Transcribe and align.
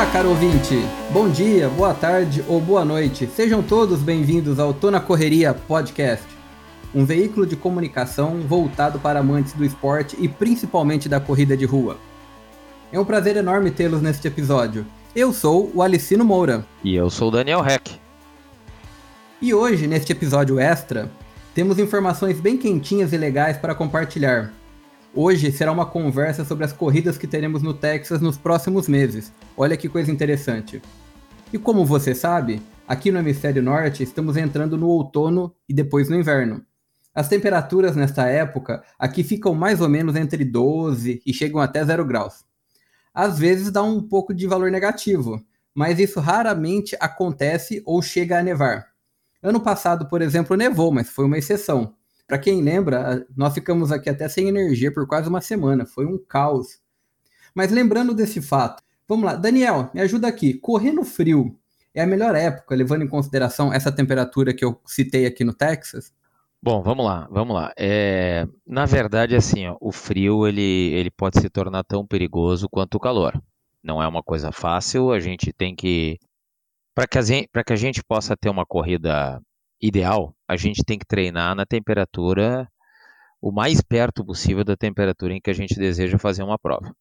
Olá, 0.00 0.10
caro 0.10 0.30
ouvinte! 0.30 0.76
Bom 1.12 1.28
dia, 1.28 1.68
boa 1.68 1.92
tarde 1.92 2.42
ou 2.48 2.58
boa 2.58 2.86
noite. 2.86 3.26
Sejam 3.26 3.62
todos 3.62 4.00
bem-vindos 4.00 4.58
ao 4.58 4.72
Tô 4.72 4.90
na 4.90 4.98
Correria 4.98 5.52
Podcast, 5.52 6.24
um 6.94 7.04
veículo 7.04 7.44
de 7.44 7.54
comunicação 7.54 8.40
voltado 8.40 8.98
para 8.98 9.20
amantes 9.20 9.52
do 9.52 9.62
esporte 9.62 10.16
e 10.18 10.26
principalmente 10.26 11.06
da 11.06 11.20
corrida 11.20 11.54
de 11.54 11.66
rua. 11.66 11.98
É 12.90 12.98
um 12.98 13.04
prazer 13.04 13.36
enorme 13.36 13.70
tê-los 13.70 14.00
neste 14.00 14.26
episódio. 14.26 14.86
Eu 15.14 15.34
sou 15.34 15.70
o 15.74 15.82
Alicino 15.82 16.24
Moura. 16.24 16.64
E 16.82 16.94
eu 16.94 17.10
sou 17.10 17.28
o 17.28 17.32
Daniel 17.32 17.62
Heck. 17.62 18.00
E 19.38 19.52
hoje, 19.52 19.86
neste 19.86 20.12
episódio 20.12 20.58
extra, 20.58 21.10
temos 21.54 21.78
informações 21.78 22.40
bem 22.40 22.56
quentinhas 22.56 23.12
e 23.12 23.18
legais 23.18 23.58
para 23.58 23.74
compartilhar. 23.74 24.50
Hoje 25.12 25.50
será 25.50 25.72
uma 25.72 25.86
conversa 25.86 26.44
sobre 26.44 26.64
as 26.64 26.72
corridas 26.72 27.18
que 27.18 27.26
teremos 27.26 27.62
no 27.62 27.74
Texas 27.74 28.20
nos 28.20 28.38
próximos 28.38 28.86
meses. 28.86 29.32
Olha 29.56 29.76
que 29.76 29.88
coisa 29.88 30.08
interessante. 30.08 30.80
E 31.52 31.58
como 31.58 31.84
você 31.84 32.14
sabe, 32.14 32.62
aqui 32.86 33.10
no 33.10 33.18
hemisfério 33.18 33.60
norte 33.60 34.04
estamos 34.04 34.36
entrando 34.36 34.78
no 34.78 34.86
outono 34.86 35.52
e 35.68 35.74
depois 35.74 36.08
no 36.08 36.14
inverno. 36.14 36.64
As 37.12 37.26
temperaturas 37.26 37.96
nesta 37.96 38.28
época 38.28 38.84
aqui 38.96 39.24
ficam 39.24 39.52
mais 39.52 39.80
ou 39.80 39.88
menos 39.88 40.14
entre 40.14 40.44
12 40.44 41.20
e 41.26 41.34
chegam 41.34 41.60
até 41.60 41.84
0 41.84 42.04
graus. 42.04 42.44
Às 43.12 43.36
vezes 43.36 43.72
dá 43.72 43.82
um 43.82 44.00
pouco 44.00 44.32
de 44.32 44.46
valor 44.46 44.70
negativo, 44.70 45.44
mas 45.74 45.98
isso 45.98 46.20
raramente 46.20 46.96
acontece 47.00 47.82
ou 47.84 48.00
chega 48.00 48.38
a 48.38 48.42
nevar. 48.44 48.86
Ano 49.42 49.58
passado, 49.58 50.06
por 50.06 50.22
exemplo, 50.22 50.56
nevou, 50.56 50.92
mas 50.92 51.10
foi 51.10 51.24
uma 51.24 51.36
exceção. 51.36 51.96
Para 52.30 52.38
quem 52.38 52.62
lembra, 52.62 53.26
nós 53.36 53.52
ficamos 53.52 53.90
aqui 53.90 54.08
até 54.08 54.28
sem 54.28 54.46
energia 54.46 54.94
por 54.94 55.04
quase 55.04 55.28
uma 55.28 55.40
semana, 55.40 55.84
foi 55.84 56.06
um 56.06 56.16
caos. 56.16 56.78
Mas 57.52 57.72
lembrando 57.72 58.14
desse 58.14 58.40
fato, 58.40 58.84
vamos 59.08 59.24
lá, 59.24 59.34
Daniel, 59.34 59.90
me 59.92 60.00
ajuda 60.00 60.28
aqui. 60.28 60.54
Correr 60.54 60.92
no 60.92 61.04
frio 61.04 61.58
é 61.92 62.02
a 62.02 62.06
melhor 62.06 62.36
época, 62.36 62.76
levando 62.76 63.02
em 63.02 63.08
consideração 63.08 63.72
essa 63.72 63.90
temperatura 63.90 64.54
que 64.54 64.64
eu 64.64 64.80
citei 64.86 65.26
aqui 65.26 65.42
no 65.42 65.52
Texas? 65.52 66.14
Bom, 66.62 66.84
vamos 66.84 67.04
lá, 67.04 67.26
vamos 67.32 67.52
lá. 67.52 67.72
É, 67.76 68.46
na 68.64 68.86
verdade, 68.86 69.34
assim, 69.34 69.66
ó, 69.66 69.76
o 69.80 69.90
frio 69.90 70.46
ele, 70.46 70.92
ele 70.92 71.10
pode 71.10 71.40
se 71.40 71.50
tornar 71.50 71.82
tão 71.82 72.06
perigoso 72.06 72.68
quanto 72.70 72.94
o 72.94 73.00
calor. 73.00 73.42
Não 73.82 74.00
é 74.00 74.06
uma 74.06 74.22
coisa 74.22 74.52
fácil, 74.52 75.10
a 75.10 75.18
gente 75.18 75.52
tem 75.52 75.74
que. 75.74 76.16
Para 76.94 77.08
que, 77.08 77.64
que 77.66 77.72
a 77.72 77.76
gente 77.76 78.04
possa 78.04 78.36
ter 78.36 78.50
uma 78.50 78.64
corrida 78.64 79.42
ideal, 79.80 80.32
a 80.50 80.56
gente 80.56 80.82
tem 80.84 80.98
que 80.98 81.06
treinar 81.06 81.54
na 81.54 81.64
temperatura 81.64 82.68
o 83.40 83.52
mais 83.52 83.80
perto 83.80 84.24
possível 84.24 84.64
da 84.64 84.76
temperatura 84.76 85.32
em 85.32 85.40
que 85.40 85.48
a 85.48 85.54
gente 85.54 85.76
deseja 85.76 86.18
fazer 86.18 86.42
uma 86.42 86.58
prova. 86.58 86.92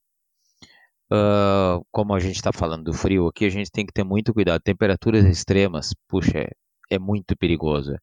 Uh, 1.11 1.83
como 1.91 2.13
a 2.13 2.19
gente 2.19 2.35
está 2.35 2.51
falando 2.53 2.83
do 2.83 2.93
frio 2.93 3.27
aqui, 3.27 3.45
a 3.45 3.49
gente 3.49 3.71
tem 3.71 3.87
que 3.87 3.91
ter 3.91 4.03
muito 4.03 4.35
cuidado. 4.35 4.61
Temperaturas 4.61 5.25
extremas, 5.25 5.95
puxa, 6.07 6.37
é, 6.37 6.49
é 6.91 6.99
muito 6.99 7.35
perigoso. 7.35 7.95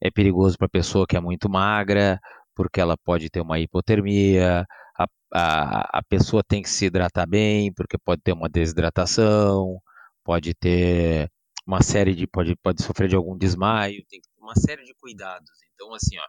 É 0.00 0.08
perigoso 0.08 0.56
para 0.56 0.66
a 0.66 0.70
pessoa 0.70 1.04
que 1.04 1.16
é 1.16 1.20
muito 1.20 1.50
magra, 1.50 2.20
porque 2.54 2.80
ela 2.80 2.96
pode 2.96 3.28
ter 3.28 3.40
uma 3.40 3.58
hipotermia. 3.58 4.64
A, 4.96 5.06
a, 5.34 5.98
a 5.98 6.02
pessoa 6.04 6.44
tem 6.44 6.62
que 6.62 6.70
se 6.70 6.86
hidratar 6.86 7.26
bem, 7.28 7.72
porque 7.74 7.98
pode 7.98 8.22
ter 8.22 8.32
uma 8.32 8.48
desidratação, 8.48 9.80
pode 10.24 10.54
ter 10.54 11.28
uma 11.66 11.82
série 11.82 12.14
de 12.14 12.26
pode, 12.26 12.54
pode 12.56 12.82
sofrer 12.84 13.08
de 13.08 13.16
algum 13.16 13.36
desmaio, 13.36 14.04
tem 14.08 14.20
uma 14.42 14.54
série 14.56 14.84
de 14.84 14.94
cuidados. 14.94 15.50
Então, 15.74 15.94
assim, 15.94 16.18
ó, 16.18 16.26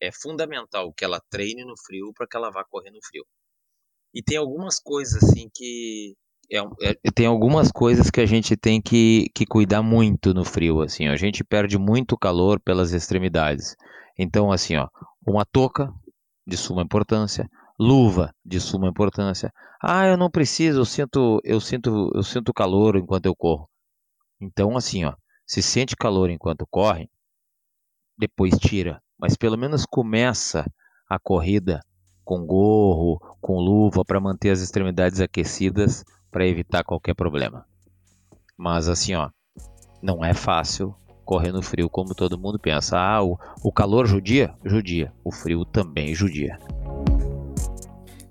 é 0.00 0.10
fundamental 0.12 0.92
que 0.92 1.04
ela 1.04 1.20
treine 1.28 1.64
no 1.64 1.74
frio 1.76 2.12
para 2.14 2.26
que 2.26 2.36
ela 2.36 2.50
vá 2.50 2.64
correr 2.64 2.90
no 2.90 3.00
frio. 3.04 3.24
E 4.14 4.22
tem 4.22 4.36
algumas 4.36 4.78
coisas 4.78 5.22
assim 5.22 5.50
que 5.52 6.14
é, 6.50 6.58
é, 6.80 7.10
tem 7.14 7.26
algumas 7.26 7.70
coisas 7.70 8.10
que 8.10 8.20
a 8.20 8.26
gente 8.26 8.56
tem 8.56 8.80
que, 8.80 9.28
que 9.34 9.44
cuidar 9.44 9.82
muito 9.82 10.32
no 10.32 10.46
frio, 10.46 10.80
assim, 10.80 11.06
ó. 11.06 11.12
a 11.12 11.16
gente 11.16 11.44
perde 11.44 11.76
muito 11.76 12.16
calor 12.16 12.58
pelas 12.58 12.92
extremidades. 12.92 13.76
Então, 14.18 14.50
assim, 14.50 14.76
ó, 14.76 14.88
uma 15.26 15.44
touca 15.44 15.92
de 16.46 16.56
suma 16.56 16.82
importância, 16.82 17.46
luva 17.78 18.34
de 18.42 18.58
suma 18.60 18.88
importância. 18.88 19.52
Ah, 19.82 20.06
eu 20.06 20.16
não 20.16 20.30
preciso, 20.30 20.80
eu 20.80 20.84
sinto, 20.86 21.38
eu 21.44 21.60
sinto, 21.60 22.10
eu 22.14 22.22
sinto 22.22 22.54
calor 22.54 22.96
enquanto 22.96 23.26
eu 23.26 23.36
corro. 23.36 23.68
Então, 24.40 24.74
assim, 24.74 25.04
ó, 25.04 25.14
se 25.46 25.62
sente 25.62 25.94
calor 25.94 26.30
enquanto 26.30 26.66
corre, 26.70 27.10
depois 28.18 28.58
tira, 28.58 29.00
mas 29.18 29.36
pelo 29.36 29.56
menos 29.56 29.86
começa 29.86 30.66
a 31.08 31.18
corrida 31.18 31.80
com 32.24 32.44
gorro, 32.44 33.18
com 33.40 33.58
luva 33.58 34.04
para 34.04 34.20
manter 34.20 34.50
as 34.50 34.60
extremidades 34.60 35.20
aquecidas 35.20 36.04
para 36.30 36.46
evitar 36.46 36.84
qualquer 36.84 37.14
problema. 37.14 37.64
Mas 38.56 38.88
assim, 38.88 39.14
ó, 39.14 39.30
não 40.02 40.24
é 40.24 40.34
fácil 40.34 40.94
correr 41.24 41.52
no 41.52 41.62
frio 41.62 41.88
como 41.88 42.14
todo 42.14 42.38
mundo 42.38 42.58
pensa. 42.58 42.98
Ah, 42.98 43.22
o, 43.22 43.38
o 43.62 43.72
calor 43.72 44.06
judia? 44.06 44.54
Judia. 44.64 45.12
O 45.24 45.30
frio 45.30 45.64
também 45.64 46.14
judia. 46.14 46.58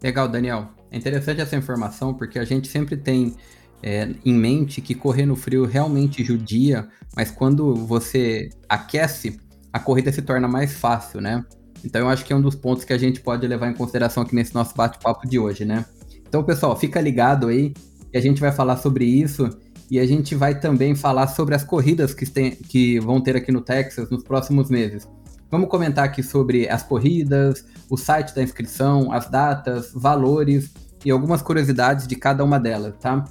Legal, 0.01 0.27
Daniel. 0.27 0.69
É 0.91 0.97
interessante 0.97 1.41
essa 1.41 1.55
informação 1.55 2.13
porque 2.13 2.39
a 2.39 2.45
gente 2.45 2.67
sempre 2.67 2.97
tem 2.97 3.35
é, 3.83 4.09
em 4.25 4.33
mente 4.33 4.81
que 4.81 4.95
correr 4.95 5.25
no 5.25 5.35
frio 5.35 5.65
realmente 5.65 6.23
judia, 6.23 6.87
mas 7.15 7.29
quando 7.29 7.75
você 7.75 8.49
aquece, 8.67 9.39
a 9.71 9.79
corrida 9.79 10.11
se 10.11 10.21
torna 10.21 10.47
mais 10.47 10.73
fácil, 10.73 11.21
né? 11.21 11.43
Então 11.83 12.01
eu 12.01 12.09
acho 12.09 12.25
que 12.25 12.33
é 12.33 12.35
um 12.35 12.41
dos 12.41 12.55
pontos 12.55 12.83
que 12.83 12.93
a 12.93 12.97
gente 12.97 13.21
pode 13.21 13.45
levar 13.47 13.69
em 13.69 13.73
consideração 13.73 14.23
aqui 14.23 14.35
nesse 14.35 14.53
nosso 14.53 14.75
bate-papo 14.75 15.27
de 15.27 15.37
hoje, 15.37 15.65
né? 15.65 15.85
Então, 16.27 16.43
pessoal, 16.43 16.75
fica 16.75 16.99
ligado 16.99 17.47
aí 17.47 17.73
que 18.11 18.17
a 18.17 18.21
gente 18.21 18.41
vai 18.41 18.51
falar 18.51 18.77
sobre 18.77 19.05
isso 19.05 19.49
e 19.89 19.99
a 19.99 20.05
gente 20.05 20.35
vai 20.35 20.59
também 20.59 20.95
falar 20.95 21.27
sobre 21.27 21.55
as 21.55 21.63
corridas 21.63 22.13
que, 22.13 22.25
tem, 22.25 22.51
que 22.51 22.99
vão 22.99 23.21
ter 23.21 23.35
aqui 23.35 23.51
no 23.51 23.61
Texas 23.61 24.09
nos 24.09 24.23
próximos 24.23 24.69
meses. 24.69 25.07
Vamos 25.49 25.69
comentar 25.69 26.03
aqui 26.03 26.21
sobre 26.21 26.67
as 26.67 26.83
corridas, 26.83 27.63
o 27.89 27.95
site 27.95 28.35
da 28.35 28.43
inscrição, 28.43 29.11
as 29.13 29.29
datas, 29.29 29.91
valores 29.93 30.71
e 31.05 31.09
algumas 31.09 31.41
curiosidades 31.41 32.05
de 32.05 32.17
cada 32.17 32.43
uma 32.43 32.59
delas, 32.59 32.95
tá? 32.99 33.23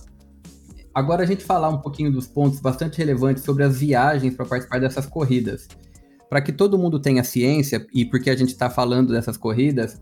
Agora 0.95 1.25
a 1.25 1.27
gente 1.27 1.45
falar 1.45 1.69
um 1.69 1.79
pouquinho 1.79 2.11
dos 2.11 2.27
pontos 2.27 2.59
bastante 2.59 2.97
relevantes 2.97 3.45
sobre 3.45 3.65
as 3.65 3.79
viagens 3.79 4.35
para 4.35 4.47
participar 4.47 4.81
dessas 4.81 5.05
corridas. 5.05 5.69
Para 6.29 6.41
que 6.41 6.53
todo 6.53 6.79
mundo 6.79 7.01
tenha 7.01 7.23
ciência, 7.23 7.87
e 7.95 8.05
porque 8.05 8.31
a 8.31 8.37
gente 8.37 8.49
está 8.49 8.69
falando 8.69 9.13
dessas 9.13 9.37
corridas, 9.37 10.01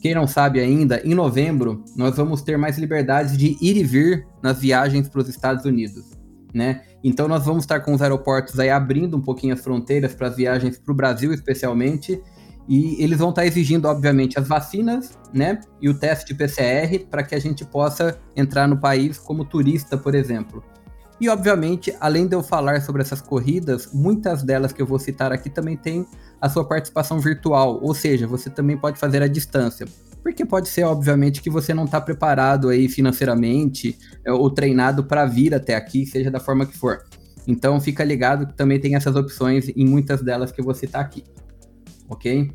quem 0.00 0.14
não 0.14 0.26
sabe 0.26 0.60
ainda, 0.60 1.00
em 1.04 1.14
novembro 1.14 1.84
nós 1.96 2.16
vamos 2.16 2.42
ter 2.42 2.56
mais 2.56 2.78
liberdade 2.78 3.36
de 3.36 3.56
ir 3.60 3.76
e 3.76 3.82
vir 3.82 4.26
nas 4.42 4.60
viagens 4.60 5.08
para 5.08 5.20
os 5.20 5.28
Estados 5.28 5.64
Unidos, 5.64 6.10
né? 6.54 6.82
Então 7.02 7.26
nós 7.28 7.44
vamos 7.44 7.64
estar 7.64 7.80
com 7.80 7.92
os 7.92 8.00
aeroportos 8.00 8.58
aí 8.58 8.70
abrindo 8.70 9.16
um 9.16 9.20
pouquinho 9.20 9.54
as 9.54 9.60
fronteiras 9.60 10.14
para 10.14 10.28
as 10.28 10.36
viagens 10.36 10.78
para 10.78 10.92
o 10.92 10.96
Brasil 10.96 11.32
especialmente 11.32 12.20
e 12.68 13.02
eles 13.02 13.18
vão 13.18 13.30
estar 13.30 13.46
exigindo, 13.46 13.86
obviamente, 13.86 14.38
as 14.38 14.46
vacinas, 14.46 15.18
né? 15.32 15.58
E 15.80 15.88
o 15.88 15.98
teste 15.98 16.26
de 16.26 16.34
PCR 16.34 17.06
para 17.10 17.22
que 17.22 17.34
a 17.34 17.38
gente 17.38 17.64
possa 17.64 18.20
entrar 18.36 18.68
no 18.68 18.78
país 18.78 19.16
como 19.16 19.44
turista, 19.44 19.96
por 19.96 20.14
exemplo. 20.14 20.62
E, 21.20 21.28
obviamente, 21.28 21.94
além 22.00 22.26
de 22.26 22.34
eu 22.34 22.42
falar 22.42 22.80
sobre 22.80 23.02
essas 23.02 23.20
corridas, 23.20 23.90
muitas 23.92 24.42
delas 24.42 24.72
que 24.72 24.80
eu 24.80 24.86
vou 24.86 24.98
citar 24.98 25.32
aqui 25.32 25.50
também 25.50 25.76
têm 25.76 26.06
a 26.40 26.48
sua 26.48 26.64
participação 26.64 27.18
virtual, 27.18 27.80
ou 27.82 27.92
seja, 27.94 28.26
você 28.26 28.48
também 28.48 28.76
pode 28.76 28.98
fazer 28.98 29.22
à 29.22 29.26
distância. 29.26 29.86
Porque 30.22 30.44
pode 30.44 30.68
ser, 30.68 30.84
obviamente, 30.84 31.42
que 31.42 31.50
você 31.50 31.74
não 31.74 31.84
está 31.84 32.00
preparado 32.00 32.68
aí 32.68 32.88
financeiramente 32.88 33.98
é, 34.24 34.32
ou 34.32 34.50
treinado 34.50 35.04
para 35.04 35.24
vir 35.24 35.54
até 35.54 35.74
aqui, 35.74 36.06
seja 36.06 36.30
da 36.30 36.38
forma 36.38 36.66
que 36.66 36.76
for. 36.76 37.04
Então, 37.46 37.80
fica 37.80 38.04
ligado 38.04 38.46
que 38.46 38.54
também 38.54 38.78
tem 38.78 38.94
essas 38.94 39.16
opções 39.16 39.68
em 39.68 39.86
muitas 39.86 40.22
delas 40.22 40.52
que 40.52 40.60
eu 40.60 40.64
vou 40.64 40.74
citar 40.74 41.00
aqui 41.00 41.24
ok? 42.08 42.50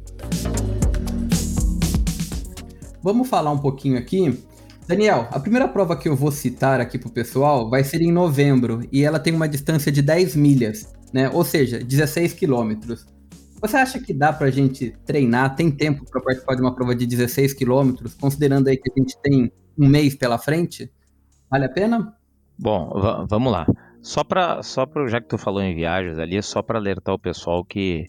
Vamos 3.02 3.30
falar 3.30 3.52
um 3.52 3.60
pouquinho 3.60 3.98
aqui. 3.98 4.44
Daniel, 4.88 5.28
a 5.32 5.40
primeira 5.40 5.68
prova 5.68 5.96
que 5.96 6.10
eu 6.10 6.16
vou 6.16 6.32
citar 6.32 6.82
aqui 6.82 6.98
pro 6.98 7.10
pessoal 7.10 7.70
vai 7.70 7.84
ser 7.84 8.02
em 8.02 8.12
novembro 8.12 8.82
e 8.92 9.04
ela 9.04 9.20
tem 9.20 9.34
uma 9.34 9.48
distância 9.48 9.92
de 9.92 10.02
10 10.02 10.36
milhas, 10.36 10.94
né? 11.14 11.30
Ou 11.30 11.44
seja, 11.46 11.80
16 11.80 12.34
quilômetros. 12.34 13.06
Você 13.62 13.78
acha 13.78 13.98
que 13.98 14.14
dá 14.14 14.34
pra 14.34 14.52
gente 14.52 14.94
treinar, 15.06 15.56
tem 15.56 15.72
tempo 15.72 16.04
para 16.10 16.20
participar 16.22 16.56
de 16.56 16.62
uma 16.62 16.76
prova 16.76 16.94
de 16.94 17.06
16 17.06 17.54
quilômetros, 17.54 18.14
considerando 18.14 18.68
aí 18.68 18.76
que 18.76 18.92
a 18.92 19.00
gente 19.00 19.18
tem 19.22 19.50
um 19.78 19.88
mês 19.88 20.16
pela 20.16 20.38
frente? 20.38 20.92
Vale 21.50 21.66
a 21.66 21.70
pena? 21.70 22.14
Bom, 22.60 22.92
vamos 23.30 23.52
lá. 23.52 23.66
Só 24.02 24.22
para 24.22 24.62
só 24.62 24.86
pra, 24.86 25.08
já 25.08 25.22
que 25.22 25.30
tu 25.30 25.38
falou 25.38 25.62
em 25.62 25.74
viagens 25.74 26.20
ali, 26.20 26.36
é 26.36 26.42
só 26.42 26.62
para 26.62 26.78
alertar 26.78 27.16
o 27.16 27.20
pessoal 27.20 27.64
que 27.64 28.06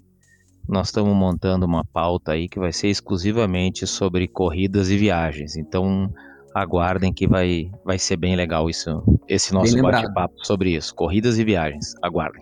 nós 0.68 0.88
estamos 0.88 1.14
montando 1.14 1.64
uma 1.66 1.84
pauta 1.84 2.32
aí 2.32 2.48
que 2.48 2.58
vai 2.58 2.72
ser 2.72 2.88
exclusivamente 2.88 3.86
sobre 3.86 4.26
corridas 4.26 4.90
e 4.90 4.96
viagens. 4.96 5.56
Então 5.56 6.12
aguardem 6.54 7.12
que 7.12 7.26
vai, 7.26 7.68
vai 7.84 7.98
ser 7.98 8.16
bem 8.16 8.36
legal 8.36 8.70
isso, 8.70 9.02
esse 9.28 9.52
nosso 9.52 9.76
bate-papo 9.82 10.34
sobre 10.44 10.70
isso, 10.70 10.94
corridas 10.94 11.38
e 11.38 11.44
viagens. 11.44 11.94
Aguardem. 12.00 12.40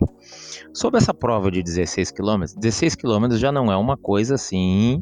Sobre 0.73 0.99
essa 0.99 1.13
prova 1.13 1.49
de 1.49 1.63
16 1.63 2.11
km, 2.11 2.43
16 2.57 2.95
km 2.95 3.31
já 3.31 3.51
não 3.51 3.71
é 3.71 3.75
uma 3.75 3.97
coisa 3.97 4.35
assim 4.35 5.01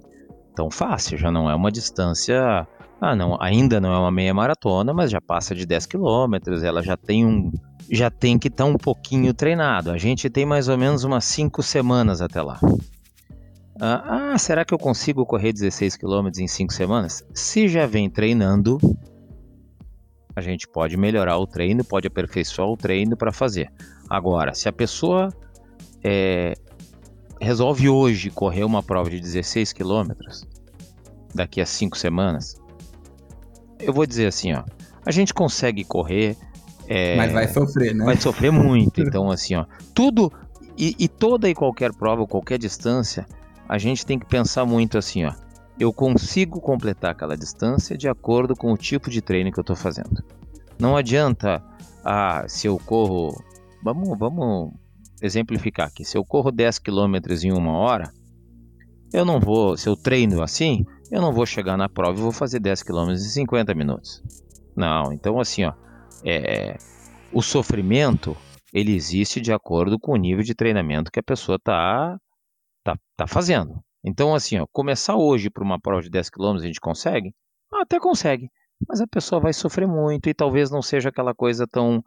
tão 0.56 0.72
fácil, 0.72 1.18
já 1.18 1.30
não 1.30 1.50
é 1.50 1.56
uma 1.56 1.72
distância 1.72 2.68
Ah, 3.00 3.16
não, 3.16 3.38
ainda 3.42 3.81
não 3.81 3.94
é 3.94 3.98
uma 3.98 4.12
meia 4.12 4.34
maratona, 4.34 4.94
mas 4.94 5.12
já 5.12 5.19
passa 5.19 5.54
de 5.54 5.66
10 5.66 5.88
quilômetros, 5.88 6.63
ela 6.63 6.81
já 6.81 6.96
tem 6.96 7.25
um 7.25 7.52
já 7.90 8.10
tem 8.10 8.40
que 8.40 8.48
estar 8.48 8.63
tá 8.63 8.69
um 8.69 8.78
pouquinho 8.78 9.34
treinado. 9.34 9.92
A 9.92 9.98
gente 9.98 10.30
tem 10.30 10.46
mais 10.46 10.69
ou 10.69 10.78
menos 10.78 11.04
umas 11.04 11.25
5 11.25 11.62
semanas 11.62 12.22
até 12.22 12.42
lá. 12.42 12.58
Ah, 13.83 14.33
ah, 14.33 14.38
será 14.38 14.63
que 14.63 14.72
eu 14.72 14.78
consigo 14.78 15.25
correr 15.25 15.51
16 15.51 15.95
quilômetros 15.95 16.39
em 16.39 16.48
5 16.48 16.72
semanas? 16.72 17.24
Se 17.33 17.68
já 17.68 17.88
vem 17.88 18.12
treinando, 18.12 18.78
a 20.36 20.39
gente 20.39 20.68
pode 20.68 20.95
melhorar 20.95 21.39
o 21.39 21.48
treino, 21.48 21.83
pode 21.83 22.06
aperfeiçoar 22.06 22.69
o 22.69 22.78
treino 22.78 23.18
para 23.18 23.31
fazer. 23.31 23.74
Agora, 24.07 24.54
se 24.54 24.69
a 24.69 24.72
pessoa 24.72 25.30
é, 26.04 26.54
resolve 27.39 27.89
hoje 27.89 28.30
correr 28.30 28.63
uma 28.63 28.83
prova 28.83 29.10
de 29.10 29.19
16 29.19 29.74
quilômetros, 29.74 30.45
daqui 31.34 31.60
a 31.60 31.66
5 31.66 31.98
semanas, 31.98 32.56
eu 33.80 33.92
vou 33.92 34.06
dizer 34.06 34.27
assim, 34.27 34.54
ó, 34.54 34.63
a 35.04 35.10
gente 35.10 35.34
consegue 35.34 35.84
correr. 35.84 36.38
É, 36.88 37.16
Mas 37.16 37.31
vai 37.31 37.48
sofrer, 37.48 37.95
né? 37.95 38.06
Vai 38.06 38.18
sofrer 38.18 38.51
muito. 38.51 39.01
Então, 39.01 39.31
assim, 39.31 39.56
ó, 39.56 39.66
tudo 39.95 40.31
e, 40.77 40.95
e 41.00 41.07
toda 41.07 41.50
e 41.50 41.56
qualquer 41.56 41.92
prova, 41.92 42.27
qualquer 42.27 42.60
distância, 42.60 43.25
a 43.72 43.78
gente 43.78 44.06
tem 44.06 44.20
que 44.20 44.26
pensar 44.26 44.66
muito 44.66 44.98
assim, 44.98 45.24
ó. 45.24 45.34
Eu 45.80 45.94
consigo 45.94 46.60
completar 46.60 47.12
aquela 47.12 47.38
distância 47.38 47.98
de 47.98 48.10
acordo 48.10 48.54
com 48.54 48.74
o 48.74 48.78
tipo 48.78 49.10
de 49.10 49.22
treino 49.22 49.50
que 49.50 49.58
eu 49.58 49.62
estou 49.62 49.78
fazendo. 49.78 50.22
Não 50.78 50.98
adianta, 50.98 51.64
ah, 52.04 52.44
se 52.50 52.68
eu 52.68 52.78
corro, 52.78 53.34
vamos, 53.82 54.20
vamos 54.20 54.74
exemplificar 55.22 55.88
aqui. 55.88 56.04
Se 56.04 56.18
eu 56.18 56.26
corro 56.26 56.52
10 56.52 56.80
km 56.80 57.16
em 57.46 57.54
uma 57.54 57.72
hora, 57.78 58.12
eu 59.14 59.24
não 59.24 59.40
vou, 59.40 59.78
se 59.78 59.88
eu 59.88 59.96
treino 59.96 60.44
assim, 60.44 60.86
eu 61.10 61.22
não 61.22 61.32
vou 61.32 61.46
chegar 61.46 61.78
na 61.78 61.88
prova 61.88 62.20
e 62.20 62.22
vou 62.22 62.34
fazer 62.34 62.60
10 62.60 62.84
km 62.84 63.12
em 63.12 63.18
50 63.18 63.74
minutos. 63.74 64.22
Não, 64.76 65.14
então 65.14 65.40
assim, 65.40 65.64
ó, 65.64 65.72
é, 66.26 66.78
o 67.32 67.42
sofrimento 67.42 68.36
ele 68.74 68.94
existe 68.94 69.40
de 69.40 69.54
acordo 69.54 69.98
com 69.98 70.12
o 70.12 70.18
nível 70.18 70.44
de 70.44 70.54
treinamento 70.54 71.10
que 71.10 71.22
a 71.22 71.24
pessoa 71.24 71.56
está 71.56 72.20
tá, 72.83 72.95
tá 73.16 73.28
fazendo. 73.28 73.80
Então 74.04 74.33
assim, 74.33 74.60
ó, 74.60 74.66
começar 74.72 75.16
hoje 75.16 75.50
para 75.50 75.63
uma 75.63 75.80
prova 75.80 76.01
de 76.01 76.10
10 76.10 76.30
km 76.30 76.56
a 76.56 76.66
gente 76.66 76.80
consegue? 76.80 77.33
Até 77.74 78.00
consegue, 78.00 78.50
mas 78.88 79.01
a 79.01 79.07
pessoa 79.07 79.39
vai 79.39 79.54
sofrer 79.54 79.88
muito 79.88 80.30
e 80.30 80.33
talvez 80.33 80.69
não 80.69 80.81
seja 80.81 81.10
aquela 81.10 81.33
coisa 81.33 81.66
tão 81.68 82.04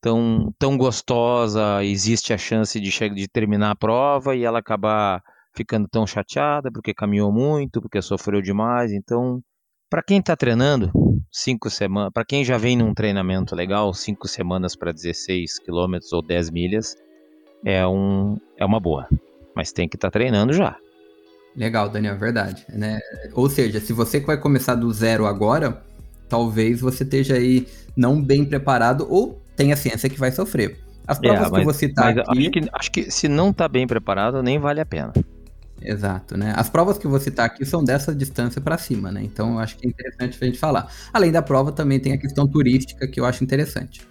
tão, 0.00 0.52
tão 0.58 0.76
gostosa, 0.76 1.82
existe 1.84 2.32
a 2.32 2.38
chance 2.38 2.78
de, 2.80 2.90
de 3.10 3.28
terminar 3.28 3.70
a 3.72 3.76
prova 3.76 4.34
e 4.34 4.44
ela 4.44 4.58
acabar 4.58 5.22
ficando 5.54 5.88
tão 5.88 6.06
chateada 6.06 6.70
porque 6.72 6.94
caminhou 6.94 7.32
muito, 7.32 7.80
porque 7.80 8.00
sofreu 8.00 8.40
demais. 8.40 8.92
Então, 8.92 9.42
para 9.90 10.02
quem 10.02 10.18
está 10.18 10.36
treinando, 10.36 10.90
cinco 11.32 11.68
semanas, 11.68 12.12
para 12.12 12.24
quem 12.24 12.44
já 12.44 12.56
vem 12.56 12.76
num 12.76 12.94
treinamento 12.94 13.54
legal, 13.54 13.92
cinco 13.92 14.28
semanas 14.28 14.76
para 14.76 14.92
16 14.92 15.58
quilômetros 15.58 16.12
ou 16.12 16.22
10 16.22 16.50
milhas, 16.50 16.96
é, 17.64 17.86
um, 17.86 18.36
é 18.56 18.64
uma 18.64 18.78
boa. 18.78 19.08
Mas 19.58 19.72
tem 19.72 19.88
que 19.88 19.96
estar 19.96 20.06
tá 20.06 20.12
treinando 20.12 20.52
já. 20.52 20.76
Legal, 21.56 21.88
Daniel, 21.88 22.14
é 22.14 22.16
verdade. 22.16 22.64
Né? 22.68 23.00
Ou 23.32 23.50
seja, 23.50 23.80
se 23.80 23.92
você 23.92 24.20
vai 24.20 24.36
começar 24.36 24.76
do 24.76 24.92
zero 24.92 25.26
agora, 25.26 25.82
talvez 26.28 26.80
você 26.80 27.02
esteja 27.02 27.34
aí 27.34 27.66
não 27.96 28.22
bem 28.22 28.44
preparado 28.44 29.04
ou 29.10 29.42
tenha 29.56 29.74
ciência 29.74 30.08
que 30.08 30.16
vai 30.16 30.30
sofrer. 30.30 30.78
As 31.08 31.18
provas 31.18 31.48
é, 31.48 31.50
mas, 31.50 31.58
que 31.58 31.64
você 31.64 31.86
está 31.86 32.10
aqui... 32.10 32.20
Acho 32.20 32.50
que, 32.52 32.70
acho 32.72 32.92
que 32.92 33.10
se 33.10 33.26
não 33.26 33.50
está 33.50 33.66
bem 33.66 33.84
preparado, 33.84 34.40
nem 34.44 34.60
vale 34.60 34.80
a 34.80 34.86
pena. 34.86 35.12
Exato, 35.82 36.36
né? 36.36 36.54
As 36.56 36.68
provas 36.68 36.96
que 36.96 37.08
você 37.08 37.28
tá 37.28 37.44
aqui 37.44 37.64
são 37.64 37.82
dessa 37.82 38.14
distância 38.14 38.60
para 38.60 38.78
cima, 38.78 39.10
né? 39.10 39.24
Então 39.24 39.54
eu 39.54 39.58
acho 39.58 39.76
que 39.76 39.88
é 39.88 39.90
interessante 39.90 40.38
a 40.40 40.46
gente 40.46 40.58
falar. 40.58 40.88
Além 41.12 41.32
da 41.32 41.42
prova, 41.42 41.72
também 41.72 41.98
tem 41.98 42.12
a 42.12 42.18
questão 42.18 42.46
turística 42.46 43.08
que 43.08 43.18
eu 43.18 43.24
acho 43.24 43.42
interessante. 43.42 44.06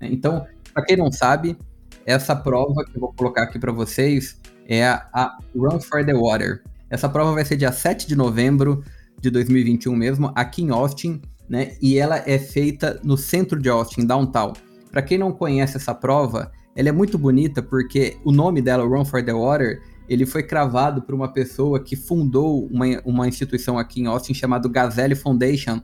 Então, 0.00 0.44
para 0.74 0.84
quem 0.84 0.96
não 0.96 1.12
sabe, 1.12 1.56
essa 2.04 2.34
prova 2.34 2.84
que 2.84 2.96
eu 2.96 3.00
vou 3.00 3.12
colocar 3.12 3.44
aqui 3.44 3.60
para 3.60 3.70
vocês 3.70 4.36
é 4.68 4.86
a, 4.86 5.38
Run 5.56 5.80
for 5.80 6.04
the 6.04 6.14
Water. 6.14 6.62
Essa 6.90 7.08
prova 7.08 7.32
vai 7.32 7.44
ser 7.44 7.56
dia 7.56 7.72
7 7.72 8.06
de 8.06 8.14
novembro 8.14 8.84
de 9.20 9.30
2021 9.30 9.96
mesmo, 9.96 10.30
aqui 10.34 10.62
em 10.62 10.70
Austin, 10.70 11.20
né? 11.48 11.72
E 11.80 11.98
ela 11.98 12.22
é 12.26 12.38
feita 12.38 13.00
no 13.02 13.16
centro 13.16 13.60
de 13.60 13.68
Austin, 13.68 14.06
downtown. 14.06 14.52
Para 14.90 15.02
quem 15.02 15.18
não 15.18 15.32
conhece 15.32 15.76
essa 15.76 15.94
prova, 15.94 16.52
ela 16.76 16.90
é 16.90 16.92
muito 16.92 17.18
bonita 17.18 17.62
porque 17.62 18.18
o 18.24 18.30
nome 18.30 18.62
dela, 18.62 18.84
Run 18.84 19.04
for 19.04 19.24
the 19.24 19.32
Water, 19.32 19.80
ele 20.08 20.24
foi 20.24 20.42
cravado 20.42 21.02
por 21.02 21.14
uma 21.14 21.32
pessoa 21.32 21.80
que 21.80 21.96
fundou 21.96 22.66
uma, 22.66 22.86
uma 23.04 23.28
instituição 23.28 23.78
aqui 23.78 24.00
em 24.00 24.06
Austin 24.06 24.34
chamada 24.34 24.68
Gazelle 24.68 25.14
Foundation, 25.14 25.80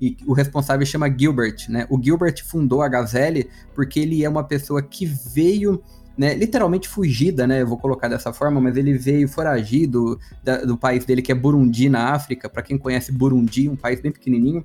e 0.00 0.16
o 0.26 0.32
responsável 0.32 0.84
chama 0.84 1.08
Gilbert, 1.08 1.66
né? 1.68 1.86
O 1.88 2.00
Gilbert 2.02 2.44
fundou 2.44 2.82
a 2.82 2.88
Gazelle 2.88 3.48
porque 3.74 4.00
ele 4.00 4.24
é 4.24 4.28
uma 4.28 4.44
pessoa 4.44 4.82
que 4.82 5.06
veio, 5.06 5.82
né, 6.16 6.34
literalmente 6.34 6.88
fugida, 6.88 7.46
né? 7.46 7.62
Eu 7.62 7.66
vou 7.66 7.76
colocar 7.76 8.08
dessa 8.08 8.32
forma, 8.32 8.60
mas 8.60 8.76
ele 8.76 8.96
veio 8.96 9.28
foragido 9.28 10.18
da, 10.42 10.58
do 10.58 10.76
país 10.76 11.04
dele, 11.04 11.22
que 11.22 11.32
é 11.32 11.34
Burundi, 11.34 11.88
na 11.88 12.10
África. 12.12 12.48
Para 12.48 12.62
quem 12.62 12.78
conhece 12.78 13.10
Burundi, 13.10 13.68
um 13.68 13.76
país 13.76 14.00
bem 14.00 14.12
pequenininho. 14.12 14.64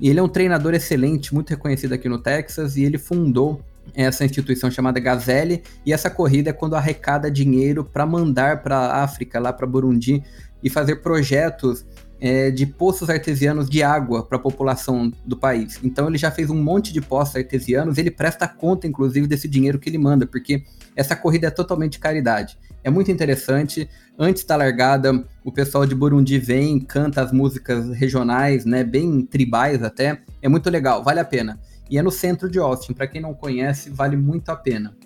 E 0.00 0.08
ele 0.08 0.18
é 0.18 0.22
um 0.22 0.28
treinador 0.28 0.74
excelente, 0.74 1.32
muito 1.32 1.50
reconhecido 1.50 1.92
aqui 1.92 2.08
no 2.08 2.18
Texas, 2.18 2.76
e 2.76 2.82
ele 2.82 2.98
fundou 2.98 3.60
essa 3.94 4.24
instituição 4.24 4.70
chamada 4.70 4.98
Gazelle, 4.98 5.62
e 5.84 5.92
essa 5.92 6.10
corrida 6.10 6.50
é 6.50 6.52
quando 6.52 6.74
arrecada 6.74 7.30
dinheiro 7.30 7.84
para 7.84 8.04
mandar 8.06 8.62
para 8.62 8.76
a 8.76 9.04
África, 9.04 9.38
lá 9.38 9.52
para 9.52 9.66
Burundi, 9.66 10.22
e 10.62 10.70
fazer 10.70 10.96
projetos 10.96 11.84
é, 12.24 12.50
de 12.50 12.64
poços 12.64 13.10
artesianos 13.10 13.68
de 13.68 13.82
água 13.82 14.22
para 14.24 14.38
a 14.38 14.40
população 14.40 15.12
do 15.26 15.36
país. 15.36 15.78
Então 15.84 16.08
ele 16.08 16.16
já 16.16 16.30
fez 16.30 16.48
um 16.48 16.56
monte 16.56 16.90
de 16.90 17.02
poços 17.02 17.36
artesianos, 17.36 17.98
ele 17.98 18.10
presta 18.10 18.48
conta, 18.48 18.86
inclusive, 18.86 19.26
desse 19.26 19.46
dinheiro 19.46 19.78
que 19.78 19.90
ele 19.90 19.98
manda, 19.98 20.26
porque 20.26 20.64
essa 20.96 21.14
corrida 21.14 21.48
é 21.48 21.50
totalmente 21.50 21.92
de 21.92 21.98
caridade. 21.98 22.58
É 22.82 22.88
muito 22.88 23.10
interessante. 23.10 23.86
Antes 24.18 24.42
da 24.44 24.56
largada, 24.56 25.22
o 25.44 25.52
pessoal 25.52 25.84
de 25.84 25.94
Burundi 25.94 26.38
vem, 26.38 26.80
canta 26.80 27.20
as 27.20 27.30
músicas 27.30 27.90
regionais, 27.90 28.64
né, 28.64 28.82
bem 28.82 29.20
tribais 29.20 29.82
até. 29.82 30.22
É 30.40 30.48
muito 30.48 30.70
legal, 30.70 31.04
vale 31.04 31.20
a 31.20 31.24
pena 31.26 31.60
e 31.90 31.98
é 31.98 32.02
no 32.02 32.10
centro 32.10 32.48
de 32.48 32.58
Austin. 32.58 32.94
Para 32.94 33.06
quem 33.06 33.20
não 33.20 33.34
conhece, 33.34 33.90
vale 33.90 34.16
muito 34.16 34.48
a 34.48 34.56
pena. 34.56 34.96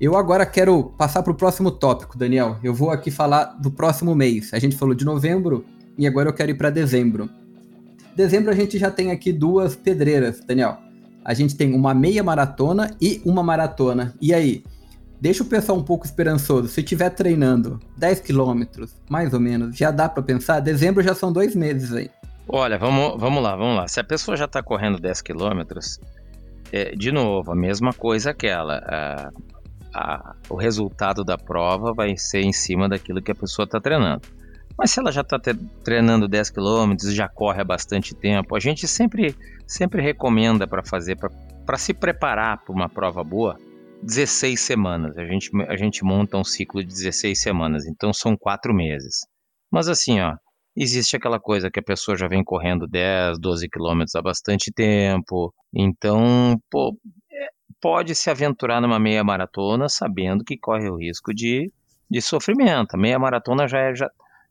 Eu 0.00 0.16
agora 0.16 0.46
quero 0.46 0.84
passar 0.96 1.22
para 1.22 1.32
o 1.32 1.36
próximo 1.36 1.70
tópico, 1.70 2.16
Daniel. 2.16 2.56
Eu 2.64 2.72
vou 2.72 2.90
aqui 2.90 3.10
falar 3.10 3.44
do 3.60 3.70
próximo 3.70 4.14
mês. 4.14 4.54
A 4.54 4.58
gente 4.58 4.74
falou 4.74 4.94
de 4.94 5.04
novembro 5.04 5.66
e 6.00 6.06
agora 6.06 6.30
eu 6.30 6.32
quero 6.32 6.50
ir 6.50 6.54
para 6.54 6.70
dezembro. 6.70 7.28
Dezembro 8.16 8.50
a 8.50 8.54
gente 8.54 8.78
já 8.78 8.90
tem 8.90 9.10
aqui 9.10 9.34
duas 9.34 9.76
pedreiras, 9.76 10.40
Daniel. 10.40 10.78
A 11.22 11.34
gente 11.34 11.54
tem 11.54 11.74
uma 11.74 11.92
meia 11.92 12.24
maratona 12.24 12.96
e 12.98 13.20
uma 13.22 13.42
maratona. 13.42 14.14
E 14.18 14.32
aí? 14.32 14.64
Deixa 15.20 15.42
o 15.42 15.46
pessoal 15.46 15.76
um 15.76 15.82
pouco 15.82 16.06
esperançoso. 16.06 16.68
Se 16.68 16.80
estiver 16.80 17.10
treinando 17.10 17.78
10 17.98 18.20
quilômetros, 18.20 18.96
mais 19.10 19.34
ou 19.34 19.40
menos, 19.40 19.76
já 19.76 19.90
dá 19.90 20.08
para 20.08 20.22
pensar? 20.22 20.60
Dezembro 20.60 21.02
já 21.02 21.14
são 21.14 21.30
dois 21.30 21.54
meses 21.54 21.92
aí. 21.92 22.10
Olha, 22.48 22.78
vamos, 22.78 23.20
vamos 23.20 23.42
lá, 23.42 23.54
vamos 23.54 23.76
lá. 23.76 23.86
Se 23.86 24.00
a 24.00 24.04
pessoa 24.04 24.38
já 24.38 24.46
está 24.46 24.62
correndo 24.62 24.98
10 24.98 25.20
quilômetros, 25.20 26.00
é, 26.72 26.96
de 26.96 27.12
novo, 27.12 27.52
a 27.52 27.54
mesma 27.54 27.92
coisa 27.92 28.32
que 28.32 28.46
ela. 28.46 28.78
A, 28.86 29.30
a, 29.94 30.34
o 30.48 30.54
resultado 30.54 31.22
da 31.22 31.36
prova 31.36 31.92
vai 31.92 32.16
ser 32.16 32.40
em 32.40 32.54
cima 32.54 32.88
daquilo 32.88 33.20
que 33.20 33.30
a 33.30 33.34
pessoa 33.34 33.64
está 33.64 33.78
treinando. 33.78 34.39
Mas 34.80 34.92
se 34.92 34.98
ela 34.98 35.12
já 35.12 35.20
está 35.20 35.38
treinando 35.84 36.26
10 36.26 36.48
quilômetros, 36.48 37.12
já 37.12 37.28
corre 37.28 37.60
há 37.60 37.64
bastante 37.64 38.14
tempo, 38.14 38.56
a 38.56 38.58
gente 38.58 38.88
sempre, 38.88 39.36
sempre 39.66 40.00
recomenda 40.00 40.66
para 40.66 40.82
fazer, 40.82 41.18
para 41.66 41.76
se 41.76 41.92
preparar 41.92 42.64
para 42.64 42.74
uma 42.74 42.88
prova 42.88 43.22
boa, 43.22 43.58
16 44.02 44.58
semanas. 44.58 45.18
A 45.18 45.26
gente, 45.26 45.50
a 45.68 45.76
gente 45.76 46.02
monta 46.02 46.38
um 46.38 46.44
ciclo 46.44 46.82
de 46.82 46.88
16 46.88 47.38
semanas, 47.38 47.84
então 47.86 48.10
são 48.10 48.34
quatro 48.34 48.72
meses. 48.72 49.26
Mas 49.70 49.86
assim, 49.86 50.18
ó, 50.18 50.34
existe 50.74 51.14
aquela 51.14 51.38
coisa 51.38 51.70
que 51.70 51.80
a 51.80 51.82
pessoa 51.82 52.16
já 52.16 52.26
vem 52.26 52.42
correndo 52.42 52.86
10, 52.86 53.38
12 53.38 53.68
quilômetros 53.68 54.14
há 54.14 54.22
bastante 54.22 54.72
tempo. 54.72 55.52
Então, 55.74 56.58
pô, 56.70 56.96
é, 57.30 57.48
pode 57.82 58.14
se 58.14 58.30
aventurar 58.30 58.80
numa 58.80 58.98
meia 58.98 59.22
maratona 59.22 59.90
sabendo 59.90 60.42
que 60.42 60.56
corre 60.56 60.88
o 60.88 60.96
risco 60.96 61.34
de, 61.34 61.70
de 62.10 62.22
sofrimento. 62.22 62.94
A 62.94 62.98
meia 62.98 63.18
maratona 63.18 63.68
já 63.68 63.78
é, 63.78 63.94
já, 63.94 64.10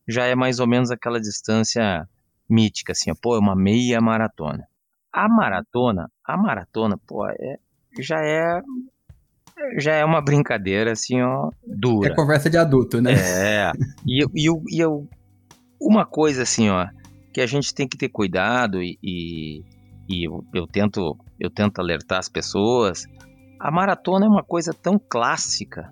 já 0.09 0.25
é 0.25 0.35
mais 0.35 0.59
ou 0.59 0.67
menos 0.67 0.89
aquela 0.89 1.19
distância 1.19 2.07
mítica, 2.49 2.93
assim, 2.93 3.13
pô, 3.13 3.35
é 3.35 3.39
uma 3.39 3.55
meia 3.55 4.01
maratona. 4.01 4.67
A 5.13 5.29
maratona, 5.29 6.09
a 6.25 6.35
maratona, 6.35 6.97
pô, 7.07 7.27
é, 7.27 7.57
já 7.99 8.19
é 8.19 8.59
já 9.77 9.93
é 9.93 10.05
uma 10.05 10.21
brincadeira 10.21 10.93
assim, 10.93 11.21
ó, 11.21 11.51
dura. 11.65 12.11
É 12.11 12.15
conversa 12.15 12.49
de 12.49 12.57
adulto, 12.57 13.01
né? 13.01 13.13
É. 13.13 13.71
E, 14.07 14.23
e, 14.33 14.47
e 14.69 14.79
eu, 14.79 15.07
uma 15.79 16.05
coisa 16.05 16.43
assim, 16.43 16.69
ó, 16.69 16.87
que 17.33 17.41
a 17.41 17.45
gente 17.45 17.73
tem 17.73 17.87
que 17.87 17.97
ter 17.97 18.09
cuidado 18.09 18.81
e, 18.81 18.97
e, 19.03 19.63
e 20.09 20.27
eu, 20.27 20.43
eu, 20.53 20.65
tento 20.65 21.17
eu 21.39 21.49
tento 21.49 21.79
alertar 21.79 22.19
as 22.19 22.29
pessoas. 22.29 23.05
A 23.59 23.69
maratona 23.69 24.25
é 24.25 24.29
uma 24.29 24.43
coisa 24.43 24.73
tão 24.73 24.97
clássica 24.97 25.91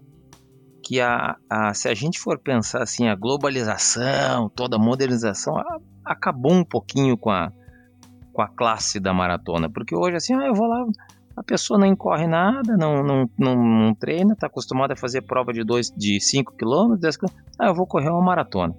que 0.88 1.02
a, 1.02 1.36
a, 1.50 1.74
se 1.74 1.90
a 1.90 1.94
gente 1.94 2.18
for 2.18 2.40
pensar 2.40 2.82
assim, 2.82 3.10
a 3.10 3.16
globalização, 3.16 4.48
toda 4.48 4.78
a 4.78 4.80
modernização, 4.80 5.58
a, 5.58 5.80
acabou 6.06 6.54
um 6.54 6.64
pouquinho 6.64 7.18
com 7.18 7.30
a, 7.30 7.52
com 8.32 8.42
a 8.42 8.48
classe 8.48 8.98
da 8.98 9.14
maratona, 9.14 9.70
porque 9.70 9.94
hoje 9.94 10.16
assim, 10.16 10.34
ah, 10.34 10.46
eu 10.46 10.54
vou 10.54 10.66
lá, 10.66 10.86
a 11.36 11.44
pessoa 11.44 11.78
não 11.78 11.94
corre 11.94 12.26
nada, 12.26 12.78
não, 12.78 13.04
não, 13.04 13.30
não, 13.38 13.56
não 13.58 13.94
treina, 13.94 14.32
está 14.32 14.48
acostumada 14.48 14.94
a 14.94 14.96
fazer 14.96 15.24
prova 15.24 15.52
de 15.52 15.60
5 15.60 16.00
de 16.00 16.22
cinco 16.22 16.56
quilômetros, 16.56 17.18
ah, 17.60 17.68
eu 17.68 17.76
vou 17.76 17.86
correr 17.86 18.10
uma 18.10 18.24
maratona. 18.24 18.74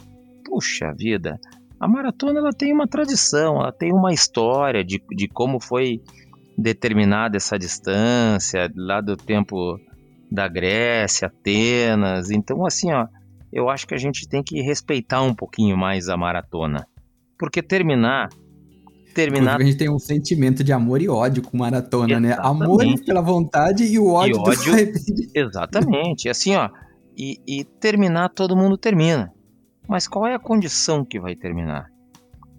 Puxa 0.47 0.95
vida, 0.95 1.39
a 1.79 1.87
maratona 1.87 2.39
ela 2.39 2.55
tem 2.55 2.73
uma 2.73 2.89
tradição, 2.89 3.61
ela 3.61 3.71
tem 3.71 3.93
uma 3.93 4.15
história 4.15 4.83
de, 4.83 5.03
de 5.11 5.29
como 5.29 5.61
foi 5.61 6.01
determinada 6.57 7.37
essa 7.37 7.59
distância, 7.59 8.73
lá 8.75 9.03
do 9.03 9.15
tempo 9.15 9.79
da 10.31 10.49
Grécia, 10.49 11.29
Atenas. 11.29 12.31
Então, 12.31 12.65
assim, 12.67 12.93
ó, 12.93 13.07
eu 13.53 13.69
acho 13.69 13.87
que 13.87 13.95
a 13.95 13.99
gente 13.99 14.29
tem 14.29 14.43
que 14.43 14.61
respeitar 14.61 15.23
um 15.23 15.35
pouquinho 15.35 15.77
mais 15.77 16.09
a 16.09 16.17
maratona. 16.17 16.87
Porque 17.39 17.63
terminar. 17.63 18.29
terminar... 19.15 19.61
A 19.61 19.65
gente 19.65 19.77
tem 19.77 19.91
um 19.91 19.99
sentimento 19.99 20.63
de 20.63 20.73
amor 20.73 21.01
e 21.01 21.09
ódio 21.09 21.43
com 21.43 21.57
maratona, 21.57 22.21
né? 22.21 22.29
Exatamente. 22.29 22.61
né? 22.61 22.67
Amor 22.67 23.05
pela 23.05 23.23
vontade 23.23 23.85
e 23.85 23.99
o 23.99 24.09
ódio, 24.09 24.37
e 24.37 24.39
ódio 24.39 24.73
Exatamente. 25.35 26.29
Assim, 26.29 26.55
ó. 26.55 26.69
E, 27.17 27.37
e 27.47 27.65
terminar, 27.65 28.29
todo 28.31 28.57
mundo 28.57 28.77
termina. 28.77 29.33
Mas 29.89 30.07
qual 30.07 30.27
é 30.27 30.35
a 30.35 30.39
condição 30.39 31.05
que 31.05 31.19
vai 31.19 31.35
terminar? 31.35 31.87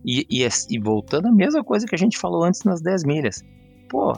E, 0.03 0.25
e, 0.29 0.47
e, 0.69 0.79
voltando 0.79 1.27
à 1.27 1.31
mesma 1.31 1.63
coisa 1.63 1.85
que 1.85 1.93
a 1.93 1.97
gente 1.97 2.17
falou 2.17 2.43
antes 2.43 2.63
nas 2.63 2.81
10 2.81 3.03
milhas. 3.03 3.43
Pô, 3.89 4.13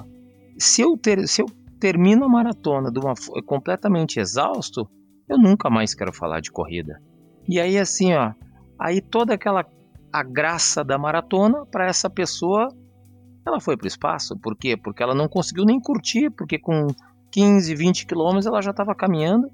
se 0.57 0.81
eu, 0.81 0.95
ter, 0.97 1.27
se 1.27 1.41
eu 1.41 1.47
termino 1.81 2.23
a 2.25 2.29
maratona 2.29 2.91
uma, 2.95 3.15
completamente 3.43 4.19
exausto, 4.19 4.87
eu 5.27 5.37
nunca 5.37 5.67
mais 5.67 5.95
quero 5.95 6.13
falar 6.13 6.39
de 6.39 6.51
corrida. 6.51 7.01
E 7.49 7.59
aí 7.59 7.77
assim, 7.77 8.13
ó, 8.13 8.33
aí 8.79 9.01
toda 9.01 9.33
aquela 9.33 9.65
a 10.13 10.23
graça 10.23 10.83
da 10.83 10.97
maratona 10.97 11.65
para 11.65 11.87
essa 11.87 12.09
pessoa, 12.09 12.67
ela 13.45 13.59
foi 13.59 13.75
para 13.75 13.85
o 13.85 13.87
espaço. 13.87 14.37
Por 14.37 14.55
quê? 14.55 14.77
Porque 14.77 15.01
ela 15.01 15.15
não 15.15 15.27
conseguiu 15.27 15.65
nem 15.65 15.79
curtir, 15.79 16.29
porque 16.29 16.59
com 16.59 16.87
15, 17.31 17.73
20 17.73 18.05
quilômetros 18.05 18.45
ela 18.45 18.61
já 18.61 18.71
estava 18.71 18.93
caminhando, 18.93 19.49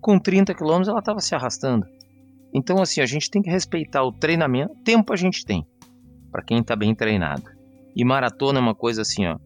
com 0.00 0.18
30 0.18 0.54
quilômetros 0.54 0.88
ela 0.88 0.98
estava 0.98 1.20
se 1.20 1.34
arrastando. 1.36 1.86
Então 2.52 2.82
assim, 2.82 3.00
a 3.00 3.06
gente 3.06 3.30
tem 3.30 3.40
que 3.40 3.50
respeitar 3.50 4.02
o 4.02 4.10
treinamento. 4.10 4.74
Tempo 4.82 5.12
a 5.12 5.16
gente 5.16 5.44
tem 5.44 5.64
para 6.32 6.42
quem 6.42 6.58
está 6.58 6.74
bem 6.74 6.96
treinado. 6.96 7.44
E 7.94 8.04
maratona 8.04 8.58
é 8.58 8.62
uma 8.62 8.74
coisa 8.74 9.02
assim, 9.02 9.24
ó 9.26 9.38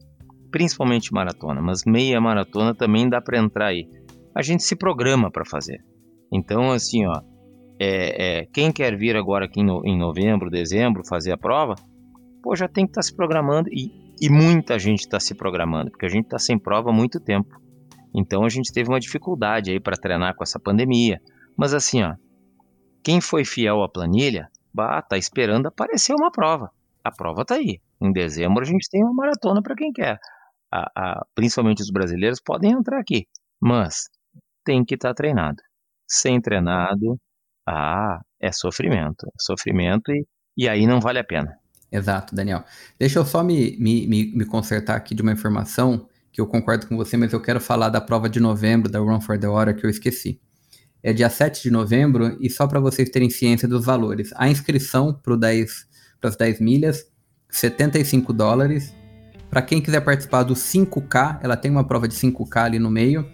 principalmente 0.50 1.12
maratona, 1.12 1.60
mas 1.60 1.84
meia 1.84 2.20
maratona 2.20 2.74
também 2.74 3.08
dá 3.08 3.20
para 3.20 3.38
entrar 3.38 3.66
aí. 3.66 3.88
A 4.34 4.42
gente 4.42 4.62
se 4.62 4.76
programa 4.76 5.30
para 5.30 5.44
fazer. 5.44 5.78
Então, 6.32 6.70
assim, 6.70 7.06
ó, 7.06 7.20
é, 7.78 8.40
é, 8.40 8.46
quem 8.46 8.72
quer 8.72 8.96
vir 8.96 9.16
agora 9.16 9.44
aqui 9.44 9.62
no, 9.62 9.82
em 9.84 9.98
novembro, 9.98 10.50
dezembro, 10.50 11.06
fazer 11.06 11.32
a 11.32 11.38
prova, 11.38 11.74
pô, 12.42 12.54
já 12.54 12.68
tem 12.68 12.84
que 12.84 12.90
estar 12.90 13.00
tá 13.00 13.06
se 13.06 13.14
programando 13.14 13.68
e, 13.70 14.14
e 14.20 14.28
muita 14.28 14.78
gente 14.78 15.00
está 15.00 15.20
se 15.20 15.34
programando, 15.34 15.90
porque 15.90 16.06
a 16.06 16.10
gente 16.10 16.24
está 16.24 16.38
sem 16.38 16.58
prova 16.58 16.90
há 16.90 16.92
muito 16.92 17.20
tempo. 17.20 17.56
Então 18.14 18.44
a 18.44 18.48
gente 18.48 18.72
teve 18.72 18.88
uma 18.88 19.00
dificuldade 19.00 19.70
aí 19.70 19.80
para 19.80 19.96
treinar 19.96 20.34
com 20.34 20.42
essa 20.42 20.58
pandemia. 20.58 21.20
Mas 21.56 21.74
assim, 21.74 22.02
ó, 22.02 22.14
quem 23.02 23.20
foi 23.20 23.44
fiel 23.44 23.82
à 23.82 23.88
planilha, 23.88 24.48
bah, 24.72 25.02
tá 25.02 25.16
esperando 25.16 25.66
aparecer 25.66 26.14
uma 26.14 26.30
prova. 26.30 26.70
A 27.04 27.10
prova 27.10 27.44
tá 27.44 27.56
aí. 27.56 27.80
Em 28.00 28.12
dezembro 28.12 28.62
a 28.62 28.66
gente 28.66 28.88
tem 28.90 29.02
uma 29.02 29.14
maratona 29.14 29.62
para 29.62 29.74
quem 29.74 29.92
quer 29.92 30.18
a, 30.72 30.90
a, 30.96 31.26
principalmente 31.34 31.82
os 31.82 31.90
brasileiros, 31.90 32.40
podem 32.44 32.72
entrar 32.72 33.00
aqui, 33.00 33.26
mas 33.60 34.08
tem 34.64 34.84
que 34.84 34.94
estar 34.94 35.10
tá 35.10 35.14
treinado. 35.14 35.62
Sem 36.06 36.40
treinado, 36.40 37.18
ah, 37.66 38.20
é 38.40 38.52
sofrimento, 38.52 39.26
é 39.26 39.30
sofrimento 39.40 40.10
e, 40.10 40.26
e 40.56 40.68
aí 40.68 40.86
não 40.86 41.00
vale 41.00 41.18
a 41.18 41.24
pena. 41.24 41.58
Exato, 41.90 42.34
Daniel. 42.34 42.64
Deixa 42.98 43.18
eu 43.18 43.24
só 43.24 43.42
me, 43.42 43.76
me, 43.78 44.06
me, 44.06 44.36
me 44.36 44.44
consertar 44.44 44.96
aqui 44.96 45.14
de 45.14 45.22
uma 45.22 45.32
informação 45.32 46.06
que 46.30 46.40
eu 46.40 46.46
concordo 46.46 46.86
com 46.86 46.96
você, 46.96 47.16
mas 47.16 47.32
eu 47.32 47.40
quero 47.40 47.60
falar 47.60 47.88
da 47.88 48.00
prova 48.00 48.28
de 48.28 48.38
novembro 48.38 48.90
da 48.90 48.98
Run 48.98 49.20
for 49.20 49.38
the 49.38 49.48
Water 49.48 49.74
que 49.74 49.84
eu 49.84 49.90
esqueci. 49.90 50.40
É 51.02 51.12
dia 51.12 51.30
7 51.30 51.62
de 51.62 51.70
novembro 51.70 52.36
e 52.40 52.50
só 52.50 52.66
para 52.66 52.80
vocês 52.80 53.08
terem 53.08 53.30
ciência 53.30 53.66
dos 53.66 53.84
valores. 53.84 54.30
A 54.36 54.48
inscrição 54.48 55.14
para 55.14 56.28
as 56.28 56.36
10 56.36 56.60
milhas, 56.60 57.06
75 57.48 58.32
dólares. 58.32 58.94
Para 59.50 59.62
quem 59.62 59.80
quiser 59.80 60.00
participar 60.00 60.42
do 60.42 60.54
5K, 60.54 61.40
ela 61.42 61.56
tem 61.56 61.70
uma 61.70 61.84
prova 61.84 62.06
de 62.06 62.14
5K 62.14 62.64
ali 62.64 62.78
no 62.78 62.90
meio, 62.90 63.26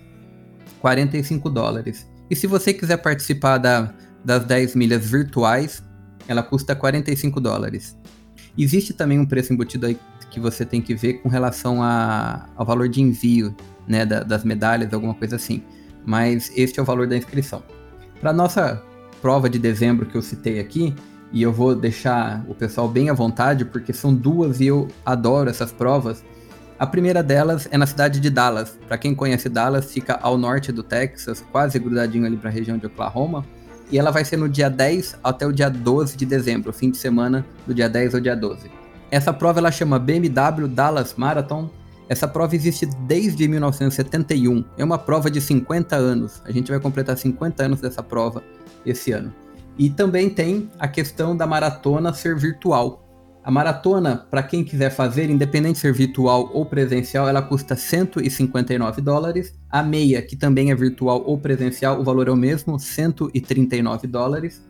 45 0.80 1.50
dólares. 1.50 2.09
E 2.30 2.37
se 2.37 2.47
você 2.47 2.73
quiser 2.73 2.99
participar 2.99 3.59
da, 3.59 3.92
das 4.25 4.44
10 4.44 4.75
milhas 4.76 5.04
virtuais, 5.04 5.83
ela 6.28 6.42
custa 6.42 6.75
45 6.75 7.40
dólares. 7.40 7.97
Existe 8.56 8.92
também 8.92 9.18
um 9.18 9.26
preço 9.26 9.52
embutido 9.52 9.87
aí 9.87 9.99
que 10.30 10.40
você 10.40 10.64
tem 10.64 10.83
que 10.83 10.94
ver 10.94 11.14
com 11.14 11.28
relação 11.28 11.83
a, 11.83 12.49
ao 12.56 12.66
valor 12.66 12.88
de 12.88 13.00
envio 13.00 13.54
né, 13.87 14.04
da, 14.04 14.23
das 14.23 14.44
medalhas, 14.44 14.92
alguma 14.92 15.14
coisa 15.14 15.37
assim. 15.37 15.62
Mas 16.04 16.50
este 16.56 16.78
é 16.78 16.83
o 16.83 16.85
valor 16.85 17.06
da 17.06 17.16
inscrição. 17.16 17.62
Para 18.21 18.33
nossa 18.33 18.83
prova 19.23 19.49
de 19.49 19.59
dezembro 19.59 20.06
que 20.06 20.16
eu 20.16 20.23
citei 20.23 20.59
aqui, 20.61 20.94
e 21.35 21.43
eu 21.43 21.53
vou 21.53 21.75
deixar 21.75 22.45
o 22.47 22.55
pessoal 22.55 22.88
bem 22.88 23.11
à 23.11 23.12
vontade, 23.12 23.64
porque 23.64 23.93
são 23.93 24.14
duas 24.14 24.61
e 24.61 24.69
eu 24.69 24.87
adoro 25.05 25.50
essas 25.50 25.73
provas. 25.73 26.25
A 26.79 26.87
primeira 26.87 27.25
delas 27.25 27.67
é 27.73 27.76
na 27.76 27.87
cidade 27.87 28.21
de 28.21 28.31
Dallas. 28.31 28.79
Para 28.87 28.97
quem 28.97 29.17
conhece 29.17 29.49
Dallas, 29.49 29.93
fica 29.93 30.17
ao 30.23 30.38
norte 30.38 30.71
do 30.71 30.85
Texas, 30.85 31.45
quase 31.50 31.76
grudadinho 31.81 32.25
ali 32.25 32.37
para 32.37 32.50
a 32.50 32.53
região 32.53 32.79
de 32.79 32.87
Oklahoma. 32.87 33.45
E 33.91 33.99
ela 33.99 34.12
vai 34.12 34.25
ser 34.25 34.37
no 34.37 34.49
dia 34.49 34.71
10 34.71 35.17
até 35.25 35.45
o 35.45 35.53
dia 35.53 35.69
12 35.69 36.17
de 36.17 36.25
dezembro, 36.25 36.73
fim 36.73 36.88
de 36.88 36.99
semana 36.99 37.45
do 37.67 37.75
dia 37.75 37.88
10 37.88 38.14
ao 38.14 38.21
dia 38.21 38.37
12. 38.37 38.71
Essa 39.11 39.33
prova 39.33 39.59
ela 39.59 39.73
chama 39.73 39.99
BMW 39.99 40.69
Dallas 40.69 41.14
Marathon. 41.17 41.69
Essa 42.09 42.29
prova 42.29 42.55
existe 42.55 42.87
desde 43.09 43.49
1971. 43.49 44.64
É 44.79 44.85
uma 44.85 44.99
prova 44.99 45.29
de 45.29 45.41
50 45.41 45.97
anos. 45.97 46.41
A 46.45 46.53
gente 46.53 46.71
vai 46.71 46.79
completar 46.79 47.19
50 47.19 47.64
anos 47.64 47.81
dessa 47.81 48.05
prova 48.05 48.41
esse 48.87 49.11
ano. 49.11 49.33
E 49.78 49.90
também 49.90 50.31
tem 50.31 50.71
a 50.78 50.87
questão 50.87 51.37
da 51.37 51.47
maratona 51.47 52.12
ser 52.12 52.37
virtual. 52.37 53.04
A 53.45 53.50
maratona, 53.50 54.26
para 54.31 54.43
quem 54.43 54.64
quiser 54.64 54.88
fazer, 54.88 55.28
independente 55.28 55.75
de 55.75 55.81
ser 55.81 55.93
virtual 55.93 56.50
ou 56.54 56.64
presencial, 56.64 57.28
ela 57.28 57.43
custa 57.43 57.76
159 57.76 59.02
dólares. 59.02 59.54
A 59.69 59.83
meia, 59.83 60.23
que 60.23 60.35
também 60.35 60.71
é 60.71 60.75
virtual 60.75 61.23
ou 61.26 61.37
presencial, 61.37 62.00
o 62.00 62.04
valor 62.04 62.28
é 62.28 62.31
o 62.31 62.37
mesmo, 62.37 62.78
139 62.78 64.07
dólares. 64.07 64.62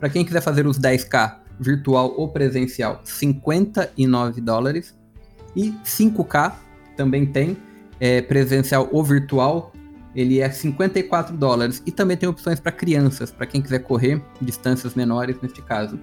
Para 0.00 0.08
quem 0.08 0.24
quiser 0.24 0.40
fazer 0.40 0.66
os 0.66 0.78
10K, 0.78 1.36
virtual 1.60 2.14
ou 2.16 2.28
presencial, 2.28 3.02
59 3.04 4.40
dólares. 4.40 4.96
E 5.54 5.74
5K 5.84 6.54
também 6.96 7.26
tem, 7.26 7.58
é, 8.00 8.22
presencial 8.22 8.88
ou 8.90 9.04
virtual, 9.04 9.70
ele 10.14 10.40
é 10.40 10.50
54 10.50 11.36
dólares 11.36 11.82
e 11.84 11.90
também 11.90 12.16
tem 12.16 12.28
opções 12.28 12.60
para 12.60 12.70
crianças, 12.70 13.30
para 13.30 13.46
quem 13.46 13.60
quiser 13.60 13.80
correr 13.80 14.22
distâncias 14.40 14.94
menores 14.94 15.36
neste 15.42 15.60
caso. 15.62 15.98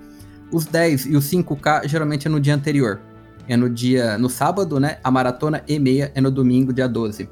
Os 0.51 0.65
10 0.65 1.05
e 1.05 1.15
os 1.15 1.25
5K 1.31 1.87
geralmente 1.87 2.27
é 2.27 2.29
no 2.29 2.39
dia 2.39 2.53
anterior. 2.53 3.01
É 3.47 3.55
no 3.55 3.69
dia 3.69 4.17
no 4.17 4.29
sábado, 4.29 4.79
né? 4.79 4.99
A 5.03 5.09
maratona 5.09 5.63
e 5.67 5.79
meia 5.79 6.11
é 6.13 6.21
no 6.21 6.29
domingo, 6.29 6.73
dia 6.73 6.87
12. 6.87 7.29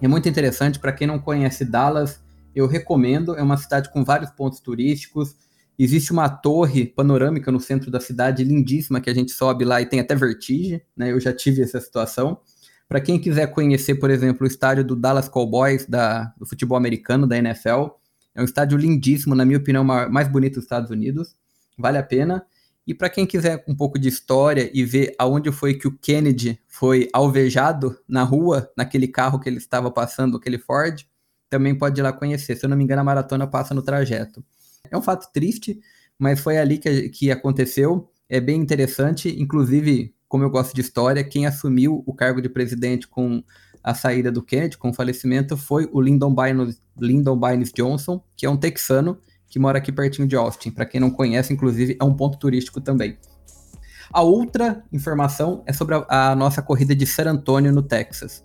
É 0.00 0.08
muito 0.08 0.28
interessante 0.28 0.78
para 0.78 0.92
quem 0.92 1.06
não 1.06 1.18
conhece 1.18 1.64
Dallas, 1.64 2.20
eu 2.54 2.66
recomendo, 2.66 3.36
é 3.36 3.42
uma 3.42 3.56
cidade 3.56 3.90
com 3.92 4.02
vários 4.02 4.30
pontos 4.30 4.60
turísticos. 4.60 5.36
Existe 5.78 6.10
uma 6.10 6.28
torre 6.28 6.86
panorâmica 6.86 7.52
no 7.52 7.60
centro 7.60 7.90
da 7.90 8.00
cidade 8.00 8.42
lindíssima 8.44 9.00
que 9.00 9.10
a 9.10 9.14
gente 9.14 9.32
sobe 9.32 9.62
lá 9.62 9.82
e 9.82 9.86
tem 9.86 10.00
até 10.00 10.14
vertigem, 10.14 10.80
né? 10.96 11.12
Eu 11.12 11.20
já 11.20 11.34
tive 11.34 11.60
essa 11.60 11.80
situação. 11.80 12.38
Para 12.88 13.00
quem 13.00 13.20
quiser 13.20 13.48
conhecer, 13.48 13.96
por 13.96 14.10
exemplo, 14.10 14.44
o 14.44 14.46
estádio 14.46 14.84
do 14.84 14.94
Dallas 14.94 15.28
Cowboys, 15.28 15.86
da, 15.86 16.32
do 16.38 16.46
futebol 16.46 16.78
americano, 16.78 17.26
da 17.26 17.36
NFL, 17.36 17.88
é 18.34 18.40
um 18.40 18.44
estádio 18.44 18.78
lindíssimo, 18.78 19.34
na 19.34 19.44
minha 19.44 19.58
opinião, 19.58 19.82
mais 19.82 20.28
bonito 20.28 20.54
dos 20.54 20.64
Estados 20.64 20.90
Unidos, 20.90 21.34
vale 21.76 21.98
a 21.98 22.02
pena. 22.02 22.46
E 22.86 22.94
para 22.94 23.10
quem 23.10 23.26
quiser 23.26 23.64
um 23.66 23.74
pouco 23.74 23.98
de 23.98 24.08
história 24.08 24.70
e 24.72 24.84
ver 24.84 25.14
aonde 25.18 25.50
foi 25.50 25.74
que 25.74 25.88
o 25.88 25.98
Kennedy 25.98 26.60
foi 26.68 27.08
alvejado 27.12 27.98
na 28.06 28.22
rua, 28.22 28.70
naquele 28.76 29.08
carro 29.08 29.40
que 29.40 29.48
ele 29.48 29.56
estava 29.56 29.90
passando, 29.90 30.36
aquele 30.36 30.58
Ford, 30.58 31.04
também 31.50 31.74
pode 31.74 32.00
ir 32.00 32.02
lá 32.02 32.12
conhecer. 32.12 32.54
Se 32.56 32.64
eu 32.64 32.70
não 32.70 32.76
me 32.76 32.84
engano, 32.84 33.00
a 33.00 33.04
maratona 33.04 33.46
passa 33.46 33.74
no 33.74 33.82
trajeto. 33.82 34.44
É 34.88 34.96
um 34.96 35.02
fato 35.02 35.32
triste, 35.32 35.80
mas 36.16 36.38
foi 36.38 36.58
ali 36.58 36.78
que, 36.78 37.08
que 37.08 37.30
aconteceu. 37.30 38.08
É 38.28 38.40
bem 38.40 38.60
interessante, 38.60 39.34
inclusive 39.40 40.14
como 40.36 40.44
eu 40.44 40.50
gosto 40.50 40.74
de 40.74 40.82
história, 40.82 41.24
quem 41.24 41.46
assumiu 41.46 42.04
o 42.04 42.12
cargo 42.12 42.42
de 42.42 42.48
presidente 42.50 43.08
com 43.08 43.42
a 43.82 43.94
saída 43.94 44.30
do 44.30 44.42
Kennedy, 44.42 44.76
com 44.76 44.90
o 44.90 44.92
falecimento, 44.92 45.56
foi 45.56 45.88
o 45.90 45.98
Lyndon 45.98 46.34
Baines, 46.34 46.78
Lyndon 47.00 47.40
Johnson, 47.74 48.22
que 48.36 48.44
é 48.44 48.50
um 48.50 48.56
texano 48.58 49.16
que 49.48 49.58
mora 49.58 49.78
aqui 49.78 49.90
pertinho 49.90 50.28
de 50.28 50.36
Austin. 50.36 50.70
Para 50.70 50.84
quem 50.84 51.00
não 51.00 51.10
conhece, 51.10 51.54
inclusive, 51.54 51.96
é 51.98 52.04
um 52.04 52.12
ponto 52.12 52.36
turístico 52.36 52.82
também. 52.82 53.16
A 54.12 54.20
outra 54.20 54.84
informação 54.92 55.62
é 55.64 55.72
sobre 55.72 55.94
a, 55.94 56.32
a 56.32 56.36
nossa 56.36 56.60
corrida 56.60 56.94
de 56.94 57.06
San 57.06 57.30
Antonio, 57.30 57.72
no 57.72 57.80
Texas. 57.80 58.44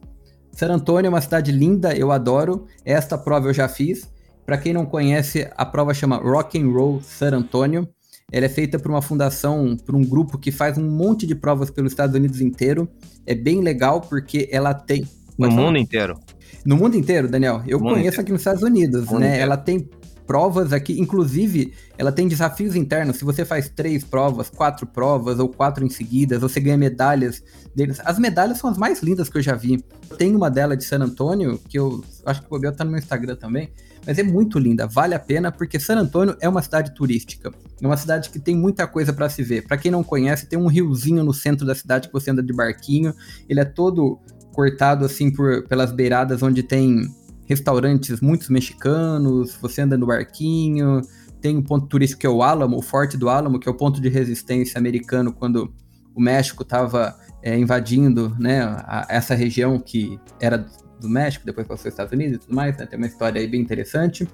San 0.53 0.69
Antonio 0.69 1.07
é 1.07 1.09
uma 1.09 1.19
cidade 1.19 1.51
linda, 1.51 1.93
eu 1.93 2.09
adoro. 2.09 2.67
Esta 2.85 3.17
prova 3.17 3.49
eu 3.49 3.53
já 3.53 3.67
fiz. 3.67 4.09
Para 4.45 4.57
quem 4.57 4.71
não 4.71 4.85
conhece, 4.85 5.51
a 5.57 5.65
prova 5.65 5.93
chama 5.93 6.15
Rock 6.15 6.57
and 6.57 6.71
Roll 6.71 7.01
San 7.01 7.35
Antonio. 7.35 7.85
Ela 8.31 8.45
é 8.45 8.49
feita 8.49 8.79
por 8.79 8.89
uma 8.89 9.01
fundação, 9.01 9.75
por 9.75 9.95
um 9.95 10.03
grupo 10.03 10.37
que 10.37 10.51
faz 10.51 10.77
um 10.77 10.89
monte 10.89 11.27
de 11.27 11.35
provas 11.35 11.69
pelos 11.69 11.91
Estados 11.91 12.15
Unidos 12.15 12.39
inteiro. 12.39 12.87
É 13.25 13.35
bem 13.35 13.61
legal 13.61 14.01
porque 14.01 14.47
ela 14.51 14.73
tem. 14.73 15.07
No 15.37 15.51
mundo 15.51 15.77
inteiro. 15.77 16.19
No 16.65 16.77
mundo 16.77 16.95
inteiro, 16.95 17.27
Daniel. 17.27 17.61
Eu 17.67 17.79
conheço 17.79 17.99
inteiro. 17.99 18.21
aqui 18.21 18.31
nos 18.31 18.41
Estados 18.41 18.63
Unidos, 18.63 19.09
né? 19.11 19.27
Inteiro. 19.27 19.43
Ela 19.43 19.57
tem 19.57 19.89
provas 20.31 20.71
aqui, 20.71 20.97
inclusive, 20.97 21.73
ela 21.97 22.09
tem 22.09 22.25
desafios 22.25 22.73
internos. 22.73 23.17
Se 23.17 23.25
você 23.25 23.43
faz 23.43 23.69
três 23.69 24.01
provas, 24.01 24.49
quatro 24.49 24.87
provas 24.87 25.39
ou 25.39 25.49
quatro 25.49 25.85
em 25.85 25.89
seguida, 25.89 26.39
você 26.39 26.57
ganha 26.61 26.77
medalhas 26.77 27.43
deles. 27.75 27.99
As 28.05 28.17
medalhas 28.17 28.57
são 28.57 28.69
as 28.69 28.77
mais 28.77 29.01
lindas 29.01 29.27
que 29.27 29.37
eu 29.37 29.41
já 29.41 29.55
vi. 29.55 29.83
Tem 30.17 30.33
uma 30.33 30.49
dela 30.49 30.77
de 30.77 30.85
San 30.85 30.99
Antônio, 30.99 31.59
que 31.67 31.77
eu 31.77 32.01
acho 32.25 32.39
que 32.39 32.47
o 32.47 32.49
Bobel 32.49 32.73
tá 32.73 32.85
no 32.85 32.91
meu 32.91 32.99
Instagram 32.99 33.35
também, 33.35 33.71
mas 34.05 34.17
é 34.17 34.23
muito 34.23 34.57
linda, 34.57 34.87
vale 34.87 35.13
a 35.13 35.19
pena, 35.19 35.51
porque 35.51 35.79
San 35.79 35.97
Antônio 35.97 36.35
é 36.39 36.49
uma 36.49 36.61
cidade 36.61 36.93
turística. 36.93 37.51
É 37.81 37.85
uma 37.85 37.97
cidade 37.97 38.29
que 38.29 38.39
tem 38.39 38.55
muita 38.55 38.87
coisa 38.87 39.13
para 39.13 39.29
se 39.29 39.43
ver. 39.43 39.67
Para 39.67 39.77
quem 39.77 39.91
não 39.91 40.03
conhece, 40.03 40.47
tem 40.47 40.57
um 40.57 40.67
riozinho 40.67 41.23
no 41.23 41.33
centro 41.33 41.65
da 41.65 41.75
cidade 41.75 42.07
que 42.07 42.13
você 42.13 42.31
anda 42.31 42.41
de 42.41 42.53
barquinho. 42.53 43.13
Ele 43.47 43.59
é 43.59 43.65
todo 43.65 44.19
cortado 44.53 45.05
assim 45.05 45.31
por, 45.31 45.67
pelas 45.67 45.91
beiradas 45.91 46.41
onde 46.43 46.63
tem 46.63 47.07
restaurantes 47.45 48.21
muitos 48.21 48.49
mexicanos, 48.49 49.57
você 49.61 49.81
anda 49.81 49.97
no 49.97 50.07
barquinho, 50.07 51.01
tem 51.41 51.57
um 51.57 51.63
ponto 51.63 51.87
turístico 51.87 52.21
que 52.21 52.27
é 52.27 52.29
o 52.29 52.41
Álamo, 52.43 52.77
o 52.77 52.81
Forte 52.81 53.17
do 53.17 53.29
Álamo, 53.29 53.59
que 53.59 53.67
é 53.67 53.71
o 53.71 53.75
ponto 53.75 53.99
de 53.99 54.09
resistência 54.09 54.77
americano 54.77 55.33
quando 55.33 55.73
o 56.15 56.21
México 56.21 56.63
estava 56.63 57.15
é, 57.41 57.57
invadindo 57.57 58.35
né, 58.39 58.61
a, 58.61 59.05
essa 59.09 59.33
região 59.33 59.79
que 59.79 60.19
era 60.39 60.65
do 61.01 61.09
México, 61.09 61.45
depois 61.45 61.67
passou 61.67 61.87
aos 61.87 61.93
Estados 61.93 62.13
Unidos 62.13 62.37
e 62.37 62.39
tudo 62.39 62.55
mais, 62.55 62.77
né, 62.77 62.85
tem 62.85 62.97
uma 62.97 63.07
história 63.07 63.41
aí 63.41 63.47
bem 63.47 63.59
interessante. 63.59 64.27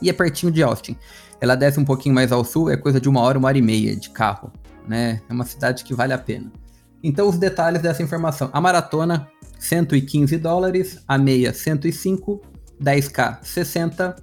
E 0.00 0.08
é 0.08 0.12
pertinho 0.12 0.50
de 0.50 0.62
Austin. 0.62 0.96
Ela 1.40 1.54
desce 1.54 1.78
um 1.78 1.84
pouquinho 1.84 2.14
mais 2.14 2.32
ao 2.32 2.44
sul, 2.44 2.70
é 2.70 2.76
coisa 2.76 3.00
de 3.00 3.08
uma 3.08 3.20
hora, 3.20 3.38
uma 3.38 3.48
hora 3.48 3.58
e 3.58 3.62
meia 3.62 3.94
de 3.94 4.10
carro. 4.10 4.50
Né? 4.88 5.20
É 5.28 5.32
uma 5.32 5.44
cidade 5.44 5.84
que 5.84 5.94
vale 5.94 6.12
a 6.12 6.18
pena. 6.18 6.50
Então, 7.02 7.28
os 7.28 7.38
detalhes 7.38 7.82
dessa 7.82 8.02
informação. 8.02 8.50
A 8.52 8.60
maratona 8.60 9.28
115 9.58 10.36
dólares, 10.38 11.02
a 11.06 11.18
meia 11.18 11.52
105, 11.52 12.40
10k 12.82 13.38
60 13.42 14.16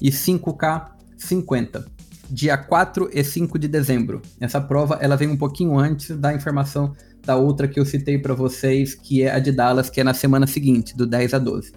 e 0.00 0.10
5k 0.10 0.92
50. 1.16 1.86
Dia 2.30 2.56
4 2.56 3.10
e 3.12 3.22
5 3.22 3.58
de 3.58 3.68
dezembro. 3.68 4.22
Essa 4.40 4.60
prova 4.60 4.98
ela 5.00 5.16
vem 5.16 5.28
um 5.28 5.36
pouquinho 5.36 5.78
antes 5.78 6.16
da 6.16 6.32
informação 6.32 6.94
da 7.24 7.36
outra 7.36 7.68
que 7.68 7.78
eu 7.78 7.84
citei 7.84 8.18
para 8.18 8.34
vocês, 8.34 8.94
que 8.94 9.22
é 9.22 9.30
a 9.30 9.38
de 9.38 9.52
Dallas, 9.52 9.88
que 9.88 10.00
é 10.00 10.04
na 10.04 10.14
semana 10.14 10.46
seguinte, 10.46 10.96
do 10.96 11.06
10 11.06 11.34
a 11.34 11.38
12. 11.38 11.72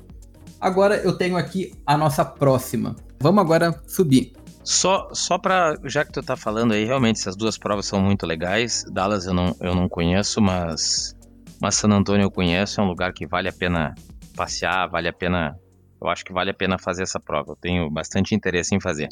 Agora 0.60 0.98
eu 0.98 1.14
tenho 1.14 1.38
aqui 1.38 1.74
a 1.86 1.98
nossa 1.98 2.26
próxima. 2.26 2.96
Vamos 3.20 3.42
agora 3.42 3.80
subir. 3.88 4.34
Só, 4.64 5.10
só 5.14 5.38
para 5.38 5.78
já 5.86 6.04
que 6.04 6.12
tu 6.12 6.24
tá 6.24 6.36
falando 6.36 6.74
aí, 6.74 6.86
realmente 6.86 7.20
essas 7.20 7.36
duas 7.36 7.58
provas 7.58 7.86
são 7.86 8.02
muito 8.02 8.26
legais. 8.26 8.84
Dallas 8.92 9.28
eu 9.28 9.34
não, 9.34 9.56
eu 9.62 9.76
não 9.76 9.88
conheço, 9.88 10.42
mas 10.42 11.16
mas 11.62 11.76
San 11.76 11.90
Antônio 11.90 12.26
eu 12.26 12.32
conheço, 12.32 12.82
é 12.82 12.84
um 12.84 12.88
lugar 12.88 13.14
que 13.14 13.26
vale 13.26 13.48
a 13.48 13.54
pena 13.54 13.96
passear, 14.36 14.90
vale 14.90 15.08
a 15.08 15.14
pena. 15.14 15.58
Eu 16.02 16.10
acho 16.10 16.24
que 16.26 16.34
vale 16.34 16.52
a 16.52 16.54
pena 16.54 16.78
fazer 16.78 17.04
essa 17.04 17.20
prova. 17.20 17.52
Eu 17.52 17.56
tenho 17.56 17.90
bastante 17.90 18.36
interesse 18.36 18.76
em 18.76 18.80
fazer. 18.80 19.08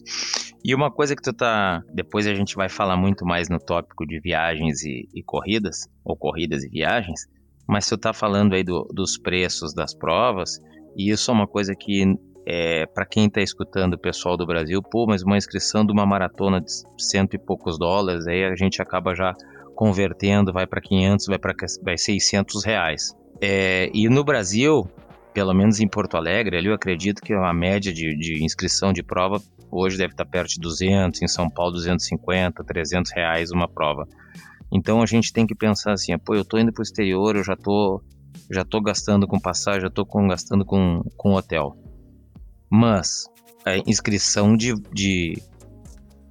E 0.63 0.75
uma 0.75 0.91
coisa 0.91 1.15
que 1.15 1.21
tu 1.21 1.33
tá. 1.33 1.81
Depois 1.93 2.27
a 2.27 2.33
gente 2.33 2.55
vai 2.55 2.69
falar 2.69 2.97
muito 2.97 3.25
mais 3.25 3.49
no 3.49 3.59
tópico 3.59 4.05
de 4.05 4.19
viagens 4.19 4.83
e, 4.83 5.07
e 5.13 5.23
corridas, 5.23 5.87
ou 6.03 6.15
corridas 6.15 6.63
e 6.63 6.69
viagens. 6.69 7.27
Mas 7.67 7.87
tu 7.87 7.97
tá 7.97 8.13
falando 8.13 8.53
aí 8.53 8.63
do, 8.63 8.83
dos 8.93 9.17
preços 9.17 9.73
das 9.73 9.93
provas, 9.93 10.59
e 10.95 11.09
isso 11.09 11.31
é 11.31 11.33
uma 11.33 11.47
coisa 11.47 11.73
que 11.73 12.03
é, 12.45 12.85
para 12.85 13.05
quem 13.05 13.27
está 13.27 13.41
escutando 13.41 13.93
o 13.93 13.97
pessoal 13.97 14.35
do 14.35 14.45
Brasil, 14.45 14.81
pô, 14.81 15.05
mas 15.07 15.23
uma 15.23 15.37
inscrição 15.37 15.85
de 15.85 15.93
uma 15.93 16.05
maratona 16.05 16.59
de 16.59 16.71
cento 16.97 17.35
e 17.35 17.39
poucos 17.39 17.79
dólares, 17.79 18.27
aí 18.27 18.43
a 18.43 18.55
gente 18.55 18.81
acaba 18.81 19.15
já 19.15 19.33
convertendo, 19.75 20.51
vai 20.51 20.67
para 20.67 20.81
500, 20.81 21.25
vai 21.27 21.39
para 21.39 21.53
vai 21.81 21.97
600 21.97 22.63
reais. 22.65 23.15
É, 23.41 23.89
e 23.93 24.07
no 24.09 24.23
Brasil, 24.23 24.87
pelo 25.33 25.53
menos 25.53 25.79
em 25.79 25.87
Porto 25.87 26.15
Alegre, 26.15 26.57
ali 26.57 26.67
eu 26.67 26.73
acredito 26.73 27.21
que 27.21 27.33
a 27.33 27.53
média 27.53 27.93
de, 27.93 28.15
de 28.15 28.43
inscrição 28.43 28.93
de 28.93 29.01
prova 29.01 29.41
hoje 29.71 29.97
deve 29.97 30.13
estar 30.13 30.25
perto 30.25 30.49
de 30.49 30.59
200, 30.59 31.21
em 31.21 31.27
São 31.27 31.49
Paulo 31.49 31.73
250, 31.73 32.63
300 32.63 33.11
reais 33.11 33.51
uma 33.51 33.67
prova. 33.67 34.07
Então 34.71 35.01
a 35.01 35.05
gente 35.05 35.33
tem 35.33 35.45
que 35.45 35.55
pensar 35.55 35.93
assim, 35.93 36.17
pô, 36.17 36.35
eu 36.35 36.45
tô 36.45 36.57
indo 36.57 36.71
para 36.71 36.81
o 36.81 36.83
exterior, 36.83 37.35
eu 37.35 37.43
já 37.43 37.55
tô, 37.55 38.01
já 38.51 38.63
tô 38.63 38.81
gastando 38.81 39.27
com 39.27 39.39
passagem, 39.39 39.81
já 39.81 39.89
tô 39.89 40.05
com, 40.05 40.27
gastando 40.27 40.63
com, 40.63 41.01
com 41.17 41.33
hotel. 41.33 41.75
Mas 42.69 43.25
a 43.65 43.77
inscrição 43.89 44.55
de, 44.55 44.73
de, 44.91 45.41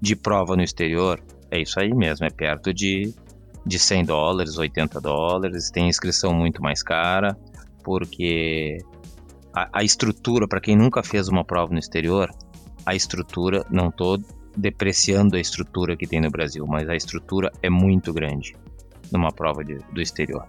de 0.00 0.16
prova 0.16 0.56
no 0.56 0.62
exterior 0.62 1.22
é 1.50 1.60
isso 1.60 1.78
aí 1.78 1.94
mesmo, 1.94 2.26
é 2.26 2.30
perto 2.30 2.72
de 2.72 3.14
de 3.64 3.78
100 3.78 4.04
dólares, 4.06 4.58
80 4.58 5.00
dólares, 5.00 5.70
tem 5.70 5.88
inscrição 5.88 6.34
muito 6.34 6.60
mais 6.60 6.82
cara, 6.82 7.36
porque 7.82 8.78
a, 9.54 9.80
a 9.80 9.82
estrutura, 9.84 10.48
para 10.48 10.60
quem 10.60 10.76
nunca 10.76 11.02
fez 11.02 11.28
uma 11.28 11.44
prova 11.44 11.72
no 11.72 11.78
exterior, 11.78 12.30
a 12.84 12.94
estrutura, 12.94 13.64
não 13.70 13.88
estou 13.88 14.18
depreciando 14.56 15.36
a 15.36 15.40
estrutura 15.40 15.96
que 15.96 16.06
tem 16.06 16.20
no 16.20 16.30
Brasil, 16.30 16.66
mas 16.66 16.88
a 16.88 16.94
estrutura 16.94 17.50
é 17.62 17.70
muito 17.70 18.12
grande 18.12 18.54
numa 19.10 19.32
prova 19.32 19.64
de, 19.64 19.78
do 19.92 20.00
exterior. 20.00 20.46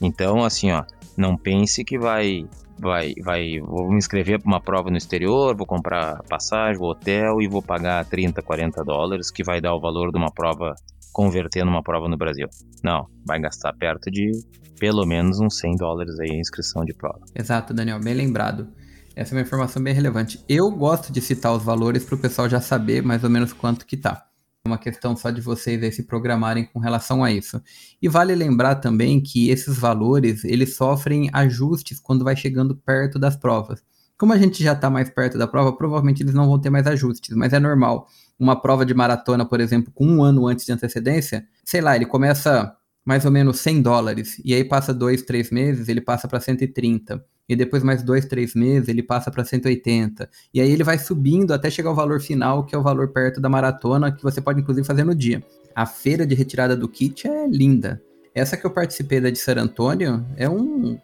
Então, 0.00 0.44
assim, 0.44 0.70
ó, 0.70 0.84
não 1.16 1.36
pense 1.36 1.84
que 1.84 1.98
vai, 1.98 2.46
vai, 2.78 3.14
vai, 3.22 3.60
vou 3.60 3.90
me 3.90 3.98
inscrever 3.98 4.40
para 4.40 4.48
uma 4.48 4.60
prova 4.60 4.90
no 4.90 4.96
exterior, 4.96 5.56
vou 5.56 5.66
comprar 5.66 6.22
passagem, 6.28 6.82
hotel 6.82 7.40
e 7.40 7.48
vou 7.48 7.62
pagar 7.62 8.04
30, 8.06 8.42
40 8.42 8.82
dólares, 8.84 9.30
que 9.30 9.44
vai 9.44 9.60
dar 9.60 9.74
o 9.74 9.80
valor 9.80 10.10
de 10.10 10.18
uma 10.18 10.30
prova 10.30 10.74
converter 11.12 11.64
numa 11.64 11.82
prova 11.82 12.08
no 12.08 12.16
Brasil. 12.16 12.48
Não, 12.82 13.06
vai 13.26 13.40
gastar 13.40 13.72
perto 13.74 14.10
de 14.10 14.30
pelo 14.78 15.04
menos 15.04 15.38
uns 15.38 15.58
100 15.58 15.76
dólares 15.76 16.18
aí 16.18 16.30
a 16.30 16.40
inscrição 16.40 16.84
de 16.84 16.94
prova. 16.94 17.20
Exato, 17.34 17.74
Daniel, 17.74 18.00
bem 18.00 18.14
lembrado. 18.14 18.68
Essa 19.14 19.34
é 19.34 19.36
uma 19.36 19.42
informação 19.42 19.82
bem 19.82 19.92
relevante. 19.92 20.42
Eu 20.48 20.70
gosto 20.70 21.12
de 21.12 21.20
citar 21.20 21.52
os 21.54 21.62
valores 21.62 22.04
para 22.04 22.14
o 22.14 22.18
pessoal 22.18 22.48
já 22.48 22.60
saber 22.60 23.02
mais 23.02 23.22
ou 23.22 23.28
menos 23.28 23.52
quanto 23.52 23.84
que 23.84 23.96
tá. 23.96 24.26
É 24.64 24.68
uma 24.68 24.78
questão 24.78 25.14
só 25.16 25.30
de 25.30 25.40
vocês 25.40 25.82
aí 25.82 25.92
se 25.92 26.04
programarem 26.04 26.64
com 26.64 26.78
relação 26.78 27.22
a 27.22 27.30
isso. 27.30 27.60
E 28.00 28.08
vale 28.08 28.34
lembrar 28.34 28.76
também 28.76 29.20
que 29.20 29.50
esses 29.50 29.78
valores, 29.78 30.44
eles 30.44 30.76
sofrem 30.76 31.28
ajustes 31.32 31.98
quando 31.98 32.24
vai 32.24 32.36
chegando 32.36 32.74
perto 32.76 33.18
das 33.18 33.36
provas. 33.36 33.82
Como 34.18 34.34
a 34.34 34.38
gente 34.38 34.62
já 34.62 34.74
está 34.74 34.90
mais 34.90 35.08
perto 35.08 35.38
da 35.38 35.46
prova, 35.46 35.74
provavelmente 35.74 36.22
eles 36.22 36.34
não 36.34 36.46
vão 36.46 36.60
ter 36.60 36.68
mais 36.68 36.86
ajustes, 36.86 37.34
mas 37.34 37.54
é 37.54 37.58
normal 37.58 38.06
uma 38.40 38.60
prova 38.60 38.86
de 38.86 38.94
maratona, 38.94 39.44
por 39.44 39.60
exemplo, 39.60 39.92
com 39.94 40.06
um 40.06 40.24
ano 40.24 40.46
antes 40.46 40.64
de 40.64 40.72
antecedência, 40.72 41.46
sei 41.62 41.82
lá, 41.82 41.94
ele 41.94 42.06
começa 42.06 42.74
mais 43.04 43.24
ou 43.26 43.30
menos 43.30 43.60
100 43.60 43.82
dólares, 43.82 44.40
e 44.44 44.54
aí 44.54 44.64
passa 44.64 44.94
dois, 44.94 45.22
três 45.22 45.50
meses, 45.50 45.88
ele 45.88 46.00
passa 46.00 46.26
para 46.26 46.40
130, 46.40 47.22
e 47.48 47.56
depois 47.56 47.82
mais 47.82 48.02
dois, 48.02 48.24
três 48.24 48.54
meses, 48.54 48.88
ele 48.88 49.02
passa 49.02 49.30
para 49.30 49.44
180, 49.44 50.28
e 50.54 50.60
aí 50.60 50.70
ele 50.70 50.84
vai 50.84 50.98
subindo 50.98 51.52
até 51.52 51.68
chegar 51.70 51.90
ao 51.90 51.94
valor 51.94 52.20
final, 52.20 52.64
que 52.64 52.74
é 52.74 52.78
o 52.78 52.82
valor 52.82 53.08
perto 53.08 53.40
da 53.40 53.48
maratona, 53.48 54.10
que 54.10 54.22
você 54.22 54.40
pode 54.40 54.60
inclusive 54.60 54.86
fazer 54.86 55.04
no 55.04 55.14
dia. 55.14 55.42
A 55.74 55.84
feira 55.84 56.26
de 56.26 56.34
retirada 56.34 56.76
do 56.76 56.88
kit 56.88 57.26
é 57.26 57.46
linda. 57.46 58.02
Essa 58.34 58.56
que 58.56 58.64
eu 58.64 58.70
participei 58.70 59.20
da 59.20 59.30
de 59.30 59.38
San 59.38 59.56
Antônio 59.56 60.24
é 60.36 60.48
um, 60.48 60.98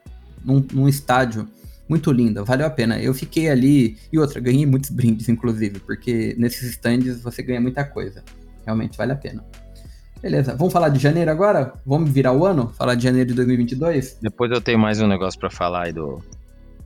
um, 0.46 0.64
um 0.74 0.88
estádio 0.88 1.48
muito 1.88 2.10
linda, 2.12 2.44
valeu 2.44 2.66
a 2.66 2.70
pena. 2.70 2.98
Eu 2.98 3.14
fiquei 3.14 3.48
ali, 3.48 3.96
e 4.12 4.18
outra, 4.18 4.40
ganhei 4.40 4.66
muitos 4.66 4.90
brindes, 4.90 5.28
inclusive, 5.28 5.80
porque 5.80 6.34
nesses 6.38 6.70
stands 6.70 7.20
você 7.22 7.42
ganha 7.42 7.60
muita 7.60 7.84
coisa. 7.84 8.22
Realmente 8.64 8.96
vale 8.98 9.12
a 9.12 9.16
pena. 9.16 9.44
Beleza, 10.20 10.56
vamos 10.56 10.72
falar 10.72 10.88
de 10.88 10.98
janeiro 10.98 11.30
agora? 11.30 11.74
Vamos 11.84 12.10
virar 12.10 12.32
o 12.32 12.44
ano? 12.44 12.72
Falar 12.76 12.94
de 12.94 13.04
janeiro 13.04 13.28
de 13.28 13.34
2022? 13.34 14.18
Depois 14.20 14.50
eu 14.50 14.60
tenho 14.60 14.78
mais 14.78 15.00
um 15.00 15.06
negócio 15.06 15.38
para 15.38 15.50
falar 15.50 15.84
aí 15.84 15.92
do, 15.92 16.20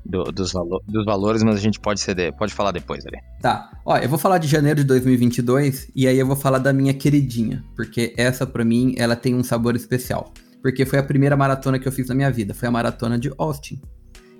do, 0.04 0.24
dos, 0.24 0.52
valo 0.52 0.82
dos 0.86 1.04
valores, 1.04 1.42
mas 1.42 1.54
a 1.56 1.58
gente 1.58 1.78
pode, 1.78 2.00
ceder, 2.00 2.34
pode 2.34 2.52
falar 2.52 2.72
depois 2.72 3.06
ali. 3.06 3.18
Tá, 3.40 3.70
ó, 3.86 3.96
eu 3.96 4.08
vou 4.08 4.18
falar 4.18 4.38
de 4.38 4.48
janeiro 4.48 4.80
de 4.80 4.84
2022 4.84 5.90
e 5.94 6.06
aí 6.06 6.18
eu 6.18 6.26
vou 6.26 6.36
falar 6.36 6.58
da 6.58 6.72
minha 6.72 6.92
queridinha, 6.92 7.64
porque 7.76 8.12
essa 8.16 8.46
para 8.46 8.64
mim 8.64 8.94
ela 8.98 9.16
tem 9.16 9.34
um 9.34 9.42
sabor 9.42 9.76
especial. 9.76 10.32
Porque 10.60 10.84
foi 10.84 10.98
a 10.98 11.02
primeira 11.02 11.36
maratona 11.36 11.78
que 11.78 11.88
eu 11.88 11.92
fiz 11.92 12.08
na 12.08 12.14
minha 12.14 12.30
vida, 12.30 12.52
foi 12.52 12.68
a 12.68 12.70
maratona 12.70 13.18
de 13.18 13.32
Austin. 13.38 13.80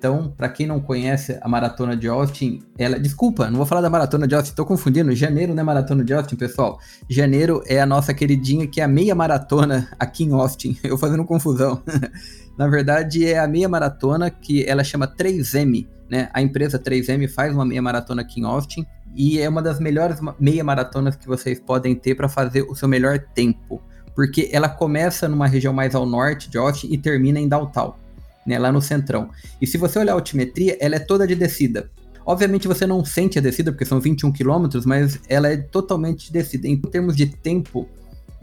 Então, 0.01 0.33
para 0.35 0.49
quem 0.49 0.65
não 0.65 0.79
conhece 0.79 1.37
a 1.39 1.47
maratona 1.47 1.95
de 1.95 2.07
Austin, 2.07 2.63
ela. 2.75 2.99
Desculpa, 2.99 3.51
não 3.51 3.57
vou 3.57 3.67
falar 3.67 3.81
da 3.81 3.89
maratona 3.89 4.27
de 4.27 4.33
Austin, 4.33 4.55
tô 4.55 4.65
confundindo. 4.65 5.13
Janeiro 5.13 5.53
não 5.53 5.61
é 5.61 5.63
maratona 5.63 6.03
de 6.03 6.11
Austin, 6.11 6.35
pessoal. 6.35 6.79
Janeiro 7.07 7.61
é 7.67 7.79
a 7.79 7.85
nossa 7.85 8.11
queridinha, 8.11 8.65
que 8.65 8.81
é 8.81 8.83
a 8.83 8.87
meia 8.87 9.13
maratona 9.13 9.87
aqui 9.99 10.23
em 10.23 10.33
Austin. 10.33 10.75
Eu 10.83 10.97
fazendo 10.97 11.23
confusão. 11.23 11.83
Na 12.57 12.67
verdade, 12.67 13.27
é 13.27 13.37
a 13.37 13.47
meia 13.47 13.69
maratona 13.69 14.31
que 14.31 14.65
ela 14.67 14.83
chama 14.83 15.07
3M, 15.07 15.87
né? 16.09 16.29
A 16.33 16.41
empresa 16.41 16.79
3M 16.79 17.29
faz 17.29 17.53
uma 17.53 17.63
meia 17.63 17.79
maratona 17.79 18.23
aqui 18.23 18.41
em 18.41 18.43
Austin 18.43 18.83
e 19.15 19.39
é 19.39 19.47
uma 19.47 19.61
das 19.61 19.79
melhores 19.79 20.17
meia 20.39 20.63
maratonas 20.63 21.15
que 21.15 21.27
vocês 21.27 21.59
podem 21.59 21.93
ter 21.93 22.15
para 22.15 22.27
fazer 22.27 22.63
o 22.63 22.73
seu 22.73 22.87
melhor 22.87 23.19
tempo, 23.35 23.79
porque 24.15 24.49
ela 24.51 24.67
começa 24.67 25.29
numa 25.29 25.45
região 25.45 25.71
mais 25.71 25.93
ao 25.93 26.07
norte 26.07 26.49
de 26.49 26.57
Austin 26.57 26.87
e 26.89 26.97
termina 26.97 27.39
em 27.39 27.47
Downtown 27.47 28.01
né, 28.45 28.57
lá 28.57 28.71
no 28.71 28.81
centrão. 28.81 29.29
E 29.61 29.67
se 29.67 29.77
você 29.77 29.99
olhar 29.99 30.13
a 30.13 30.15
altimetria, 30.15 30.77
ela 30.79 30.95
é 30.95 30.99
toda 30.99 31.27
de 31.27 31.35
descida. 31.35 31.89
Obviamente 32.25 32.67
você 32.67 32.85
não 32.85 33.03
sente 33.03 33.39
a 33.39 33.41
descida, 33.41 33.71
porque 33.71 33.85
são 33.85 33.99
21 33.99 34.31
quilômetros, 34.31 34.85
mas 34.85 35.19
ela 35.27 35.51
é 35.51 35.57
totalmente 35.57 36.31
descida. 36.31 36.67
Em 36.67 36.79
termos 36.79 37.15
de 37.15 37.25
tempo, 37.25 37.87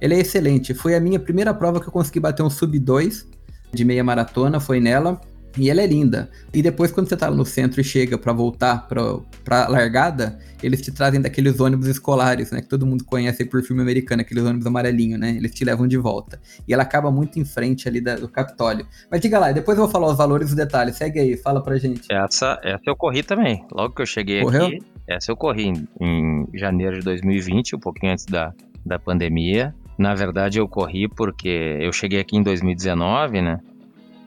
ela 0.00 0.14
é 0.14 0.20
excelente. 0.20 0.74
Foi 0.74 0.94
a 0.94 1.00
minha 1.00 1.18
primeira 1.18 1.54
prova 1.54 1.80
que 1.80 1.88
eu 1.88 1.92
consegui 1.92 2.20
bater 2.20 2.42
um 2.42 2.50
sub 2.50 2.78
2 2.78 3.26
de 3.72 3.84
meia 3.84 4.02
maratona, 4.02 4.58
foi 4.58 4.80
nela. 4.80 5.20
E 5.56 5.70
ela 5.70 5.82
é 5.82 5.87
linda. 5.87 6.28
E 6.52 6.62
depois, 6.62 6.92
quando 6.92 7.08
você 7.08 7.16
tá 7.16 7.30
no 7.30 7.44
centro 7.44 7.80
e 7.80 7.84
chega 7.84 8.18
para 8.18 8.32
voltar 8.32 8.87
pra, 8.87 9.18
pra 9.44 9.68
largada, 9.68 10.38
eles 10.62 10.80
te 10.80 10.92
trazem 10.92 11.20
daqueles 11.20 11.58
ônibus 11.61 11.87
escolares, 11.87 12.50
né? 12.50 12.61
Que 12.61 12.68
todo 12.68 12.87
mundo 12.87 13.04
conhece 13.04 13.44
por 13.44 13.62
filme 13.62 13.82
americano, 13.82 14.22
aqueles 14.22 14.44
ônibus 14.44 14.66
amarelinho, 14.66 15.18
né? 15.18 15.30
Eles 15.30 15.52
te 15.52 15.64
levam 15.64 15.88
de 15.88 15.96
volta. 15.96 16.40
E 16.66 16.74
ela 16.74 16.82
acaba 16.82 17.11
muito 17.11 17.38
em 17.38 17.44
frente 17.44 17.88
ali 17.88 18.00
da, 18.00 18.16
do 18.16 18.28
Capitólio. 18.28 18.87
Mas 19.11 19.20
diga 19.20 19.38
lá, 19.38 19.52
depois 19.52 19.78
eu 19.78 19.84
vou 19.84 19.92
falar 19.92 20.08
os 20.08 20.18
valores 20.18 20.48
e 20.48 20.50
os 20.50 20.56
detalhes. 20.56 20.96
Segue 20.96 21.18
aí, 21.18 21.37
fala 21.37 21.62
pra 21.62 21.78
gente. 21.78 22.02
Essa, 22.11 22.61
essa 22.62 22.82
eu 22.87 22.96
corri 22.96 23.22
também. 23.22 23.64
Logo 23.72 23.94
que 23.94 24.02
eu 24.02 24.06
cheguei 24.06 24.42
Correu? 24.42 24.66
aqui, 24.66 24.78
essa 25.08 25.30
eu 25.30 25.37
corri 25.37 25.68
em, 25.68 25.88
em 26.00 26.46
janeiro 26.54 26.98
de 26.98 27.04
2020, 27.04 27.76
um 27.76 27.80
pouquinho 27.80 28.12
antes 28.12 28.26
da, 28.26 28.52
da 28.84 28.98
pandemia. 28.98 29.74
Na 29.96 30.14
verdade, 30.14 30.58
eu 30.58 30.68
corri 30.68 31.08
porque 31.08 31.78
eu 31.80 31.92
cheguei 31.92 32.20
aqui 32.20 32.37
em 32.37 32.42
2019, 32.42 33.42
né? 33.42 33.58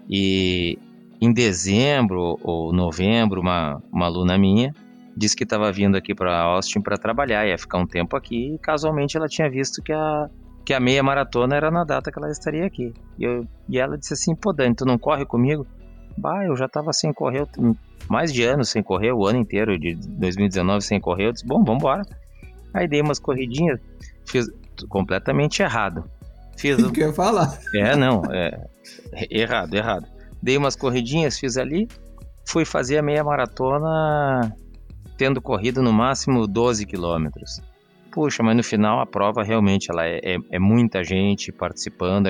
E 0.10 0.78
em 1.22 1.32
dezembro 1.32 2.40
ou 2.42 2.74
novembro, 2.74 3.40
uma, 3.40 3.82
uma 3.92 4.08
aluna 4.08 4.38
minha 4.38 4.74
disse 5.16 5.36
que 5.36 5.44
estava 5.44 5.72
vindo 5.72 5.96
aqui 5.96 6.16
para 6.16 6.36
Austin 6.40 6.82
para 6.82 6.98
trabalhar, 6.98 7.46
ia 7.46 7.58
ficar 7.58 7.78
um 7.78 7.86
tempo 7.86 8.16
aqui 8.16 8.56
e 8.56 8.58
casualmente 8.58 9.18
ela 9.18 9.28
tinha 9.28 9.50
visto 9.50 9.82
que 9.84 9.92
a, 9.92 10.30
que 10.66 10.74
a 10.74 10.80
meia 10.80 11.04
maratona 11.04 11.56
era 11.56 11.70
na 11.70 11.84
data 11.84 12.12
que 12.12 12.18
ela 12.18 12.32
estaria 12.32 12.66
aqui. 12.66 12.94
E, 13.20 13.24
eu, 13.24 13.46
e 13.70 13.78
ela 13.78 13.98
disse 13.98 14.14
assim: 14.14 14.34
pô, 14.34 14.52
Dani, 14.52 14.74
tu 14.74 14.86
não 14.86 14.98
corre 14.98 15.26
comigo? 15.26 15.68
Bah, 16.18 16.46
eu 16.46 16.56
já 16.56 16.66
estava 16.66 16.92
sem 16.92 17.14
correr, 17.14 17.48
mais 18.10 18.34
de 18.34 18.44
anos 18.44 18.70
sem 18.70 18.82
correr, 18.82 19.12
o 19.12 19.26
ano 19.26 19.40
inteiro 19.40 19.78
de 19.78 19.96
2019 19.96 20.82
sem 20.82 21.00
correr. 21.00 21.28
Eu 21.28 21.34
disse: 21.34 21.46
bom, 21.46 21.64
vamos 21.64 21.82
embora. 21.82 22.02
Aí 22.74 22.88
dei 22.88 23.02
umas 23.02 23.20
corridinhas, 23.20 23.80
fiz 24.26 24.50
completamente 24.90 25.62
errado. 25.62 26.04
Fiz. 26.58 26.78
O 26.84 26.92
que 26.92 27.02
eu 27.02 27.08
ia 27.08 27.14
falar? 27.14 27.60
É, 27.76 27.96
não, 27.96 28.24
é. 28.32 28.66
Errado, 29.30 29.74
errado 29.74 30.08
dei 30.42 30.58
umas 30.58 30.76
corridinhas, 30.76 31.38
fiz 31.38 31.58
ali, 31.58 31.88
fui 32.48 32.66
fazer 32.66 32.98
a 32.98 33.02
meia 33.02 33.24
maratona 33.24 34.56
tendo 35.18 35.42
corrido 35.42 35.82
no 35.82 35.94
máximo 35.94 36.48
12 36.48 36.86
quilômetros. 36.86 37.62
Puxa, 38.12 38.44
mas 38.44 38.58
no 38.58 38.64
final 38.64 39.00
a 39.00 39.06
prova 39.06 39.44
realmente 39.44 39.90
ela 39.90 40.06
é, 40.06 40.20
é, 40.24 40.38
é, 40.50 40.60
muita 40.60 41.04
gente 41.04 41.52
participando. 41.52 42.28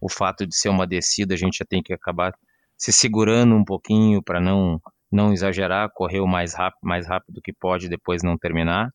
O 0.00 0.08
fato 0.08 0.46
de 0.46 0.54
ser 0.54 0.68
uma 0.68 0.86
descida, 0.86 1.34
a 1.34 1.36
gente 1.36 1.58
já 1.58 1.64
tem 1.64 1.82
que 1.82 1.92
acabar 1.92 2.32
se 2.76 2.92
segurando 2.92 3.54
um 3.54 3.64
pouquinho 3.64 4.22
para 4.22 4.40
não 4.40 4.80
não 5.10 5.32
exagerar, 5.32 5.88
correr 5.94 6.18
o 6.18 6.26
mais 6.26 6.54
rápido, 6.54 6.80
mais 6.82 7.06
rápido 7.06 7.40
que 7.40 7.52
pode, 7.52 7.88
depois 7.88 8.22
não 8.22 8.36
terminar. 8.36 8.90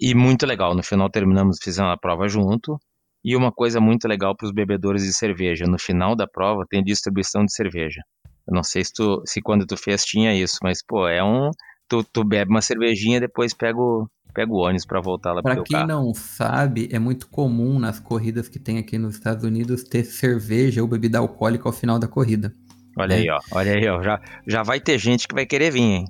E 0.00 0.14
muito 0.14 0.46
legal, 0.46 0.74
no 0.74 0.82
final 0.82 1.10
terminamos, 1.10 1.58
fizemos 1.62 1.92
a 1.92 1.96
prova 1.96 2.26
junto. 2.28 2.78
E 3.24 3.36
uma 3.36 3.52
coisa 3.52 3.80
muito 3.80 4.08
legal 4.08 4.36
para 4.36 4.46
os 4.46 4.52
bebedores 4.52 5.04
de 5.04 5.12
cerveja, 5.12 5.64
no 5.66 5.78
final 5.78 6.16
da 6.16 6.26
prova 6.26 6.64
tem 6.68 6.82
distribuição 6.82 7.44
de 7.44 7.54
cerveja. 7.54 8.00
Eu 8.46 8.54
não 8.54 8.64
sei 8.64 8.84
se, 8.84 8.92
tu, 8.92 9.22
se 9.24 9.40
quando 9.40 9.66
tu 9.66 9.76
fez 9.76 10.04
tinha 10.04 10.34
isso, 10.34 10.58
mas 10.62 10.84
pô, 10.84 11.06
é 11.06 11.22
um 11.22 11.50
tu, 11.88 12.02
tu 12.02 12.24
bebe 12.24 12.50
uma 12.50 12.60
cervejinha 12.60 13.20
depois 13.20 13.54
pega 13.54 13.78
o, 13.78 14.08
pega 14.34 14.50
o 14.50 14.56
ônibus 14.56 14.86
para 14.86 15.00
voltar 15.00 15.32
lá 15.32 15.42
para 15.42 15.62
quem 15.62 15.76
carro. 15.76 15.88
não 15.88 16.14
sabe, 16.14 16.88
é 16.90 16.98
muito 16.98 17.28
comum 17.28 17.78
nas 17.78 18.00
corridas 18.00 18.48
que 18.48 18.58
tem 18.58 18.78
aqui 18.78 18.98
nos 18.98 19.14
Estados 19.14 19.44
Unidos 19.44 19.84
ter 19.84 20.04
cerveja 20.04 20.82
ou 20.82 20.88
bebida 20.88 21.18
alcoólica 21.18 21.68
ao 21.68 21.72
final 21.72 21.98
da 21.98 22.08
corrida. 22.08 22.52
Olha 22.98 23.16
né? 23.16 23.22
aí, 23.22 23.30
ó. 23.30 23.38
Olha 23.52 23.72
aí, 23.72 23.88
ó. 23.88 24.02
Já, 24.02 24.20
já 24.46 24.62
vai 24.62 24.80
ter 24.80 24.98
gente 24.98 25.28
que 25.28 25.34
vai 25.34 25.46
querer 25.46 25.70
vir, 25.70 25.82
hein? 25.82 26.04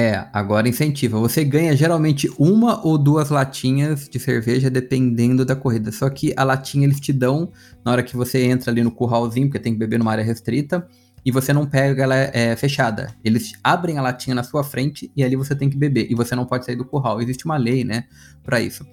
É, 0.00 0.28
agora 0.32 0.68
incentiva. 0.68 1.18
Você 1.18 1.42
ganha 1.42 1.74
geralmente 1.74 2.30
uma 2.38 2.86
ou 2.86 2.96
duas 2.96 3.30
latinhas 3.30 4.08
de 4.08 4.20
cerveja, 4.20 4.70
dependendo 4.70 5.44
da 5.44 5.56
corrida. 5.56 5.90
Só 5.90 6.08
que 6.08 6.32
a 6.36 6.44
latinha 6.44 6.86
eles 6.86 7.00
te 7.00 7.12
dão 7.12 7.50
na 7.84 7.90
hora 7.90 8.02
que 8.04 8.16
você 8.16 8.44
entra 8.44 8.70
ali 8.70 8.84
no 8.84 8.92
curralzinho, 8.92 9.48
porque 9.48 9.58
tem 9.58 9.72
que 9.72 9.78
beber 9.80 9.98
numa 9.98 10.12
área 10.12 10.22
restrita, 10.22 10.86
e 11.26 11.32
você 11.32 11.52
não 11.52 11.66
pega 11.66 12.04
ela 12.04 12.14
é, 12.14 12.54
fechada. 12.54 13.12
Eles 13.24 13.54
abrem 13.64 13.98
a 13.98 14.02
latinha 14.02 14.36
na 14.36 14.44
sua 14.44 14.62
frente 14.62 15.10
e 15.16 15.24
ali 15.24 15.34
você 15.34 15.52
tem 15.52 15.68
que 15.68 15.76
beber. 15.76 16.06
E 16.08 16.14
você 16.14 16.36
não 16.36 16.46
pode 16.46 16.64
sair 16.64 16.76
do 16.76 16.84
curral. 16.84 17.20
Existe 17.20 17.44
uma 17.44 17.56
lei, 17.56 17.82
né, 17.82 18.04
para 18.44 18.60
isso. 18.60 18.86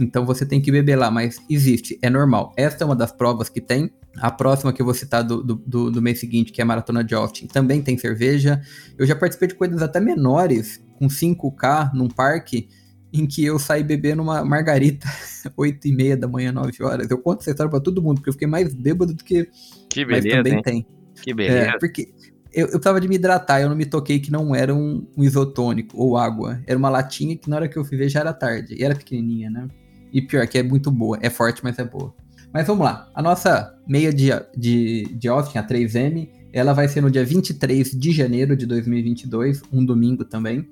Então 0.00 0.24
você 0.24 0.46
tem 0.46 0.60
que 0.60 0.72
beber 0.72 0.96
lá, 0.96 1.10
mas 1.10 1.40
existe, 1.48 1.98
é 2.02 2.08
normal. 2.08 2.52
Esta 2.56 2.84
é 2.84 2.86
uma 2.86 2.96
das 2.96 3.12
provas 3.12 3.48
que 3.48 3.60
tem. 3.60 3.90
A 4.16 4.30
próxima 4.30 4.72
que 4.72 4.82
eu 4.82 4.86
vou 4.86 4.94
citar 4.94 5.22
do, 5.22 5.42
do, 5.42 5.90
do 5.90 6.02
mês 6.02 6.18
seguinte, 6.18 6.50
que 6.50 6.60
é 6.60 6.64
a 6.64 6.66
Maratona 6.66 7.04
de 7.04 7.14
Austin, 7.14 7.46
também 7.46 7.80
tem 7.80 7.96
cerveja. 7.96 8.60
Eu 8.98 9.06
já 9.06 9.14
participei 9.14 9.48
de 9.48 9.54
coisas 9.54 9.82
até 9.82 10.00
menores, 10.00 10.82
com 10.98 11.06
5K, 11.06 11.92
num 11.94 12.08
parque, 12.08 12.68
em 13.12 13.26
que 13.26 13.44
eu 13.44 13.58
saí 13.58 13.84
bebendo 13.84 14.22
uma 14.22 14.44
margarita 14.44 15.08
8 15.56 15.86
e 15.86 15.92
meia 15.92 16.16
da 16.16 16.26
manhã, 16.26 16.50
9 16.50 16.82
horas. 16.82 17.10
Eu 17.10 17.18
conto 17.18 17.42
essa 17.42 17.50
história 17.50 17.70
pra 17.70 17.80
todo 17.80 18.02
mundo, 18.02 18.16
porque 18.16 18.30
eu 18.30 18.34
fiquei 18.34 18.48
mais 18.48 18.74
bêbado 18.74 19.14
do 19.14 19.22
que... 19.22 19.48
Que 19.88 20.04
beleza, 20.04 20.28
Mas 20.28 20.36
também 20.36 20.54
hein? 20.54 20.62
tem. 20.62 20.86
Que 21.22 21.34
beleza. 21.34 21.70
É, 21.70 21.78
porque 21.78 22.12
eu, 22.52 22.68
eu 22.68 22.80
tava 22.80 23.00
de 23.00 23.08
me 23.08 23.14
hidratar, 23.14 23.60
eu 23.60 23.68
não 23.68 23.76
me 23.76 23.86
toquei 23.86 24.18
que 24.18 24.30
não 24.30 24.54
era 24.54 24.74
um, 24.74 25.06
um, 25.16 25.22
isotônico 25.22 25.96
ou 25.96 26.16
água. 26.16 26.60
Era 26.66 26.78
uma 26.78 26.88
latinha 26.88 27.36
que 27.36 27.48
na 27.48 27.56
hora 27.56 27.68
que 27.68 27.76
eu 27.76 27.84
fui 27.84 27.96
ver 27.96 28.08
já 28.08 28.20
era 28.20 28.32
tarde. 28.32 28.74
E 28.74 28.82
era 28.82 28.94
pequenininha, 28.94 29.50
né? 29.50 29.68
E 30.12 30.22
pior, 30.22 30.46
que 30.46 30.58
é 30.58 30.62
muito 30.62 30.90
boa. 30.90 31.18
É 31.20 31.30
forte, 31.30 31.62
mas 31.62 31.78
é 31.78 31.84
boa. 31.84 32.14
Mas 32.52 32.66
vamos 32.66 32.84
lá. 32.84 33.08
A 33.14 33.22
nossa 33.22 33.74
meia 33.86 34.12
de, 34.12 34.30
de, 34.56 35.04
de 35.14 35.28
Austin, 35.28 35.58
a 35.58 35.66
3M, 35.66 36.28
ela 36.52 36.72
vai 36.72 36.88
ser 36.88 37.00
no 37.00 37.10
dia 37.10 37.24
23 37.24 37.90
de 37.90 38.12
janeiro 38.12 38.56
de 38.56 38.66
2022, 38.66 39.62
um 39.72 39.84
domingo 39.84 40.24
também. 40.24 40.68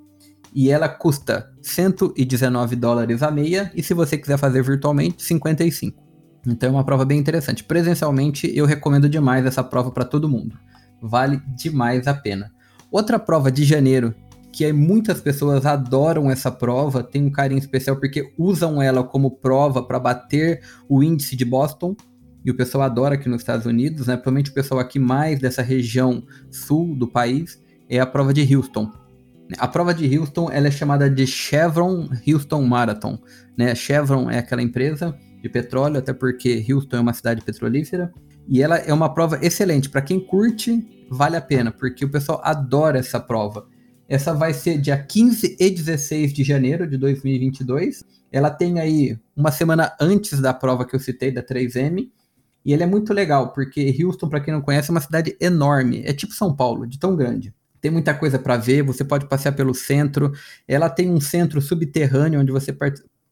E 0.54 0.70
ela 0.70 0.88
custa 0.88 1.50
119 1.62 2.74
dólares 2.74 3.22
a 3.22 3.30
meia. 3.30 3.70
E 3.74 3.82
se 3.82 3.94
você 3.94 4.16
quiser 4.16 4.38
fazer 4.38 4.62
virtualmente, 4.62 5.22
55. 5.22 6.02
Então 6.46 6.70
é 6.70 6.72
uma 6.72 6.84
prova 6.84 7.04
bem 7.04 7.18
interessante. 7.18 7.62
Presencialmente, 7.62 8.50
eu 8.56 8.64
recomendo 8.64 9.08
demais 9.08 9.44
essa 9.44 9.62
prova 9.62 9.90
para 9.90 10.04
todo 10.04 10.28
mundo. 10.28 10.56
Vale 11.00 11.40
demais 11.56 12.06
a 12.06 12.14
pena. 12.14 12.50
Outra 12.90 13.18
prova 13.18 13.52
de 13.52 13.64
janeiro 13.64 14.14
que 14.58 14.72
muitas 14.72 15.20
pessoas 15.20 15.64
adoram 15.64 16.28
essa 16.28 16.50
prova, 16.50 17.00
tem 17.00 17.26
um 17.26 17.30
carinho 17.30 17.60
especial 17.60 17.94
porque 17.94 18.32
usam 18.36 18.82
ela 18.82 19.04
como 19.04 19.30
prova 19.30 19.84
para 19.84 20.00
bater 20.00 20.62
o 20.88 21.00
índice 21.00 21.36
de 21.36 21.44
Boston. 21.44 21.94
E 22.44 22.50
o 22.50 22.56
pessoal 22.56 22.82
adora 22.82 23.14
aqui 23.14 23.28
nos 23.28 23.42
Estados 23.42 23.66
Unidos, 23.66 24.08
né? 24.08 24.16
Provavelmente 24.16 24.50
o 24.50 24.54
pessoal 24.54 24.80
aqui 24.80 24.98
mais 24.98 25.38
dessa 25.38 25.62
região 25.62 26.24
sul 26.50 26.96
do 26.96 27.06
país 27.06 27.62
é 27.88 28.00
a 28.00 28.06
prova 28.06 28.34
de 28.34 28.52
Houston. 28.52 28.90
A 29.56 29.68
prova 29.68 29.94
de 29.94 30.18
Houston 30.18 30.50
ela 30.50 30.66
é 30.66 30.72
chamada 30.72 31.08
de 31.08 31.24
Chevron 31.24 32.08
Houston 32.26 32.62
Marathon. 32.62 33.16
Né? 33.56 33.76
Chevron 33.76 34.28
é 34.28 34.38
aquela 34.38 34.60
empresa 34.60 35.16
de 35.40 35.48
petróleo, 35.48 35.98
até 35.98 36.12
porque 36.12 36.66
Houston 36.68 36.96
é 36.96 37.00
uma 37.00 37.12
cidade 37.12 37.42
petrolífera. 37.42 38.12
E 38.48 38.60
ela 38.60 38.76
é 38.76 38.92
uma 38.92 39.14
prova 39.14 39.38
excelente. 39.40 39.88
Para 39.88 40.02
quem 40.02 40.18
curte, 40.18 41.06
vale 41.08 41.36
a 41.36 41.40
pena, 41.40 41.70
porque 41.70 42.04
o 42.04 42.10
pessoal 42.10 42.40
adora 42.42 42.98
essa 42.98 43.20
prova. 43.20 43.68
Essa 44.08 44.32
vai 44.32 44.54
ser 44.54 44.78
dia 44.78 44.96
15 44.96 45.56
e 45.60 45.70
16 45.70 46.32
de 46.32 46.42
janeiro 46.42 46.88
de 46.88 46.96
2022. 46.96 48.04
Ela 48.32 48.50
tem 48.50 48.80
aí 48.80 49.18
uma 49.36 49.52
semana 49.52 49.94
antes 50.00 50.40
da 50.40 50.54
prova 50.54 50.86
que 50.86 50.96
eu 50.96 51.00
citei, 51.00 51.30
da 51.30 51.42
3M. 51.42 52.10
E 52.64 52.72
ele 52.72 52.82
é 52.82 52.86
muito 52.86 53.12
legal, 53.12 53.52
porque 53.52 53.94
Houston, 54.02 54.28
para 54.28 54.40
quem 54.40 54.52
não 54.52 54.62
conhece, 54.62 54.90
é 54.90 54.92
uma 54.92 55.00
cidade 55.00 55.36
enorme. 55.38 56.02
É 56.04 56.12
tipo 56.12 56.32
São 56.32 56.54
Paulo, 56.54 56.86
de 56.86 56.98
tão 56.98 57.14
grande. 57.14 57.54
Tem 57.80 57.90
muita 57.90 58.14
coisa 58.14 58.38
para 58.38 58.56
ver, 58.56 58.82
você 58.82 59.04
pode 59.04 59.28
passear 59.28 59.52
pelo 59.52 59.74
centro. 59.74 60.32
Ela 60.66 60.88
tem 60.88 61.10
um 61.10 61.20
centro 61.20 61.60
subterrâneo 61.60 62.40
onde 62.40 62.50
você 62.50 62.76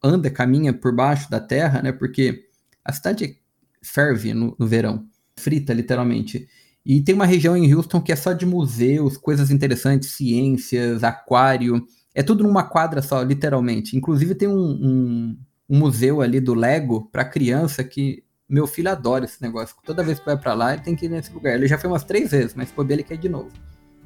anda, 0.02 0.30
caminha 0.30 0.72
por 0.72 0.94
baixo 0.94 1.30
da 1.30 1.40
terra, 1.40 1.82
né? 1.82 1.90
Porque 1.90 2.44
a 2.84 2.92
cidade 2.92 3.38
ferve 3.82 4.32
no, 4.32 4.54
no 4.58 4.66
verão, 4.66 5.06
frita 5.38 5.72
literalmente. 5.72 6.48
E 6.86 7.02
tem 7.02 7.16
uma 7.16 7.26
região 7.26 7.56
em 7.56 7.74
Houston 7.74 8.00
que 8.00 8.12
é 8.12 8.16
só 8.16 8.32
de 8.32 8.46
museus, 8.46 9.16
coisas 9.16 9.50
interessantes, 9.50 10.10
ciências, 10.10 11.02
aquário. 11.02 11.84
É 12.14 12.22
tudo 12.22 12.44
numa 12.44 12.62
quadra 12.62 13.02
só, 13.02 13.20
literalmente. 13.22 13.96
Inclusive 13.96 14.36
tem 14.36 14.46
um, 14.46 14.54
um, 14.54 15.38
um 15.68 15.78
museu 15.78 16.22
ali 16.22 16.38
do 16.38 16.54
Lego 16.54 17.08
para 17.10 17.24
criança 17.24 17.82
que 17.82 18.22
meu 18.48 18.68
filho 18.68 18.88
adora 18.88 19.24
esse 19.24 19.42
negócio. 19.42 19.74
Toda 19.84 20.04
vez 20.04 20.20
que 20.20 20.26
vai 20.26 20.38
para 20.38 20.54
lá, 20.54 20.74
ele 20.74 20.82
tem 20.82 20.94
que 20.94 21.06
ir 21.06 21.08
nesse 21.08 21.32
lugar. 21.32 21.56
Ele 21.56 21.66
já 21.66 21.76
foi 21.76 21.90
umas 21.90 22.04
três 22.04 22.30
vezes, 22.30 22.54
mas 22.54 22.68
se 22.68 22.74
ele 22.88 23.02
quer 23.02 23.14
ir 23.14 23.18
de 23.18 23.28
novo. 23.28 23.50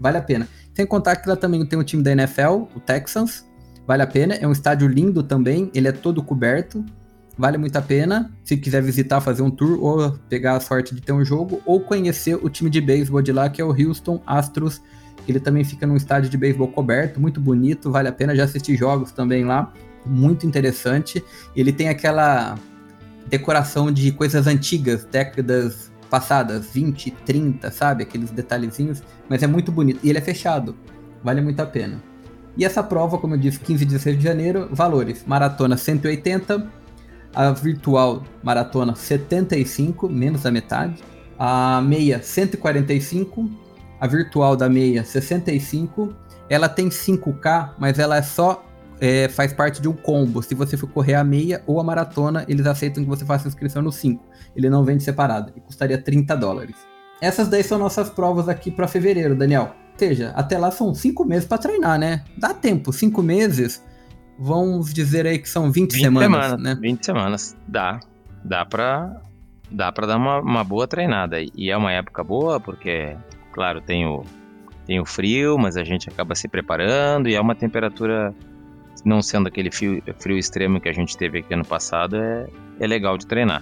Vale 0.00 0.16
a 0.16 0.22
pena. 0.22 0.48
Sem 0.74 0.86
contar 0.86 1.16
que 1.16 1.28
lá 1.28 1.36
também 1.36 1.66
tem 1.66 1.78
um 1.78 1.84
time 1.84 2.02
da 2.02 2.12
NFL, 2.12 2.64
o 2.74 2.80
Texans. 2.80 3.46
Vale 3.86 4.02
a 4.02 4.06
pena. 4.06 4.36
É 4.36 4.48
um 4.48 4.52
estádio 4.52 4.88
lindo 4.88 5.22
também. 5.22 5.70
Ele 5.74 5.86
é 5.86 5.92
todo 5.92 6.22
coberto. 6.22 6.82
Vale 7.38 7.56
muito 7.56 7.76
a 7.76 7.82
pena, 7.82 8.30
se 8.44 8.56
quiser 8.56 8.82
visitar, 8.82 9.20
fazer 9.20 9.42
um 9.42 9.50
tour, 9.50 9.82
ou 9.82 10.12
pegar 10.28 10.56
a 10.56 10.60
sorte 10.60 10.94
de 10.94 11.00
ter 11.00 11.12
um 11.12 11.24
jogo, 11.24 11.62
ou 11.64 11.80
conhecer 11.80 12.34
o 12.34 12.50
time 12.50 12.68
de 12.68 12.80
beisebol 12.80 13.22
de 13.22 13.32
lá, 13.32 13.48
que 13.48 13.62
é 13.62 13.64
o 13.64 13.70
Houston 13.70 14.22
Astros. 14.26 14.80
Ele 15.26 15.40
também 15.40 15.64
fica 15.64 15.86
num 15.86 15.96
estádio 15.96 16.28
de 16.28 16.36
beisebol 16.36 16.68
coberto, 16.68 17.20
muito 17.20 17.40
bonito, 17.40 17.90
vale 17.90 18.08
a 18.08 18.12
pena. 18.12 18.36
Já 18.36 18.44
assisti 18.44 18.76
jogos 18.76 19.12
também 19.12 19.44
lá, 19.44 19.72
muito 20.04 20.46
interessante. 20.46 21.24
Ele 21.56 21.72
tem 21.72 21.88
aquela 21.88 22.58
decoração 23.28 23.90
de 23.90 24.12
coisas 24.12 24.46
antigas, 24.46 25.04
décadas 25.04 25.90
passadas, 26.10 26.66
20, 26.72 27.10
30, 27.24 27.70
sabe? 27.70 28.02
Aqueles 28.02 28.30
detalhezinhos, 28.30 29.02
mas 29.28 29.42
é 29.42 29.46
muito 29.46 29.70
bonito. 29.70 30.00
E 30.02 30.10
ele 30.10 30.18
é 30.18 30.22
fechado, 30.22 30.76
vale 31.22 31.40
muito 31.40 31.60
a 31.60 31.66
pena. 31.66 32.02
E 32.56 32.64
essa 32.64 32.82
prova, 32.82 33.16
como 33.16 33.34
eu 33.34 33.38
disse, 33.38 33.60
15 33.60 33.84
e 33.84 33.86
16 33.86 34.18
de 34.18 34.24
janeiro, 34.24 34.68
valores: 34.72 35.24
maratona 35.26 35.76
180, 35.76 36.79
a 37.34 37.50
virtual 37.52 38.22
maratona 38.42 38.94
75, 38.94 40.08
menos 40.08 40.42
da 40.42 40.50
metade, 40.50 41.02
a 41.38 41.80
meia 41.80 42.22
145, 42.22 43.50
a 44.00 44.06
virtual 44.06 44.56
da 44.56 44.68
meia 44.68 45.04
65. 45.04 46.14
Ela 46.48 46.68
tem 46.68 46.88
5K, 46.88 47.74
mas 47.78 47.98
ela 47.98 48.16
é 48.16 48.22
só 48.22 48.64
é, 49.00 49.28
faz 49.28 49.52
parte 49.52 49.80
de 49.80 49.88
um 49.88 49.92
combo. 49.92 50.42
Se 50.42 50.54
você 50.54 50.76
for 50.76 50.88
correr 50.88 51.14
a 51.14 51.24
meia 51.24 51.62
ou 51.66 51.80
a 51.80 51.84
maratona, 51.84 52.44
eles 52.48 52.66
aceitam 52.66 53.02
que 53.02 53.08
você 53.08 53.24
faça 53.24 53.48
inscrição 53.48 53.80
no 53.80 53.90
5. 53.90 54.22
Ele 54.54 54.68
não 54.68 54.84
vende 54.84 55.02
separado 55.02 55.52
e 55.56 55.60
custaria 55.60 55.96
30 55.96 56.36
dólares. 56.36 56.76
Essas 57.20 57.48
daí 57.48 57.62
são 57.62 57.78
nossas 57.78 58.10
provas 58.10 58.48
aqui 58.48 58.70
para 58.70 58.88
fevereiro, 58.88 59.36
Daniel. 59.36 59.74
Ou 59.92 59.98
seja, 59.98 60.32
até 60.34 60.58
lá 60.58 60.70
são 60.70 60.94
5 60.94 61.24
meses 61.24 61.46
para 61.46 61.58
treinar, 61.58 61.98
né? 61.98 62.24
Dá 62.36 62.52
tempo, 62.54 62.92
5 62.92 63.22
meses. 63.22 63.82
Vamos 64.42 64.94
dizer 64.94 65.26
aí 65.26 65.38
que 65.38 65.50
são 65.50 65.70
20, 65.70 65.92
20 65.92 66.00
semanas, 66.00 66.46
semanas, 66.46 66.62
né? 66.62 66.78
20 66.80 67.04
semanas. 67.04 67.56
Dá. 67.68 68.00
Dá 68.42 68.64
pra, 68.64 69.20
dá 69.70 69.92
pra 69.92 70.06
dar 70.06 70.16
uma, 70.16 70.40
uma 70.40 70.64
boa 70.64 70.88
treinada. 70.88 71.36
E 71.54 71.70
é 71.70 71.76
uma 71.76 71.92
época 71.92 72.24
boa, 72.24 72.58
porque, 72.58 73.14
claro, 73.52 73.82
tem 73.82 74.06
o, 74.06 74.24
tem 74.86 74.98
o 74.98 75.04
frio, 75.04 75.58
mas 75.58 75.76
a 75.76 75.84
gente 75.84 76.08
acaba 76.08 76.34
se 76.34 76.48
preparando 76.48 77.28
e 77.28 77.34
é 77.34 77.40
uma 77.40 77.54
temperatura 77.54 78.34
não 79.04 79.20
sendo 79.20 79.46
aquele 79.46 79.70
frio, 79.70 80.02
frio 80.18 80.38
extremo 80.38 80.80
que 80.80 80.88
a 80.88 80.92
gente 80.92 81.18
teve 81.18 81.40
aqui 81.40 81.52
ano 81.52 81.64
passado, 81.64 82.16
é, 82.16 82.46
é 82.80 82.86
legal 82.86 83.18
de 83.18 83.26
treinar. 83.26 83.60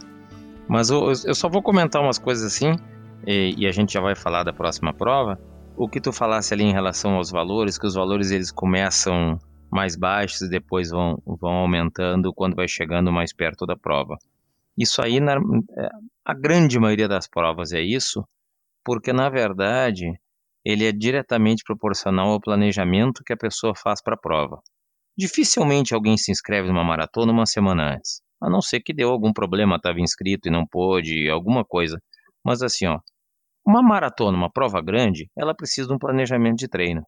Mas 0.69 0.91
eu, 0.91 1.13
eu 1.25 1.35
só 1.35 1.49
vou 1.49 1.61
comentar 1.61 2.01
umas 2.01 2.19
coisas 2.19 2.45
assim, 2.45 2.77
e, 3.27 3.53
e, 3.59 3.67
a 3.67 3.73
gente 3.73 3.95
já 3.95 4.01
vai 4.01 4.15
falar 4.15 4.45
da 4.45 4.53
próxima 4.53 4.93
prova. 4.95 5.41
O 5.77 5.89
que 5.89 6.01
tu 6.01 6.13
falasse 6.13 6.55
ali 6.55 6.63
em 6.63 6.73
relação 6.73 7.15
aos 7.15 7.33
valores, 7.33 7.77
que 7.77 7.87
os 7.87 7.95
valores 7.95 8.31
eles 8.31 8.53
começam 8.53 9.41
mais 9.71 9.97
baixos 9.97 10.43
e 10.43 10.51
depois 10.51 10.91
vão, 10.91 11.21
vão 11.27 11.53
aumentando 11.53 12.33
quando 12.33 12.57
vai 12.57 12.69
chegando 12.69 13.13
mais 13.13 13.33
perto 13.33 13.67
da 13.67 13.77
prova. 13.77 14.17
Isso 14.77 15.03
aí, 15.03 15.21
na, 15.21 15.35
é, 15.35 15.89
a 16.25 16.35
grande 16.35 16.79
maioria 16.79 17.09
das 17.09 17.27
provas 17.27 17.73
é 17.73 17.81
isso, 17.81 18.27
porque 18.85 19.13
na 19.13 19.29
verdade 19.29 20.13
ele 20.65 20.85
é 20.85 20.93
diretamente 20.93 21.65
proporcional 21.65 22.31
ao 22.31 22.41
planejamento 22.41 23.23
que 23.25 23.33
a 23.33 23.37
pessoa 23.37 23.75
faz 23.75 24.03
para 24.03 24.15
a 24.15 24.19
prova. 24.19 24.61
Dificilmente 25.17 25.95
alguém 25.95 26.17
se 26.17 26.31
inscreve 26.31 26.69
numa 26.69 26.85
maratona 26.85 27.33
uma 27.33 27.47
semana 27.47 27.95
antes. 27.95 28.23
A 28.41 28.49
não 28.49 28.61
ser 28.61 28.81
que 28.81 28.95
deu 28.95 29.11
algum 29.11 29.33
problema, 29.33 29.77
estava 29.77 30.01
inscrito 30.01 30.49
e 30.49 30.51
não 30.51 30.65
pôde, 30.67 31.29
alguma 31.29 31.65
coisa. 31.65 32.01
Mas 32.45 32.63
assim, 32.63 32.87
ó, 32.87 33.01
uma 33.67 33.83
maratona, 33.83 34.37
uma 34.37 34.51
prova 34.51 34.81
grande, 34.81 35.29
ela 35.37 35.55
precisa 35.55 35.89
de 35.89 35.95
um 35.95 35.99
planejamento 35.99 36.59
de 36.59 36.69
treino. 36.69 37.03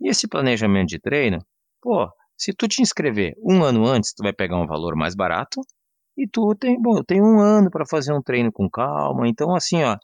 E 0.00 0.08
esse 0.08 0.28
planejamento 0.28 0.88
de 0.88 1.00
treino, 1.00 1.38
pô, 1.80 2.08
se 2.36 2.52
tu 2.52 2.68
te 2.68 2.82
inscrever 2.82 3.34
um 3.42 3.62
ano 3.62 3.86
antes, 3.86 4.12
tu 4.12 4.22
vai 4.22 4.32
pegar 4.32 4.56
um 4.56 4.66
valor 4.66 4.96
mais 4.96 5.14
barato. 5.14 5.60
E 6.16 6.26
tu 6.28 6.54
tem, 6.54 6.80
bom, 6.80 6.98
eu 6.98 7.04
tenho 7.04 7.24
um 7.24 7.40
ano 7.40 7.70
para 7.70 7.86
fazer 7.86 8.12
um 8.12 8.22
treino 8.22 8.52
com 8.52 8.68
calma. 8.68 9.28
Então, 9.28 9.54
assim, 9.54 9.82
ó, 9.84 9.96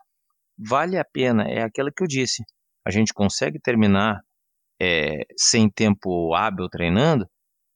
vale 0.59 0.99
a 0.99 1.05
pena. 1.05 1.45
É 1.45 1.63
aquela 1.63 1.91
que 1.91 2.03
eu 2.03 2.07
disse. 2.07 2.45
A 2.87 2.91
gente 2.91 3.13
consegue 3.13 3.59
terminar 3.61 4.21
é, 4.81 5.27
sem 5.37 5.69
tempo 5.71 6.35
hábil 6.35 6.69
treinando 6.69 7.27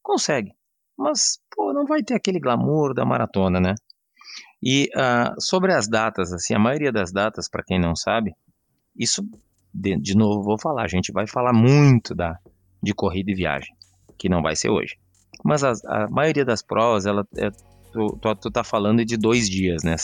Consegue. 0.08 0.52
Mas, 0.96 1.38
pô, 1.54 1.70
não 1.74 1.84
vai 1.84 2.02
ter 2.02 2.14
aquele 2.14 2.40
glamour 2.40 2.94
da 2.94 3.04
maratona, 3.04 3.60
né? 3.60 3.74
E 4.62 4.88
uh, 4.96 5.38
sobre 5.38 5.74
as 5.74 5.86
datas, 5.86 6.32
assim, 6.32 6.54
a 6.54 6.58
maioria 6.58 6.90
das 6.90 7.12
datas, 7.12 7.46
para 7.46 7.62
quem 7.62 7.78
não 7.78 7.94
sabe, 7.94 8.32
isso, 8.96 9.22
de, 9.72 10.00
de, 10.00 10.16
novo, 10.16 10.42
vou 10.42 10.58
falar, 10.58 10.84
a 10.84 10.88
gente 10.88 11.12
vai 11.12 11.26
falar 11.26 11.52
muito 11.52 12.14
da, 12.14 12.38
de 12.82 12.94
corrida 12.94 13.30
e 13.30 13.34
viagem, 13.34 13.76
que 14.18 14.28
não 14.28 14.42
vai 14.42 14.56
ser 14.56 14.70
hoje. 14.70 14.96
Mas 15.44 15.62
a, 15.62 15.72
a 15.86 16.08
maioria 16.08 16.44
das 16.44 16.62
provas, 16.62 17.06
ela, 17.06 17.26
é, 17.36 17.50
tu, 17.92 18.18
tu, 18.20 18.34
tu, 18.34 18.50
tá 18.50 18.64
falando 18.64 19.04
de 19.04 19.16
dois 19.16 19.48
dias, 19.48 19.82
né? 19.82 19.96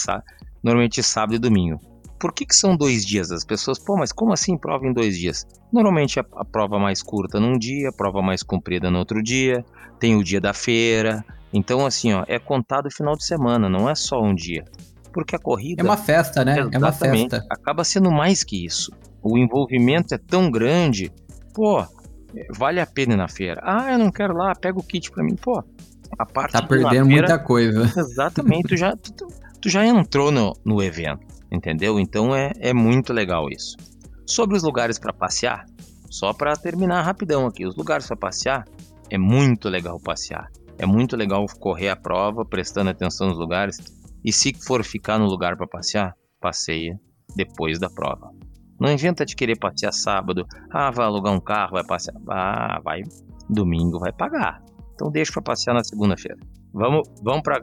Normalmente 0.63 1.03
sábado 1.03 1.35
e 1.35 1.39
domingo. 1.39 1.81
Por 2.19 2.33
que, 2.33 2.47
que 2.47 2.55
são 2.55 2.77
dois 2.77 3.05
dias? 3.05 3.31
As 3.31 3.45
pessoas, 3.45 3.79
pô, 3.79 3.97
mas 3.97 4.13
como 4.13 4.33
assim 4.33 4.57
prova 4.57 4.87
em 4.87 4.93
dois 4.93 5.19
dias? 5.19 5.47
Normalmente 5.73 6.19
a, 6.21 6.25
a 6.37 6.45
prova 6.45 6.79
mais 6.79 7.03
curta 7.03 7.41
num 7.41 7.59
dia, 7.59 7.91
a 7.91 7.93
prova 7.93 8.23
mais 8.23 8.43
comprida 8.43 8.91
no 8.91 8.99
outro 8.99 9.23
dia, 9.23 9.65
tem 9.99 10.17
o 10.17 10.25
dia 10.25 10.41
da 10.41 10.55
feira. 10.55 11.25
Então, 11.53 11.85
assim, 11.85 12.13
ó, 12.13 12.25
é 12.27 12.39
contado 12.39 12.91
final 12.91 13.17
de 13.17 13.25
semana, 13.25 13.69
não 13.69 13.91
é 13.91 13.95
só 13.95 14.23
um 14.23 14.35
dia. 14.35 14.65
Porque 15.13 15.37
a 15.37 15.39
corrida. 15.39 15.83
É 15.83 15.85
uma 15.85 15.97
festa, 15.97 16.45
né? 16.45 16.59
É 16.73 16.79
uma 16.79 16.93
festa. 16.93 17.45
Acaba 17.51 17.85
sendo 17.85 18.11
mais 18.11 18.43
que 18.43 18.65
isso. 18.65 18.91
O 19.23 19.39
envolvimento 19.39 20.15
é 20.15 20.19
tão 20.19 20.51
grande, 20.51 21.13
pô, 21.55 21.87
vale 22.57 22.81
a 22.81 22.87
pena 22.87 23.15
ir 23.15 23.17
na 23.17 23.29
feira. 23.29 23.61
Ah, 23.65 23.93
eu 23.93 23.99
não 23.99 24.11
quero 24.11 24.35
lá, 24.35 24.55
pega 24.55 24.79
o 24.79 24.83
kit 24.83 25.11
pra 25.11 25.25
mim. 25.25 25.37
Pô, 25.37 25.63
a 26.19 26.27
parte 26.27 26.53
Tá 26.53 26.63
perdendo 26.63 26.91
feira, 26.91 27.05
muita 27.05 27.39
coisa. 27.39 27.83
Exatamente, 27.99 28.69
tu 28.69 28.77
já, 28.77 28.97
tu, 28.97 29.13
tu 29.61 29.69
já 29.69 29.85
entrou 29.87 30.31
no, 30.31 30.53
no 30.65 30.83
evento 30.83 31.35
entendeu? 31.55 31.99
Então 31.99 32.35
é, 32.35 32.53
é 32.59 32.75
muito 32.75 33.13
legal 33.13 33.49
isso. 33.49 33.77
Sobre 34.27 34.57
os 34.57 34.63
lugares 34.63 34.99
para 34.99 35.13
passear, 35.13 35.65
só 36.11 36.33
para 36.33 36.57
terminar 36.57 37.03
rapidão 37.03 37.47
aqui, 37.47 37.67
os 37.67 37.77
lugares 37.77 38.07
para 38.07 38.17
passear 38.17 38.65
é 39.11 39.19
muito 39.19 39.69
legal 39.69 40.01
passear. 40.01 40.51
É 40.79 40.87
muito 40.87 41.17
legal 41.17 41.47
correr 41.61 41.89
a 41.89 41.97
prova, 41.97 42.45
prestando 42.45 42.91
atenção 42.91 43.29
nos 43.29 43.39
lugares. 43.39 43.79
E 44.25 44.33
se 44.33 44.53
for 44.67 44.83
ficar 44.83 45.19
no 45.19 45.27
lugar 45.27 45.57
para 45.57 45.67
passear, 45.67 46.15
passeia 46.41 46.99
depois 47.37 47.79
da 47.79 47.89
prova. 47.89 48.31
Não 48.79 48.91
inventa 48.91 49.25
de 49.25 49.37
querer 49.37 49.59
passear 49.59 49.93
sábado. 49.93 50.47
Ah, 50.71 50.91
vai 50.91 51.07
alugar 51.07 51.33
um 51.33 51.41
carro, 51.41 51.73
vai 51.73 51.85
passear. 51.85 52.17
Ah, 52.29 52.81
vai 52.85 53.03
domingo, 53.49 53.99
vai 53.99 54.13
pagar. 54.13 54.63
Então 54.95 55.11
deixa 55.11 55.33
para 55.33 55.43
passear 55.43 55.75
na 55.75 55.85
segunda-feira. 55.85 56.39
Vamos, 56.73 57.09
vamos 57.23 57.43
para 57.43 57.63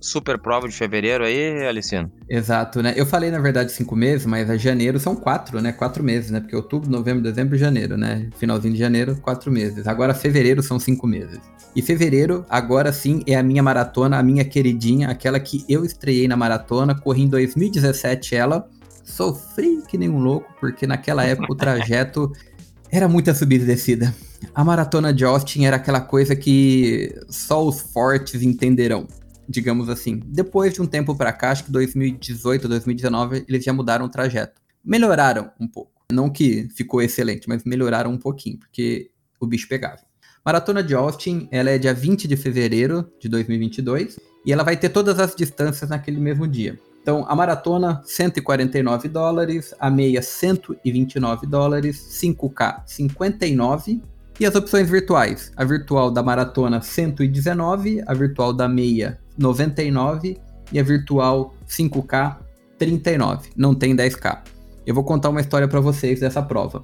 super 0.00 0.38
prova 0.38 0.68
de 0.68 0.74
fevereiro 0.74 1.24
aí, 1.24 1.66
Alicino? 1.66 2.10
Exato, 2.28 2.80
né? 2.80 2.94
Eu 2.96 3.04
falei, 3.04 3.28
na 3.28 3.40
verdade, 3.40 3.72
cinco 3.72 3.96
meses, 3.96 4.26
mas 4.26 4.48
a 4.48 4.56
janeiro 4.56 5.00
são 5.00 5.16
quatro, 5.16 5.60
né? 5.60 5.72
Quatro 5.72 6.04
meses, 6.04 6.30
né? 6.30 6.38
Porque 6.38 6.54
outubro, 6.54 6.88
novembro, 6.88 7.20
dezembro 7.20 7.58
janeiro, 7.58 7.96
né? 7.96 8.30
Finalzinho 8.36 8.74
de 8.74 8.78
janeiro, 8.78 9.16
quatro 9.16 9.50
meses. 9.50 9.88
Agora, 9.88 10.14
fevereiro 10.14 10.62
são 10.62 10.78
cinco 10.78 11.04
meses. 11.04 11.40
E 11.74 11.82
fevereiro, 11.82 12.46
agora 12.48 12.92
sim, 12.92 13.24
é 13.26 13.34
a 13.34 13.42
minha 13.42 13.62
maratona, 13.62 14.18
a 14.18 14.22
minha 14.22 14.44
queridinha, 14.44 15.08
aquela 15.08 15.40
que 15.40 15.64
eu 15.68 15.84
estreiei 15.84 16.28
na 16.28 16.36
maratona, 16.36 16.94
corri 16.94 17.22
em 17.22 17.28
2017 17.28 18.36
ela. 18.36 18.68
Sofri 19.04 19.82
que 19.86 19.98
nem 19.98 20.08
um 20.08 20.18
louco, 20.18 20.52
porque 20.58 20.86
naquela 20.86 21.24
época 21.24 21.52
o 21.52 21.56
trajeto 21.56 22.32
era 22.90 23.06
muita 23.06 23.34
subida 23.34 23.64
e 23.64 23.66
descida. 23.66 24.14
A 24.54 24.64
maratona 24.64 25.12
de 25.12 25.24
Austin 25.24 25.64
era 25.64 25.76
aquela 25.76 26.00
coisa 26.00 26.34
que 26.34 27.14
só 27.28 27.64
os 27.66 27.80
fortes 27.80 28.42
entenderão, 28.42 29.06
digamos 29.48 29.88
assim. 29.88 30.20
Depois 30.26 30.74
de 30.74 30.82
um 30.82 30.86
tempo 30.86 31.14
para 31.14 31.32
cá, 31.32 31.50
acho 31.50 31.64
que 31.64 31.72
2018, 31.72 32.68
2019, 32.68 33.44
eles 33.48 33.64
já 33.64 33.72
mudaram 33.72 34.06
o 34.06 34.08
trajeto. 34.08 34.60
Melhoraram 34.84 35.50
um 35.60 35.68
pouco. 35.68 35.92
Não 36.12 36.30
que 36.30 36.68
ficou 36.74 37.02
excelente, 37.02 37.48
mas 37.48 37.64
melhoraram 37.64 38.10
um 38.10 38.18
pouquinho, 38.18 38.58
porque 38.58 39.10
o 39.40 39.46
bicho 39.46 39.68
pegava. 39.68 40.00
Maratona 40.44 40.82
de 40.82 40.94
Austin, 40.94 41.48
ela 41.50 41.70
é 41.70 41.78
dia 41.78 41.94
20 41.94 42.28
de 42.28 42.36
fevereiro 42.36 43.10
de 43.18 43.28
2022 43.28 44.18
e 44.44 44.52
ela 44.52 44.62
vai 44.62 44.76
ter 44.76 44.90
todas 44.90 45.18
as 45.18 45.34
distâncias 45.34 45.88
naquele 45.88 46.20
mesmo 46.20 46.46
dia. 46.46 46.78
Então, 47.04 47.22
a 47.28 47.36
maratona, 47.36 48.00
149 48.02 49.10
dólares, 49.10 49.74
a 49.78 49.90
meia, 49.90 50.22
129 50.22 51.46
dólares, 51.46 51.98
5K, 52.18 52.80
59 52.86 54.00
e 54.40 54.46
as 54.46 54.54
opções 54.54 54.88
virtuais, 54.88 55.52
a 55.54 55.64
virtual 55.64 56.10
da 56.10 56.22
maratona 56.22 56.80
119, 56.80 58.02
a 58.06 58.14
virtual 58.14 58.54
da 58.54 58.66
meia 58.66 59.18
99 59.36 60.38
e 60.72 60.80
a 60.80 60.82
virtual 60.82 61.54
5K 61.68 62.38
39. 62.78 63.50
Não 63.54 63.74
tem 63.74 63.94
10K. 63.94 64.38
Eu 64.86 64.94
vou 64.94 65.04
contar 65.04 65.28
uma 65.28 65.42
história 65.42 65.68
para 65.68 65.80
vocês 65.80 66.20
dessa 66.20 66.40
prova. 66.40 66.82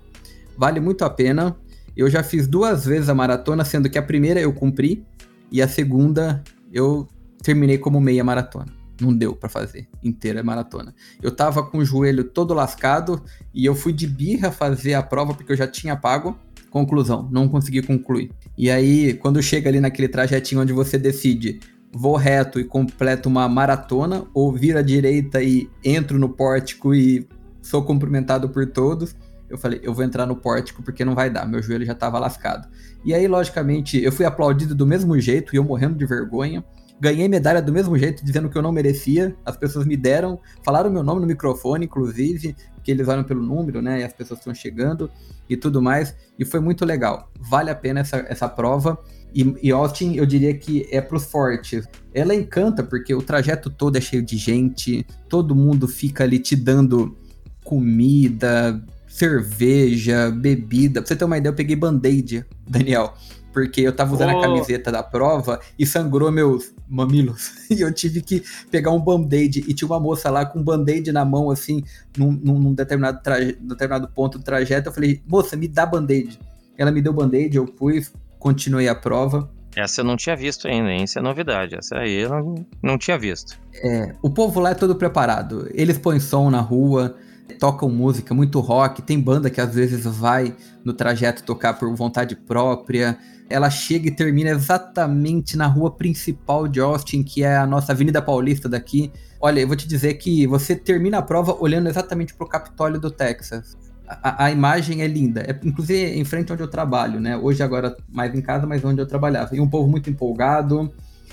Vale 0.54 0.80
muito 0.80 1.02
a 1.02 1.09
pena. 1.09 1.56
Eu 1.96 2.11
já 2.11 2.22
fiz 2.22 2.46
duas 2.46 2.85
vezes 2.85 3.09
a 3.09 3.14
maratona, 3.14 3.64
sendo 3.64 3.88
que 3.88 3.96
a 3.96 4.02
primeira 4.02 4.38
eu 4.38 4.52
cumpri 4.52 5.02
e 5.50 5.62
a 5.62 5.66
segunda 5.66 6.44
eu 6.70 7.09
terminei 7.42 7.78
como 7.78 7.98
meia 7.98 8.22
maratona. 8.22 8.79
Não 9.00 9.14
deu 9.14 9.34
para 9.34 9.48
fazer 9.48 9.88
inteira 10.02 10.42
maratona. 10.42 10.94
Eu 11.22 11.30
tava 11.30 11.62
com 11.62 11.78
o 11.78 11.84
joelho 11.84 12.24
todo 12.24 12.54
lascado 12.54 13.22
e 13.54 13.64
eu 13.64 13.74
fui 13.74 13.92
de 13.92 14.06
birra 14.06 14.50
fazer 14.50 14.94
a 14.94 15.02
prova 15.02 15.34
porque 15.34 15.52
eu 15.52 15.56
já 15.56 15.66
tinha 15.66 15.96
pago 15.96 16.38
Conclusão, 16.70 17.28
não 17.32 17.48
consegui 17.48 17.82
concluir. 17.82 18.30
E 18.56 18.70
aí, 18.70 19.14
quando 19.14 19.42
chega 19.42 19.68
ali 19.68 19.80
naquele 19.80 20.06
trajetinho 20.06 20.60
onde 20.60 20.72
você 20.72 20.96
decide 20.96 21.58
vou 21.92 22.14
reto 22.14 22.60
e 22.60 22.64
completo 22.64 23.28
uma 23.28 23.48
maratona, 23.48 24.24
ou 24.32 24.52
vira 24.52 24.78
à 24.78 24.82
direita 24.82 25.42
e 25.42 25.68
entro 25.84 26.18
no 26.18 26.28
pórtico 26.28 26.94
e 26.94 27.28
sou 27.60 27.82
cumprimentado 27.82 28.48
por 28.48 28.64
todos, 28.66 29.16
eu 29.48 29.58
falei, 29.58 29.80
eu 29.82 29.92
vou 29.92 30.04
entrar 30.04 30.24
no 30.26 30.36
pórtico 30.36 30.80
porque 30.84 31.04
não 31.04 31.16
vai 31.16 31.28
dar, 31.28 31.48
meu 31.48 31.60
joelho 31.60 31.84
já 31.84 31.92
estava 31.92 32.20
lascado. 32.20 32.68
E 33.04 33.12
aí, 33.12 33.26
logicamente, 33.26 34.00
eu 34.00 34.12
fui 34.12 34.24
aplaudido 34.24 34.72
do 34.72 34.86
mesmo 34.86 35.18
jeito 35.18 35.52
e 35.52 35.56
eu 35.56 35.64
morrendo 35.64 35.96
de 35.96 36.06
vergonha. 36.06 36.64
Ganhei 37.00 37.26
medalha 37.28 37.62
do 37.62 37.72
mesmo 37.72 37.96
jeito, 37.98 38.24
dizendo 38.24 38.48
que 38.50 38.56
eu 38.56 38.62
não 38.62 38.70
merecia. 38.70 39.34
As 39.44 39.56
pessoas 39.56 39.86
me 39.86 39.96
deram, 39.96 40.38
falaram 40.62 40.90
meu 40.90 41.02
nome 41.02 41.22
no 41.22 41.26
microfone, 41.26 41.86
inclusive, 41.86 42.54
que 42.84 42.90
eles 42.90 43.08
olham 43.08 43.24
pelo 43.24 43.42
número, 43.42 43.80
né? 43.80 44.00
E 44.00 44.04
as 44.04 44.12
pessoas 44.12 44.40
estão 44.40 44.54
chegando 44.54 45.10
e 45.48 45.56
tudo 45.56 45.80
mais. 45.80 46.14
E 46.38 46.44
foi 46.44 46.60
muito 46.60 46.84
legal. 46.84 47.30
Vale 47.40 47.70
a 47.70 47.74
pena 47.74 48.00
essa, 48.00 48.18
essa 48.28 48.48
prova. 48.48 48.98
E, 49.34 49.54
e 49.62 49.70
Austin, 49.70 50.14
eu 50.14 50.26
diria 50.26 50.52
que 50.54 50.86
é 50.90 51.00
pros 51.00 51.24
fortes. 51.24 51.88
Ela 52.12 52.34
encanta 52.34 52.82
porque 52.82 53.14
o 53.14 53.22
trajeto 53.22 53.70
todo 53.70 53.96
é 53.96 54.00
cheio 54.00 54.22
de 54.22 54.36
gente, 54.36 55.06
todo 55.28 55.54
mundo 55.54 55.88
fica 55.88 56.24
ali 56.24 56.38
te 56.38 56.54
dando 56.54 57.16
comida, 57.64 58.82
cerveja, 59.06 60.30
bebida. 60.30 61.00
Pra 61.00 61.08
você 61.08 61.16
ter 61.16 61.24
uma 61.24 61.38
ideia, 61.38 61.50
eu 61.50 61.56
peguei 61.56 61.76
band-aid, 61.76 62.44
Daniel. 62.68 63.14
Porque 63.52 63.80
eu 63.80 63.92
tava 63.92 64.14
usando 64.14 64.34
oh. 64.34 64.38
a 64.38 64.42
camiseta 64.42 64.92
da 64.92 65.02
prova 65.02 65.60
e 65.78 65.86
sangrou 65.86 66.30
meus 66.30 66.72
mamilos. 66.88 67.52
E 67.70 67.82
eu 67.82 67.94
tive 67.94 68.20
que 68.20 68.42
pegar 68.68 68.90
um 68.90 69.00
band-aid. 69.00 69.64
E 69.66 69.72
tinha 69.72 69.86
uma 69.86 70.00
moça 70.00 70.28
lá 70.28 70.44
com 70.44 70.58
um 70.58 70.62
band-aid 70.62 71.12
na 71.12 71.24
mão, 71.24 71.50
assim, 71.50 71.84
num, 72.18 72.32
num 72.32 72.74
determinado, 72.74 73.20
traje, 73.22 73.56
determinado 73.60 74.08
ponto 74.08 74.38
do 74.38 74.44
trajeto. 74.44 74.88
Eu 74.88 74.92
falei, 74.92 75.22
moça, 75.26 75.56
me 75.56 75.68
dá 75.68 75.86
band-aid. 75.86 76.38
Ela 76.76 76.90
me 76.90 77.00
deu 77.00 77.12
band-aid, 77.12 77.56
eu 77.56 77.66
pus, 77.66 78.12
continuei 78.40 78.88
a 78.88 78.94
prova. 78.94 79.48
Essa 79.76 80.00
eu 80.00 80.04
não 80.04 80.16
tinha 80.16 80.34
visto 80.34 80.66
ainda, 80.66 80.90
hein? 80.90 81.04
Isso 81.04 81.18
é 81.18 81.22
novidade. 81.22 81.76
Essa 81.76 81.98
aí 81.98 82.22
eu 82.22 82.28
não, 82.28 82.66
não 82.82 82.98
tinha 82.98 83.16
visto. 83.16 83.58
É, 83.74 84.14
o 84.20 84.30
povo 84.30 84.58
lá 84.60 84.70
é 84.70 84.74
todo 84.74 84.96
preparado. 84.96 85.70
Eles 85.72 85.96
põem 85.96 86.18
som 86.18 86.50
na 86.50 86.60
rua, 86.60 87.16
tocam 87.50 87.90
música, 87.90 88.34
muito 88.34 88.60
rock. 88.60 89.02
Tem 89.02 89.20
banda 89.20 89.50
que 89.50 89.60
às 89.60 89.74
vezes 89.74 90.04
vai 90.04 90.56
no 90.84 90.92
trajeto 90.92 91.42
tocar 91.42 91.74
por 91.74 91.94
vontade 91.94 92.34
própria. 92.34 93.18
Ela 93.48 93.68
chega 93.68 94.08
e 94.08 94.10
termina 94.10 94.50
exatamente 94.50 95.56
na 95.56 95.66
rua 95.66 95.90
principal 95.90 96.68
de 96.68 96.80
Austin, 96.80 97.22
que 97.22 97.42
é 97.42 97.56
a 97.56 97.66
nossa 97.66 97.92
Avenida 97.92 98.22
Paulista 98.22 98.68
daqui. 98.68 99.12
Olha, 99.40 99.60
eu 99.60 99.66
vou 99.66 99.76
te 99.76 99.88
dizer 99.88 100.14
que 100.14 100.46
você 100.46 100.76
termina 100.76 101.18
a 101.18 101.22
prova 101.22 101.56
olhando 101.58 101.88
exatamente 101.88 102.34
para 102.34 102.46
o 102.46 102.48
Capitólio 102.48 103.00
do 103.00 103.10
Texas 103.10 103.76
a, 104.10 104.46
a, 104.46 104.50
imagem 104.50 105.02
é 105.02 105.06
linda. 105.06 105.42
É, 105.42 105.58
inclusive 105.64 106.18
em 106.18 106.24
frente 106.24 106.52
onde 106.52 106.62
eu 106.62 106.68
trabalho, 106.68 107.20
né? 107.20 107.36
Hoje 107.36 107.62
agora 107.62 107.96
mais 108.08 108.34
em 108.34 108.42
casa, 108.42 108.66
mas 108.66 108.84
onde 108.84 109.00
eu 109.00 109.06
trabalhava. 109.06 109.54
E 109.54 109.60
um 109.60 109.68
povo 109.68 109.88
muito 109.88 110.10
empolgado. 110.10 110.92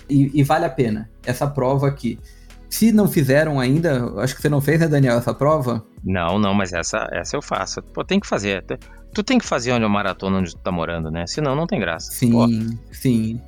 E, 0.09 0.39
e 0.39 0.43
vale 0.43 0.65
a 0.65 0.69
pena 0.69 1.09
essa 1.25 1.47
prova 1.47 1.87
aqui. 1.87 2.19
Se 2.69 2.91
não 2.91 3.07
fizeram 3.07 3.59
ainda, 3.59 4.13
acho 4.17 4.35
que 4.35 4.41
você 4.41 4.49
não 4.49 4.59
fez, 4.59 4.79
né, 4.79 4.87
Daniel, 4.87 5.17
essa 5.17 5.33
prova? 5.33 5.85
Não, 6.03 6.37
não, 6.37 6.53
mas 6.53 6.73
essa, 6.73 7.07
essa 7.11 7.35
eu 7.35 7.41
faço. 7.41 7.81
Pô, 7.81 8.03
tem 8.03 8.19
que 8.19 8.27
fazer. 8.27 8.63
Tu 9.13 9.23
tem 9.23 9.37
que 9.37 9.45
fazer 9.45 9.71
onde 9.71 9.85
a 9.85 9.89
maratona 9.89 10.37
onde 10.37 10.51
tu 10.51 10.59
tá 10.59 10.71
morando, 10.71 11.09
né? 11.09 11.25
Senão 11.27 11.55
não 11.55 11.65
tem 11.65 11.79
graça. 11.79 12.11
Sim, 12.11 12.31
Pô. 12.31 12.47
sim. 12.91 13.41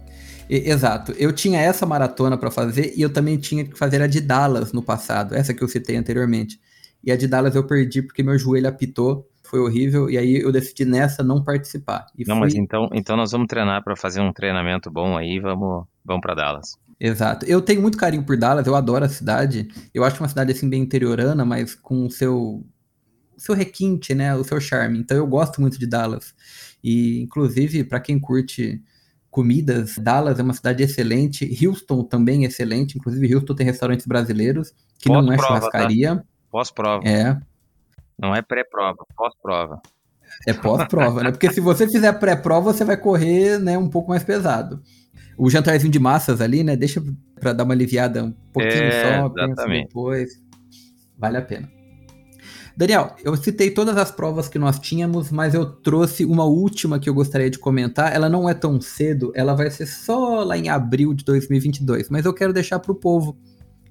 E, 0.49 0.69
exato. 0.69 1.11
Eu 1.13 1.31
tinha 1.31 1.59
essa 1.61 1.85
maratona 1.85 2.37
para 2.37 2.49
fazer 2.49 2.93
e 2.95 3.01
eu 3.01 3.11
também 3.11 3.37
tinha 3.37 3.65
que 3.65 3.77
fazer 3.77 4.01
a 4.01 4.07
de 4.07 4.21
Dallas 4.21 4.73
no 4.73 4.81
passado, 4.81 5.35
essa 5.35 5.53
que 5.53 5.63
eu 5.63 5.67
citei 5.67 5.95
anteriormente. 5.95 6.59
E 7.03 7.11
a 7.11 7.17
de 7.17 7.27
Dallas 7.27 7.55
eu 7.55 7.65
perdi 7.65 8.01
porque 8.01 8.23
meu 8.23 8.37
joelho 8.37 8.67
apitou, 8.67 9.29
foi 9.43 9.59
horrível, 9.59 10.09
e 10.09 10.17
aí 10.17 10.41
eu 10.41 10.51
decidi 10.51 10.85
nessa 10.85 11.23
não 11.23 11.43
participar. 11.43 12.05
E 12.17 12.23
não, 12.25 12.35
fui... 12.35 12.45
mas 12.45 12.55
então, 12.55 12.89
então 12.93 13.17
nós 13.17 13.31
vamos 13.31 13.47
treinar 13.47 13.83
para 13.83 13.95
fazer 13.95 14.21
um 14.21 14.31
treinamento 14.31 14.91
bom 14.91 15.17
aí, 15.17 15.39
vamos, 15.39 15.85
vamos 16.03 16.21
para 16.21 16.35
Dallas. 16.35 16.77
Exato. 16.99 17.45
Eu 17.45 17.61
tenho 17.61 17.81
muito 17.81 17.97
carinho 17.97 18.23
por 18.23 18.35
Dallas, 18.35 18.67
eu 18.67 18.75
adoro 18.75 19.05
a 19.05 19.09
cidade. 19.09 19.69
Eu 19.93 20.03
acho 20.03 20.21
uma 20.21 20.27
cidade 20.27 20.51
assim 20.51 20.69
bem 20.69 20.81
interiorana, 20.81 21.45
mas 21.45 21.73
com 21.73 22.05
o 22.05 22.11
seu 22.11 22.65
seu 23.37 23.55
requinte, 23.55 24.13
né, 24.13 24.35
o 24.35 24.43
seu 24.43 24.59
charme. 24.59 24.99
Então 24.99 25.15
eu 25.15 25.25
gosto 25.25 25.61
muito 25.61 25.79
de 25.79 25.87
Dallas. 25.87 26.35
E 26.83 27.21
inclusive 27.21 27.85
para 27.85 28.01
quem 28.01 28.19
curte 28.19 28.83
comidas, 29.31 29.97
Dallas 29.97 30.39
é 30.39 30.43
uma 30.43 30.53
cidade 30.53 30.83
excelente, 30.83 31.65
Houston 31.65 32.03
também 32.03 32.43
é 32.43 32.47
excelente, 32.47 32.97
inclusive 32.97 33.33
Houston 33.33 33.55
tem 33.55 33.65
restaurantes 33.65 34.05
brasileiros 34.05 34.73
que 34.97 35.07
Pode 35.07 35.25
não 35.25 35.33
é 35.33 35.37
prova, 35.37 35.53
tá? 35.53 35.59
churrascaria. 35.59 36.15
Tá? 36.17 36.23
Pós-prova. 36.51 37.07
É. 37.07 37.39
Não 38.17 38.35
é 38.35 38.41
pré-prova, 38.41 39.05
pós-prova. 39.15 39.81
É 40.45 40.53
pós-prova, 40.53 41.23
né? 41.23 41.31
Porque 41.31 41.51
se 41.51 41.61
você 41.61 41.87
fizer 41.87 42.11
pré-prova, 42.13 42.73
você 42.73 42.83
vai 42.83 42.97
correr, 42.97 43.57
né, 43.59 43.77
um 43.77 43.89
pouco 43.89 44.09
mais 44.09 44.23
pesado. 44.23 44.81
O 45.39 45.49
jantarzinho 45.49 45.91
de 45.91 45.99
massas 45.99 46.41
ali, 46.41 46.63
né? 46.63 46.75
Deixa 46.75 47.01
para 47.39 47.53
dar 47.53 47.63
uma 47.63 47.73
aliviada 47.73 48.25
um 48.25 48.33
pouquinho 48.53 48.83
é, 48.83 49.19
só, 49.19 49.29
pensa 49.29 49.65
depois. 49.65 50.31
Vale 51.17 51.37
a 51.37 51.41
pena. 51.41 51.71
Daniel, 52.75 53.15
eu 53.23 53.35
citei 53.35 53.71
todas 53.71 53.97
as 53.97 54.11
provas 54.11 54.47
que 54.47 54.59
nós 54.59 54.79
tínhamos, 54.79 55.31
mas 55.31 55.53
eu 55.53 55.65
trouxe 55.65 56.23
uma 56.23 56.45
última 56.45 56.99
que 56.99 57.09
eu 57.09 57.13
gostaria 57.13 57.49
de 57.49 57.57
comentar. 57.57 58.13
Ela 58.13 58.29
não 58.29 58.47
é 58.47 58.53
tão 58.53 58.79
cedo, 58.79 59.31
ela 59.33 59.53
vai 59.53 59.71
ser 59.71 59.85
só 59.85 60.43
lá 60.43 60.57
em 60.57 60.69
abril 60.69 61.13
de 61.13 61.25
2022, 61.25 62.09
mas 62.09 62.25
eu 62.25 62.33
quero 62.33 62.53
deixar 62.53 62.79
para 62.79 62.91
o 62.91 62.95
povo 62.95 63.37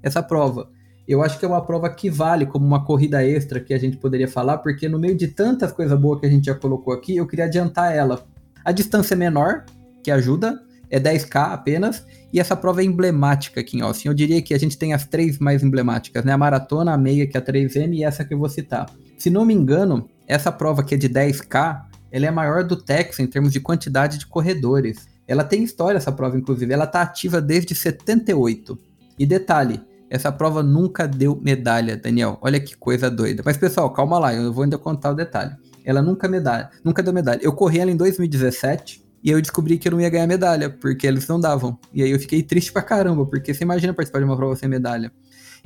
essa 0.03 0.23
prova 0.23 0.71
eu 1.09 1.23
acho 1.23 1.39
que 1.39 1.45
é 1.47 1.49
uma 1.49 1.65
prova 1.65 1.89
que 1.89 2.11
vale 2.11 2.45
como 2.45 2.67
uma 2.67 2.85
corrida 2.85 3.27
extra 3.27 3.59
que 3.59 3.73
a 3.73 3.79
gente 3.79 3.97
poderia 3.97 4.29
falar, 4.29 4.59
porque 4.59 4.91
no 4.91 4.99
meio 4.99 5.17
de 5.17 5.29
tantas 5.29 5.73
coisas 5.73 5.99
boas 5.99 6.21
que 6.21 6.27
a 6.27 6.29
gente 6.29 6.45
já 6.45 6.55
colocou 6.55 6.93
aqui, 6.93 7.17
eu 7.17 7.27
queria 7.27 7.47
adiantar 7.47 7.97
ela. 7.97 8.27
A 8.63 8.71
distância 8.73 9.15
é 9.15 9.17
menor, 9.17 9.65
que 10.05 10.11
ajuda, 10.11 10.61
é 10.91 10.99
10K 10.99 11.53
apenas, 11.53 12.05
e 12.33 12.41
essa 12.41 12.57
prova 12.57 12.83
é 12.83 12.85
emblemática 12.85 13.61
aqui 13.61 13.79
em 13.79 13.81
Austin. 13.81 14.09
Eu 14.09 14.15
diria 14.15 14.41
que 14.43 14.55
a 14.55 14.59
gente 14.59 14.77
tem 14.77 14.93
as 14.93 15.05
três 15.05 15.39
mais 15.39 15.63
emblemáticas, 15.63 16.25
né? 16.25 16.33
A 16.33 16.39
maratona, 16.39 16.93
a 16.93 16.99
meia, 16.99 17.27
que 17.27 17.37
é 17.37 17.41
a 17.41 17.45
3M, 17.45 17.95
e 17.95 18.05
essa 18.05 18.25
que 18.25 18.35
eu 18.35 18.39
vou 18.39 18.49
citar. 18.49 18.87
Se 19.17 19.31
não 19.31 19.45
me 19.45 19.55
engano, 19.55 20.09
essa 20.27 20.53
prova 20.53 20.83
aqui 20.83 20.95
é 20.95 20.99
de 20.99 21.09
10K, 21.09 21.83
ela 22.11 22.27
é 22.27 22.29
a 22.29 22.33
maior 22.33 22.65
do 22.65 22.77
Texas 22.77 23.21
em 23.21 23.27
termos 23.27 23.53
de 23.53 23.61
quantidade 23.61 24.19
de 24.19 24.27
corredores. 24.27 25.09
Ela 25.27 25.45
tem 25.45 25.63
história, 25.63 25.99
essa 25.99 26.13
prova, 26.13 26.39
inclusive. 26.39 26.73
Ela 26.73 26.85
está 26.85 27.03
ativa 27.03 27.41
desde 27.41 27.75
78. 27.75 28.79
E 29.19 29.27
detalhe, 29.27 29.81
essa 30.09 30.33
prova 30.33 30.63
nunca 30.63 31.07
deu 31.07 31.39
medalha, 31.43 31.97
Daniel. 31.97 32.39
Olha 32.41 32.59
que 32.59 32.77
coisa 32.77 33.11
doida. 33.11 33.43
Mas, 33.45 33.57
pessoal, 33.57 33.93
calma 33.93 34.19
lá, 34.19 34.35
eu 34.35 34.53
vou 34.53 34.65
ainda 34.65 34.79
contar 34.79 35.11
o 35.11 35.15
detalhe. 35.15 35.55
Ela 35.85 36.01
nunca 36.01 36.29
medalha, 36.29 36.71
nunca 36.85 37.03
deu 37.03 37.13
medalha. 37.13 37.41
Eu 37.43 37.53
corri 37.53 37.79
ela 37.79 37.91
em 37.91 37.97
2017 37.97 39.08
e 39.29 39.31
eu 39.31 39.43
descobri 39.43 39.77
que 39.77 39.87
eu 39.87 39.93
não 39.93 40.01
ia 40.01 40.09
ganhar 40.09 40.27
medalha, 40.27 40.71
porque 40.71 41.07
eles 41.07 41.29
não 41.29 41.39
davam. 41.39 41.79
E 41.93 42.03
aí 42.03 42.11
eu 42.11 42.19
fiquei 42.19 42.43
triste 42.43 42.73
pra 42.73 42.81
caramba, 42.81 43.27
porque 43.27 43.53
você 43.53 43.63
imagina 43.63 43.93
participar 43.93 44.21
de 44.21 44.25
uma 44.25 44.35
prova 44.35 44.57
sem 44.57 44.67
medalha. 44.67 45.13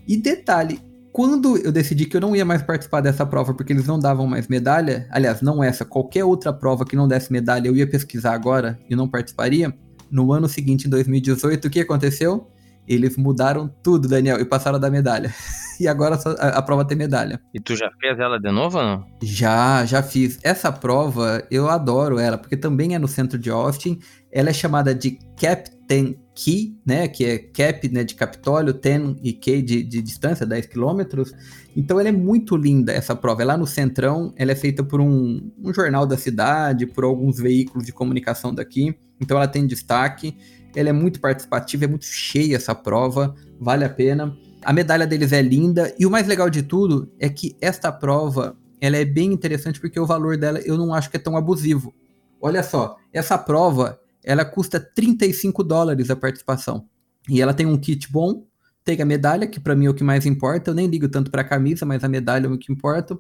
E 0.09 0.17
detalhe, 0.17 0.81
quando 1.13 1.57
eu 1.59 1.71
decidi 1.71 2.07
que 2.07 2.17
eu 2.17 2.21
não 2.21 2.35
ia 2.35 2.45
mais 2.45 2.61
participar 2.61 3.01
dessa 3.01 3.25
prova 3.25 3.55
porque 3.55 3.73
eles 3.73 3.87
não 3.87 4.01
davam 4.01 4.27
mais 4.27 4.49
medalha, 4.49 5.07
aliás, 5.13 5.43
não 5.43 5.63
essa, 5.63 5.85
qualquer 5.85 6.25
outra 6.25 6.53
prova 6.53 6.85
que 6.85 6.97
não 6.97 7.07
desse 7.07 7.31
medalha, 7.31 7.69
eu 7.69 7.77
ia 7.77 7.87
pesquisar 7.87 8.35
agora 8.35 8.77
e 8.91 8.97
não 8.97 9.09
participaria. 9.09 9.73
No 10.11 10.33
ano 10.33 10.49
seguinte, 10.49 10.89
em 10.89 10.91
2018, 10.91 11.69
o 11.69 11.71
que 11.71 11.79
aconteceu? 11.79 12.49
Eles 12.89 13.17
mudaram 13.17 13.73
tudo, 13.81 14.09
Daniel, 14.09 14.41
e 14.41 14.45
passaram 14.45 14.81
da 14.81 14.91
medalha. 14.91 15.33
e 15.83 15.89
agora 15.89 16.17
a, 16.39 16.49
a, 16.59 16.63
prova 16.63 16.85
tem 16.85 16.97
medalha. 16.97 17.41
E 17.53 17.59
tu 17.59 17.75
já 17.75 17.91
fez 18.01 18.17
ela 18.19 18.39
de 18.39 18.53
novo 18.53 18.79
ou 18.79 18.85
não? 18.85 19.05
Já, 19.21 19.85
já 19.85 20.01
fiz. 20.01 20.39
Essa 20.45 20.71
prova, 20.71 21.45
eu 21.51 21.69
adoro 21.69 22.21
ela, 22.21 22.39
porque 22.39 22.57
também 22.57 22.95
é 22.95 22.99
no 23.01 23.09
centro 23.09 23.37
de 23.37 23.51
Austin. 23.51 23.99
Ela 24.31 24.51
é 24.51 24.53
chamada 24.53 24.95
de 24.95 25.19
Captain 25.37 26.17
Key, 26.37 26.79
né? 26.87 27.09
Que 27.09 27.25
é 27.25 27.39
Cap 27.39 27.89
né, 27.89 28.05
de 28.05 28.15
Capitólio, 28.15 28.73
10 28.73 29.17
e 29.25 29.33
K 29.33 29.61
de, 29.61 29.83
de 29.83 30.01
distância, 30.01 30.47
10 30.47 30.67
quilômetros. 30.67 31.33
Então 31.77 31.99
ela 31.99 32.09
é 32.09 32.13
muito 32.13 32.57
linda, 32.57 32.93
essa 32.93 33.17
prova. 33.17 33.43
É 33.43 33.45
lá 33.45 33.57
no 33.57 33.67
Centrão, 33.67 34.33
ela 34.37 34.53
é 34.53 34.57
feita 34.57 34.85
por 34.85 35.01
um, 35.01 35.51
um 35.59 35.75
jornal 35.75 36.07
da 36.07 36.17
cidade, 36.17 36.87
por 36.87 37.03
alguns 37.03 37.39
veículos 37.39 37.85
de 37.85 37.93
comunicação 37.93 38.55
daqui. 38.55 38.95
Então 39.21 39.37
ela 39.37 39.49
tem 39.49 39.67
destaque. 39.67 40.37
Ela 40.77 40.91
é 40.91 40.93
muito 40.93 41.21
participativa, 41.21 41.85
é 41.85 41.89
muito 41.89 42.07
cheia 42.07 42.57
essa 42.57 42.75
prova, 42.75 43.35
vale 43.61 43.85
a 43.85 43.91
pena. 43.91 44.35
A 44.65 44.73
medalha 44.73 45.07
deles 45.07 45.33
é 45.33 45.43
linda 45.43 45.95
e 45.99 46.07
o 46.07 46.11
mais 46.11 46.27
legal 46.27 46.49
de 46.49 46.63
tudo 46.63 47.13
é 47.19 47.29
que 47.29 47.57
esta 47.61 47.91
prova 47.91 48.57
ela 48.81 48.97
é 48.97 49.05
bem 49.05 49.33
interessante 49.33 49.81
porque 49.81 49.99
o 49.99 50.07
valor 50.07 50.37
dela 50.37 50.61
eu 50.61 50.77
não 50.77 50.95
acho 50.95 51.11
que 51.11 51.17
é 51.17 51.21
tão 51.21 51.37
abusivo. 51.37 51.93
Olha 52.41 52.63
só, 52.63 52.97
essa 53.13 53.37
prova 53.37 53.99
ela 54.23 54.45
custa 54.45 54.79
35 54.79 55.65
dólares 55.65 56.11
a 56.11 56.17
participação 56.17 56.87
e 57.29 57.41
ela 57.41 57.53
tem 57.53 57.67
um 57.67 57.77
kit 57.77 58.11
bom, 58.11 58.47
tem 58.85 59.01
a 59.01 59.05
medalha 59.05 59.47
que 59.47 59.61
para 59.61 59.75
mim 59.75 59.87
é 59.87 59.91
o 59.91 59.95
que 59.95 60.05
mais 60.05 60.27
importa. 60.27 60.71
Eu 60.71 60.75
nem 60.75 60.87
ligo 60.87 61.09
tanto 61.09 61.31
para 61.31 61.43
a 61.43 61.49
camisa, 61.49 61.85
mas 61.85 62.03
a 62.03 62.09
medalha 62.09 62.47
é 62.47 62.51
o 62.51 62.59
que 62.59 62.73
importa. 62.73 63.19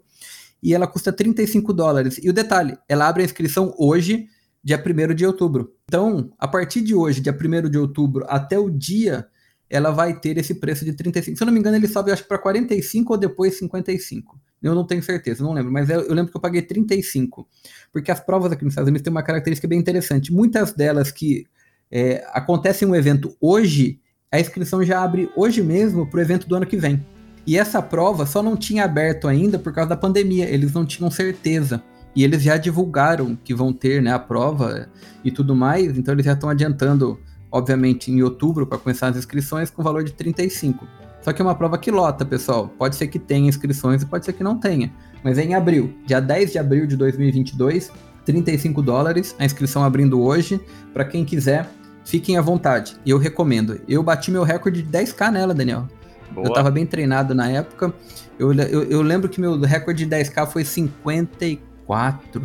E 0.62 0.74
ela 0.74 0.86
custa 0.86 1.12
35 1.12 1.72
dólares. 1.72 2.18
E 2.22 2.28
o 2.28 2.32
detalhe, 2.32 2.76
ela 2.88 3.08
abre 3.08 3.22
a 3.22 3.24
inscrição 3.24 3.74
hoje 3.78 4.28
dia 4.62 4.80
1 4.80 5.14
de 5.14 5.26
outubro. 5.26 5.72
Então, 5.84 6.32
a 6.38 6.46
partir 6.46 6.82
de 6.82 6.94
hoje, 6.94 7.20
dia 7.20 7.36
1 7.36 7.68
de 7.68 7.78
outubro, 7.78 8.24
até 8.28 8.58
o 8.58 8.70
dia, 8.70 9.26
ela 9.72 9.90
vai 9.90 10.20
ter 10.20 10.36
esse 10.36 10.56
preço 10.56 10.84
de 10.84 10.92
35. 10.92 11.34
Se 11.34 11.42
eu 11.42 11.46
não 11.46 11.52
me 11.52 11.58
engano, 11.58 11.76
ele 11.78 11.88
sobe, 11.88 12.12
acho 12.12 12.28
para 12.28 12.36
45 12.36 13.10
ou 13.10 13.18
depois 13.18 13.56
55. 13.58 14.38
Eu 14.62 14.74
não 14.74 14.86
tenho 14.86 15.02
certeza, 15.02 15.42
não 15.42 15.54
lembro, 15.54 15.72
mas 15.72 15.88
eu, 15.88 16.02
eu, 16.02 16.14
lembro 16.14 16.30
que 16.30 16.36
eu 16.36 16.40
paguei 16.40 16.60
35. 16.60 17.48
Porque 17.90 18.10
as 18.10 18.20
provas 18.20 18.52
aqui 18.52 18.64
nos 18.64 18.72
Estados 18.72 18.88
Unidos 18.88 19.02
têm 19.02 19.10
uma 19.10 19.22
característica 19.22 19.66
bem 19.66 19.78
interessante. 19.78 20.30
Muitas 20.30 20.74
delas 20.74 21.10
que 21.10 21.46
é, 21.90 22.22
acontecem 22.34 22.86
um 22.86 22.94
evento 22.94 23.34
hoje, 23.40 23.98
a 24.30 24.38
inscrição 24.38 24.84
já 24.84 25.02
abre 25.02 25.30
hoje 25.34 25.62
mesmo 25.62 26.06
para 26.06 26.18
o 26.18 26.20
evento 26.20 26.46
do 26.46 26.54
ano 26.54 26.66
que 26.66 26.76
vem. 26.76 27.02
E 27.46 27.56
essa 27.56 27.80
prova 27.80 28.26
só 28.26 28.42
não 28.42 28.54
tinha 28.54 28.84
aberto 28.84 29.26
ainda 29.26 29.58
por 29.58 29.72
causa 29.72 29.88
da 29.88 29.96
pandemia, 29.96 30.44
eles 30.50 30.74
não 30.74 30.84
tinham 30.84 31.10
certeza. 31.10 31.82
E 32.14 32.22
eles 32.22 32.42
já 32.42 32.58
divulgaram 32.58 33.34
que 33.34 33.54
vão 33.54 33.72
ter 33.72 34.02
né, 34.02 34.12
a 34.12 34.18
prova 34.18 34.86
e 35.24 35.30
tudo 35.30 35.56
mais, 35.56 35.96
então 35.96 36.12
eles 36.12 36.26
já 36.26 36.34
estão 36.34 36.50
adiantando 36.50 37.18
obviamente, 37.52 38.10
em 38.10 38.22
outubro 38.22 38.66
para 38.66 38.78
começar 38.78 39.08
as 39.08 39.16
inscrições 39.16 39.70
com 39.70 39.82
valor 39.82 40.02
de 40.02 40.12
35. 40.12 40.88
Só 41.20 41.32
que 41.32 41.40
é 41.40 41.44
uma 41.44 41.54
prova 41.54 41.78
que 41.78 41.90
lota, 41.90 42.24
pessoal. 42.24 42.68
Pode 42.76 42.96
ser 42.96 43.06
que 43.06 43.18
tenha 43.18 43.48
inscrições 43.48 44.02
e 44.02 44.06
pode 44.06 44.24
ser 44.24 44.32
que 44.32 44.42
não 44.42 44.58
tenha. 44.58 44.92
Mas 45.22 45.38
é 45.38 45.44
em 45.44 45.54
abril, 45.54 45.94
dia 46.04 46.20
10 46.20 46.52
de 46.52 46.58
abril 46.58 46.86
de 46.86 46.96
2022, 46.96 47.92
35 48.24 48.82
dólares, 48.82 49.36
a 49.38 49.44
inscrição 49.44 49.84
abrindo 49.84 50.20
hoje. 50.20 50.60
Para 50.92 51.04
quem 51.04 51.24
quiser, 51.24 51.68
fiquem 52.04 52.36
à 52.36 52.40
vontade. 52.40 52.96
E 53.04 53.10
eu 53.10 53.18
recomendo. 53.18 53.80
Eu 53.86 54.02
bati 54.02 54.32
meu 54.32 54.42
recorde 54.42 54.82
de 54.82 54.90
10k 54.90 55.30
nela, 55.30 55.54
Daniel. 55.54 55.86
Boa. 56.32 56.48
Eu 56.48 56.52
tava 56.52 56.70
bem 56.70 56.86
treinado 56.86 57.34
na 57.34 57.48
época. 57.48 57.94
Eu, 58.38 58.52
eu, 58.54 58.82
eu 58.84 59.02
lembro 59.02 59.28
que 59.28 59.40
meu 59.40 59.60
recorde 59.60 60.04
de 60.04 60.16
10k 60.16 60.46
foi 60.48 60.64
54, 60.64 61.71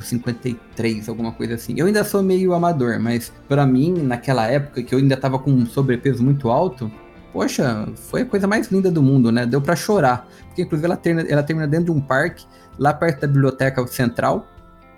53, 0.02 1.08
alguma 1.08 1.32
coisa 1.32 1.56
assim. 1.56 1.76
Eu 1.78 1.86
ainda 1.86 2.04
sou 2.04 2.22
meio 2.22 2.54
amador, 2.54 3.00
mas 3.00 3.32
para 3.48 3.66
mim, 3.66 3.94
naquela 4.04 4.48
época 4.48 4.84
que 4.84 4.94
eu 4.94 5.00
ainda 5.00 5.16
tava 5.16 5.40
com 5.40 5.52
um 5.52 5.66
sobrepeso 5.66 6.24
muito 6.24 6.50
alto, 6.50 6.92
poxa, 7.32 7.88
foi 7.96 8.22
a 8.22 8.26
coisa 8.26 8.48
mais 8.48 8.68
linda 8.72 8.92
do 8.92 9.02
mundo, 9.02 9.32
né? 9.32 9.46
Deu 9.46 9.62
para 9.62 9.76
chorar. 9.76 10.28
Porque 10.48 10.64
inclusive 10.64 10.86
ela 10.86 10.98
termina, 10.98 11.30
ela 11.30 11.44
termina 11.44 11.68
dentro 11.68 11.86
de 11.86 11.92
um 11.92 12.02
parque, 12.02 12.46
lá 12.78 12.94
perto 12.94 13.22
da 13.22 13.28
biblioteca 13.28 13.86
central. 13.88 14.48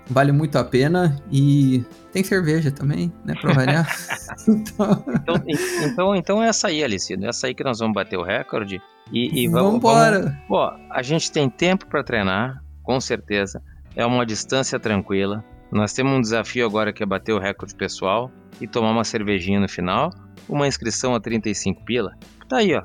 Vale 0.08 0.32
muito 0.32 0.58
a 0.58 0.64
pena 0.64 1.22
e 1.30 1.84
tem 2.12 2.24
cerveja 2.24 2.72
também, 2.72 3.12
né? 3.24 3.34
Pra 3.40 3.52
variar. 3.52 3.86
então... 4.48 5.04
então... 5.08 5.42
Então, 5.84 6.16
então, 6.16 6.42
é 6.42 6.48
essa 6.48 6.68
aí, 6.68 6.82
Alice. 6.82 7.12
É 7.14 7.28
essa 7.28 7.46
aí 7.46 7.54
que 7.54 7.62
nós 7.62 7.78
vamos 7.78 7.94
bater 7.94 8.16
o 8.16 8.22
recorde. 8.22 8.82
E, 9.12 9.44
e 9.44 9.48
vamos. 9.48 9.74
Vambora! 9.74 10.36
Pô, 10.48 10.72
a 10.90 11.02
gente 11.02 11.30
tem 11.30 11.48
tempo 11.48 11.86
para 11.86 12.02
treinar, 12.02 12.62
com 12.82 13.00
certeza. 13.00 13.62
É 13.94 14.04
uma 14.06 14.24
distância 14.24 14.78
tranquila. 14.78 15.44
Nós 15.70 15.92
temos 15.92 16.12
um 16.12 16.20
desafio 16.20 16.66
agora 16.66 16.92
que 16.92 17.02
é 17.02 17.06
bater 17.06 17.32
o 17.32 17.38
recorde 17.38 17.74
pessoal 17.74 18.30
e 18.60 18.66
tomar 18.66 18.90
uma 18.90 19.04
cervejinha 19.04 19.60
no 19.60 19.68
final. 19.68 20.12
Uma 20.48 20.66
inscrição 20.66 21.14
a 21.14 21.20
35 21.20 21.84
pila. 21.84 22.12
Tá 22.48 22.58
aí, 22.58 22.74
ó. 22.74 22.82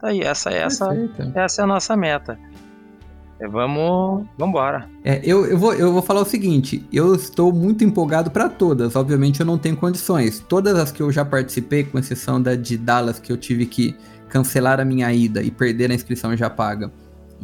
Tá 0.00 0.08
aí. 0.08 0.20
Essa, 0.20 0.50
essa, 0.50 0.88
essa 1.34 1.62
é 1.62 1.64
a 1.64 1.66
nossa 1.66 1.96
meta. 1.96 2.38
É, 3.40 3.48
vamos, 3.48 4.26
vamos 4.38 4.52
embora. 4.52 4.88
É, 5.04 5.20
eu, 5.24 5.44
eu, 5.46 5.58
vou, 5.58 5.74
eu 5.74 5.92
vou 5.92 6.02
falar 6.02 6.22
o 6.22 6.24
seguinte: 6.24 6.86
eu 6.92 7.14
estou 7.14 7.52
muito 7.52 7.84
empolgado 7.84 8.30
para 8.30 8.48
todas. 8.48 8.96
Obviamente, 8.96 9.40
eu 9.40 9.46
não 9.46 9.58
tenho 9.58 9.76
condições. 9.76 10.40
Todas 10.40 10.76
as 10.76 10.92
que 10.92 11.02
eu 11.02 11.10
já 11.10 11.24
participei, 11.24 11.84
com 11.84 11.98
exceção 11.98 12.40
da 12.40 12.54
de 12.54 12.76
Dallas, 12.76 13.18
que 13.18 13.32
eu 13.32 13.36
tive 13.36 13.66
que 13.66 13.96
cancelar 14.28 14.80
a 14.80 14.84
minha 14.84 15.12
ida 15.12 15.42
e 15.42 15.50
perder 15.50 15.90
a 15.90 15.94
inscrição 15.94 16.36
já 16.36 16.50
paga, 16.50 16.90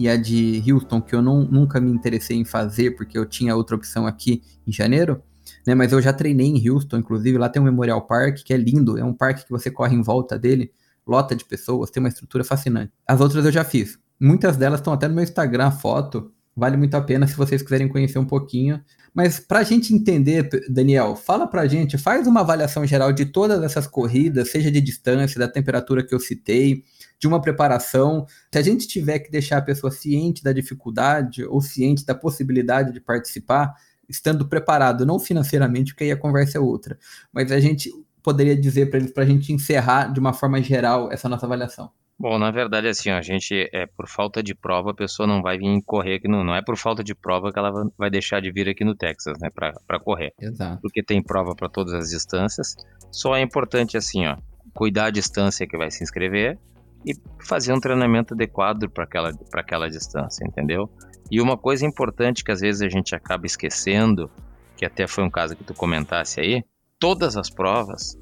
e 0.01 0.09
a 0.09 0.17
de 0.17 0.63
Houston, 0.67 0.99
que 1.03 1.15
eu 1.15 1.21
não, 1.21 1.45
nunca 1.45 1.79
me 1.79 1.91
interessei 1.91 2.35
em 2.35 2.45
fazer, 2.45 2.93
porque 2.93 3.19
eu 3.19 3.27
tinha 3.27 3.55
outra 3.55 3.77
opção 3.77 4.07
aqui 4.07 4.43
em 4.67 4.73
janeiro. 4.73 5.23
Né, 5.67 5.75
mas 5.75 5.93
eu 5.93 6.01
já 6.01 6.11
treinei 6.11 6.47
em 6.47 6.71
Houston, 6.71 6.97
inclusive 6.97 7.37
lá 7.37 7.51
tem 7.51 7.61
um 7.61 7.67
Memorial 7.67 8.07
Park 8.07 8.39
que 8.43 8.55
é 8.55 8.57
lindo, 8.57 8.97
é 8.97 9.05
um 9.05 9.13
parque 9.13 9.45
que 9.45 9.51
você 9.51 9.71
corre 9.71 9.95
em 9.95 10.01
volta 10.01 10.39
dele, 10.39 10.73
lota 11.07 11.37
de 11.37 11.45
pessoas, 11.45 11.91
tem 11.91 12.03
uma 12.03 12.09
estrutura 12.09 12.43
fascinante. 12.43 12.91
As 13.07 13.21
outras 13.21 13.45
eu 13.45 13.53
já 13.53 13.63
fiz. 13.63 13.99
Muitas 14.19 14.57
delas 14.57 14.81
estão 14.81 14.95
até 14.95 15.07
no 15.07 15.15
meu 15.15 15.23
Instagram, 15.23 15.71
foto. 15.71 16.33
Vale 16.57 16.79
muito 16.79 16.95
a 16.95 17.03
pena 17.03 17.27
se 17.27 17.37
vocês 17.37 17.61
quiserem 17.61 17.87
conhecer 17.87 18.19
um 18.19 18.25
pouquinho. 18.25 18.81
Mas 19.13 19.39
para 19.39 19.59
a 19.59 19.65
gente 19.65 19.93
entender, 19.93 20.49
Daniel, 20.71 21.15
fala 21.15 21.47
para 21.47 21.61
a 21.61 21.67
gente, 21.67 21.99
faz 21.99 22.27
uma 22.27 22.41
avaliação 22.41 22.87
geral 22.87 23.13
de 23.13 23.27
todas 23.27 23.63
essas 23.63 23.87
corridas, 23.87 24.51
seja 24.51 24.71
de 24.71 24.81
distância, 24.81 25.39
da 25.39 25.49
temperatura 25.49 26.03
que 26.03 26.15
eu 26.15 26.21
citei, 26.21 26.85
de 27.21 27.29
uma 27.29 27.41
preparação. 27.41 28.27
Se 28.51 28.59
a 28.59 28.63
gente 28.63 28.89
tiver 28.89 29.19
que 29.19 29.31
deixar 29.31 29.59
a 29.59 29.63
pessoa 29.63 29.91
ciente 29.91 30.43
da 30.43 30.53
dificuldade 30.53 31.45
ou 31.45 31.61
ciente 31.61 32.05
da 32.05 32.15
possibilidade 32.15 32.93
de 32.93 33.01
participar, 33.01 33.75
estando 34.09 34.49
preparado, 34.49 35.05
não 35.05 35.19
financeiramente, 35.19 35.93
porque 35.93 36.05
aí 36.05 36.11
a 36.11 36.17
conversa 36.17 36.59
é 36.59 36.61
outra, 36.61 36.99
mas 37.33 37.53
a 37.53 37.61
gente 37.61 37.91
poderia 38.23 38.57
dizer 38.57 38.91
para 38.91 38.99
eles, 38.99 39.13
para 39.13 39.23
a 39.23 39.27
gente 39.27 39.53
encerrar 39.53 40.13
de 40.13 40.19
uma 40.19 40.33
forma 40.33 40.61
geral 40.63 41.13
essa 41.13 41.29
nossa 41.29 41.47
avaliação. 41.47 41.91
Bom, 42.19 42.39
na 42.39 42.51
verdade, 42.51 42.87
assim, 42.87 43.09
a 43.09 43.23
gente, 43.23 43.71
é 43.73 43.87
por 43.87 44.07
falta 44.07 44.43
de 44.43 44.55
prova, 44.55 44.91
a 44.91 44.95
pessoa 44.95 45.27
não 45.27 45.41
vai 45.41 45.57
vir 45.57 45.83
correr 45.87 46.17
aqui, 46.17 46.29
no, 46.29 46.45
não 46.45 46.55
é 46.55 46.61
por 46.61 46.77
falta 46.77 47.03
de 47.03 47.15
prova 47.15 47.51
que 47.51 47.59
ela 47.59 47.73
vai 47.97 48.11
deixar 48.11 48.43
de 48.43 48.53
vir 48.53 48.69
aqui 48.69 48.85
no 48.85 48.95
Texas, 48.95 49.39
né, 49.41 49.49
para 49.51 50.01
correr. 50.01 50.35
Exato. 50.39 50.83
Porque 50.83 51.03
tem 51.03 51.23
prova 51.23 51.55
para 51.55 51.69
todas 51.71 51.95
as 51.95 52.11
distâncias. 52.11 52.77
Só 53.11 53.35
é 53.35 53.41
importante, 53.41 53.97
assim, 53.97 54.27
ó, 54.27 54.37
cuidar 54.75 55.07
a 55.07 55.11
distância 55.11 55.67
que 55.67 55.79
vai 55.79 55.91
se 55.91 56.05
inscrever 56.05 56.59
e 57.05 57.15
fazer 57.47 57.73
um 57.73 57.81
treinamento 57.81 58.35
adequado 58.35 58.89
para 58.89 59.05
aquela, 59.05 59.33
aquela 59.55 59.89
distância, 59.89 60.45
entendeu? 60.47 60.91
E 61.31 61.41
uma 61.41 61.57
coisa 61.57 61.87
importante 61.87 62.45
que 62.45 62.51
às 62.51 62.61
vezes 62.61 62.83
a 62.83 62.89
gente 62.89 63.15
acaba 63.15 63.47
esquecendo, 63.47 64.31
que 64.77 64.85
até 64.85 65.07
foi 65.07 65.25
um 65.25 65.31
caso 65.31 65.57
que 65.57 65.65
tu 65.65 65.75
comentasse 65.75 66.41
aí, 66.41 66.65
todas 66.99 67.37
as 67.37 67.49
provas, 67.49 68.19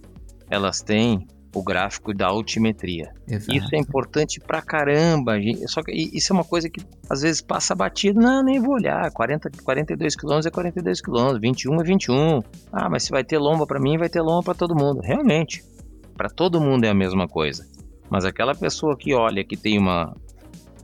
elas 0.50 0.80
têm 0.80 1.26
o 1.54 1.62
gráfico 1.62 2.14
da 2.14 2.26
altimetria. 2.26 3.12
Exato. 3.26 3.56
Isso 3.56 3.74
é 3.74 3.78
importante 3.78 4.40
pra 4.40 4.62
caramba. 4.62 5.34
Só 5.66 5.82
que 5.82 5.92
isso 5.92 6.32
é 6.32 6.34
uma 6.34 6.44
coisa 6.44 6.68
que 6.68 6.80
às 7.08 7.22
vezes 7.22 7.40
passa 7.40 7.74
batido. 7.74 8.20
Não, 8.20 8.42
nem 8.42 8.60
vou 8.60 8.74
olhar. 8.74 9.10
40, 9.10 9.50
42 9.64 10.14
km 10.14 10.40
é 10.46 10.50
42 10.50 11.00
km, 11.00 11.38
21 11.40 11.80
é 11.80 11.84
21. 11.84 12.40
Ah, 12.72 12.88
mas 12.88 13.04
se 13.04 13.10
vai 13.10 13.24
ter 13.24 13.38
lomba 13.38 13.66
para 13.66 13.80
mim, 13.80 13.96
vai 13.98 14.08
ter 14.08 14.20
lomba 14.20 14.42
para 14.42 14.54
todo 14.54 14.74
mundo. 14.74 15.00
Realmente, 15.02 15.64
para 16.16 16.28
todo 16.28 16.60
mundo 16.60 16.84
é 16.84 16.90
a 16.90 16.94
mesma 16.94 17.26
coisa. 17.26 17.66
Mas 18.10 18.24
aquela 18.24 18.54
pessoa 18.54 18.96
que 18.96 19.14
olha 19.14 19.44
que 19.44 19.56
tem 19.56 19.78
uma 19.78 20.14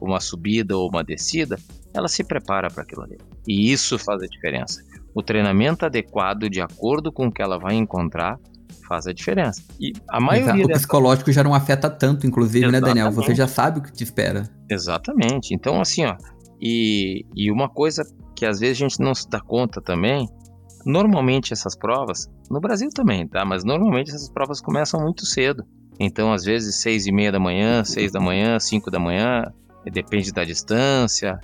uma 0.01 0.21
subida 0.21 0.77
ou 0.77 0.89
uma 0.89 1.03
descida, 1.03 1.57
ela 1.93 2.09
se 2.09 2.23
prepara 2.25 2.69
para 2.69 2.83
aquilo 2.83 3.03
ali. 3.03 3.19
E 3.47 3.73
isso 3.73 3.99
faz 3.99 4.23
a 4.23 4.27
diferença. 4.27 4.83
O 5.15 5.23
treinamento 5.23 5.87
adequado 5.87 6.49
de 6.51 6.61
acordo 6.61 7.13
com 7.13 7.29
o 7.29 7.33
que 7.33 7.41
ela 7.41 7.59
vai 7.59 7.75
encontrar 7.75 8.39
faz 8.87 9.07
a 9.07 9.13
diferença. 9.13 9.63
E 9.81 9.93
a 10.09 10.21
maioria. 10.21 10.65
O 10.65 10.69
dessa... 10.69 10.81
psicológico 10.81 11.33
já 11.33 11.43
não 11.43 11.55
afeta 11.55 11.89
tanto, 11.89 12.27
inclusive, 12.27 12.67
Exatamente. 12.67 12.83
né, 12.83 13.03
Daniel? 13.03 13.13
Você 13.13 13.35
já 13.35 13.47
sabe 13.47 13.79
o 13.79 13.83
que 13.83 13.93
te 13.93 14.05
espera. 14.05 14.49
Exatamente. 14.69 15.55
Então, 15.55 15.81
assim, 15.81 16.05
ó. 16.05 16.17
E, 16.61 17.25
e 17.35 17.51
uma 17.51 17.69
coisa 17.69 18.05
que 18.37 18.45
às 18.45 18.61
vezes 18.61 18.77
a 18.77 18.81
gente 18.81 19.01
não 19.01 19.15
se 19.15 19.29
dá 19.29 19.41
conta 19.41 19.81
também. 19.81 20.29
Normalmente 20.85 21.53
essas 21.53 21.75
provas, 21.75 22.29
no 22.51 22.61
Brasil 22.61 22.91
também, 22.95 23.27
tá? 23.27 23.45
Mas 23.45 23.65
normalmente 23.65 24.11
essas 24.11 24.31
provas 24.31 24.61
começam 24.61 25.01
muito 25.01 25.25
cedo. 25.25 25.65
Então, 25.99 26.33
às 26.33 26.45
vezes, 26.45 26.77
seis 26.77 27.07
e 27.07 27.13
meia 27.13 27.31
da 27.31 27.39
manhã, 27.39 27.85
seis 27.85 28.11
da 28.11 28.21
manhã, 28.21 28.59
cinco 28.59 28.91
da 28.91 28.99
manhã, 28.99 29.45
depende 29.93 30.33
da 30.33 30.45
distância. 30.45 31.39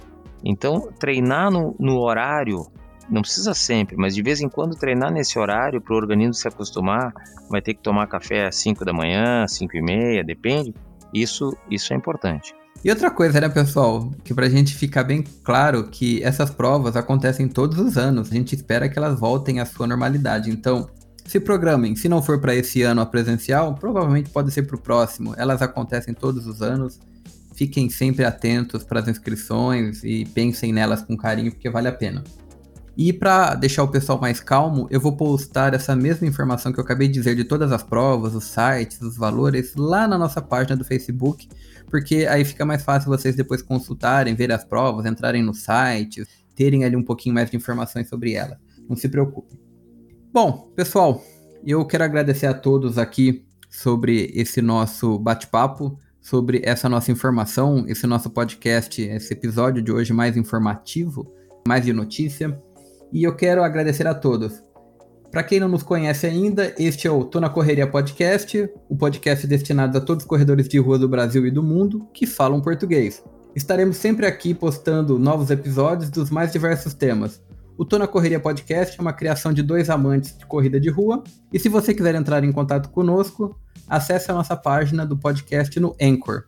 Então, 0.45 0.91
treinar 0.99 1.51
no, 1.51 1.77
no 1.79 1.99
horário 2.01 2.67
não 3.11 3.23
precisa 3.23 3.53
sempre, 3.53 3.97
mas 3.97 4.15
de 4.15 4.23
vez 4.23 4.41
em 4.41 4.49
quando 4.49 4.77
treinar 4.77 5.13
nesse 5.13 5.39
horário 5.39 5.81
para 5.81 5.95
o 5.95 5.97
organismo 5.97 6.33
se 6.33 6.47
acostumar, 6.47 7.13
vai 7.51 7.61
ter 7.61 7.75
que 7.75 7.83
tomar 7.83 8.07
café 8.07 8.47
às 8.47 8.55
5 8.57 8.85
da 8.85 8.93
manhã, 8.93 9.47
5 9.49 9.77
e 9.77 9.83
meia, 9.83 10.23
depende. 10.23 10.73
Isso, 11.13 11.57
isso 11.69 11.93
é 11.93 11.97
importante. 11.97 12.55
E 12.85 12.89
outra 12.89 13.11
coisa, 13.11 13.41
né, 13.41 13.49
pessoal, 13.49 14.11
que 14.25 14.33
para 14.33 14.47
a 14.47 14.49
gente 14.49 14.75
ficar 14.75 15.03
bem 15.03 15.25
claro 15.43 15.89
que 15.89 16.23
essas 16.23 16.51
provas 16.51 16.97
acontecem 16.97 17.49
todos 17.49 17.79
os 17.79 17.99
anos. 17.99 18.31
A 18.31 18.35
gente 18.35 18.55
espera 18.55 18.89
que 18.89 18.99
elas 18.99 19.19
voltem 19.19 19.61
à 19.61 19.67
sua 19.67 19.87
normalidade. 19.87 20.51
Então, 20.51 20.89
se 21.31 21.39
programem. 21.39 21.95
Se 21.95 22.09
não 22.09 22.20
for 22.20 22.41
para 22.41 22.55
esse 22.55 22.83
ano 22.83 23.01
a 23.01 23.07
presencial, 23.07 23.74
provavelmente 23.76 24.31
pode 24.31 24.51
ser 24.51 24.62
para 24.62 24.74
o 24.74 24.81
próximo. 24.81 25.33
Elas 25.37 25.62
acontecem 25.62 26.12
todos 26.12 26.45
os 26.47 26.61
anos. 26.61 26.99
Fiquem 27.55 27.89
sempre 27.89 28.24
atentos 28.24 28.83
para 28.83 28.99
as 28.99 29.07
inscrições 29.07 30.03
e 30.03 30.24
pensem 30.24 30.72
nelas 30.72 31.03
com 31.03 31.16
carinho, 31.16 31.53
porque 31.53 31.70
vale 31.70 31.87
a 31.87 31.93
pena. 31.93 32.24
E 32.97 33.12
para 33.12 33.55
deixar 33.55 33.85
o 33.85 33.89
pessoal 33.89 34.20
mais 34.20 34.41
calmo, 34.41 34.89
eu 34.91 35.01
vou 35.01 35.16
postar 35.16 35.72
essa 35.72 35.95
mesma 35.95 36.26
informação 36.26 36.72
que 36.72 36.81
eu 36.81 36.85
acabei 36.85 37.07
de 37.07 37.14
dizer 37.14 37.37
de 37.37 37.45
todas 37.45 37.70
as 37.70 37.83
provas, 37.83 38.35
os 38.35 38.45
sites, 38.45 39.01
os 39.01 39.16
valores 39.16 39.74
lá 39.76 40.09
na 40.09 40.18
nossa 40.18 40.43
página 40.43 40.76
do 40.76 40.85
Facebook, 40.85 41.49
porque 41.89 42.26
aí 42.28 42.45
fica 42.45 42.66
mais 42.66 42.83
fácil 42.83 43.09
vocês 43.09 43.37
depois 43.37 43.62
consultarem, 43.62 44.35
ver 44.35 44.51
as 44.51 44.64
provas, 44.64 45.07
entrarem 45.07 45.43
no 45.43 45.55
site, 45.55 46.26
terem 46.57 46.85
ali 46.85 46.97
um 46.97 47.05
pouquinho 47.05 47.37
mais 47.37 47.51
de 47.51 47.57
informações 47.57 48.09
sobre 48.09 48.33
ela. 48.33 48.59
Não 48.89 48.97
se 48.97 49.09
preocupem. 49.09 49.70
Bom, 50.33 50.70
pessoal, 50.76 51.24
eu 51.66 51.85
quero 51.85 52.05
agradecer 52.05 52.47
a 52.47 52.55
todos 52.55 52.99
aqui 52.99 53.45
sobre 53.68 54.31
esse 54.33 54.62
nosso 54.62 55.18
bate-papo, 55.18 55.99
sobre 56.20 56.62
essa 56.64 56.89
nossa 56.89 57.11
informação, 57.11 57.85
esse 57.89 58.07
nosso 58.07 58.31
podcast, 58.31 59.03
esse 59.03 59.33
episódio 59.33 59.83
de 59.83 59.91
hoje 59.91 60.12
mais 60.12 60.37
informativo, 60.37 61.35
mais 61.66 61.85
de 61.85 61.93
notícia 61.93 62.62
e 63.12 63.24
eu 63.24 63.35
quero 63.35 63.64
agradecer 63.64 64.07
a 64.07 64.14
todos. 64.14 64.62
Para 65.33 65.43
quem 65.43 65.59
não 65.59 65.68
nos 65.68 65.83
conhece 65.83 66.28
ainda, 66.28 66.72
este 66.78 67.09
é 67.09 67.11
o 67.11 67.24
Tô 67.24 67.41
na 67.41 67.51
Correria 67.51 67.89
Podcast, 67.89 68.70
o 68.89 68.97
podcast 68.97 69.45
destinado 69.49 69.99
a 69.99 70.01
todos 70.01 70.22
os 70.22 70.28
corredores 70.28 70.68
de 70.68 70.78
rua 70.78 70.97
do 70.97 71.09
Brasil 71.09 71.45
e 71.45 71.51
do 71.51 71.62
mundo 71.62 72.07
que 72.14 72.24
falam 72.24 72.61
português. 72.61 73.20
Estaremos 73.55 73.97
sempre 73.97 74.26
aqui 74.26 74.55
postando 74.55 75.18
novos 75.18 75.51
episódios 75.51 76.09
dos 76.09 76.31
mais 76.31 76.53
diversos 76.53 76.95
temas. 76.95 77.43
O 77.81 77.85
Tô 77.87 77.99
na 77.99 78.07
Correria 78.07 78.39
Podcast 78.39 78.99
é 78.99 79.01
uma 79.01 79.11
criação 79.11 79.55
de 79.55 79.62
dois 79.62 79.89
amantes 79.89 80.37
de 80.37 80.45
corrida 80.45 80.78
de 80.78 80.91
rua, 80.91 81.24
e 81.51 81.59
se 81.59 81.66
você 81.66 81.95
quiser 81.95 82.14
entrar 82.14 82.45
em 82.45 82.53
contato 82.53 82.91
conosco, 82.91 83.59
acesse 83.89 84.31
a 84.31 84.35
nossa 84.35 84.55
página 84.55 85.07
do 85.07 85.16
podcast 85.16 85.81
no 85.81 85.97
Anchor. 85.99 86.45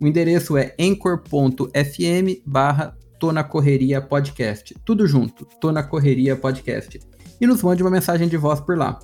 O 0.00 0.06
endereço 0.06 0.56
é 0.56 0.74
anchor.fm 0.80 2.40
barra 2.46 2.96
Tô 3.18 3.30
na 3.30 3.44
Correria 3.44 4.00
Podcast. 4.00 4.74
Tudo 4.82 5.06
junto, 5.06 5.44
Tô 5.60 5.70
na 5.70 5.82
Correria 5.82 6.34
Podcast. 6.34 6.98
E 7.38 7.46
nos 7.46 7.62
mande 7.62 7.82
uma 7.82 7.90
mensagem 7.90 8.26
de 8.26 8.38
voz 8.38 8.58
por 8.58 8.78
lá. 8.78 8.98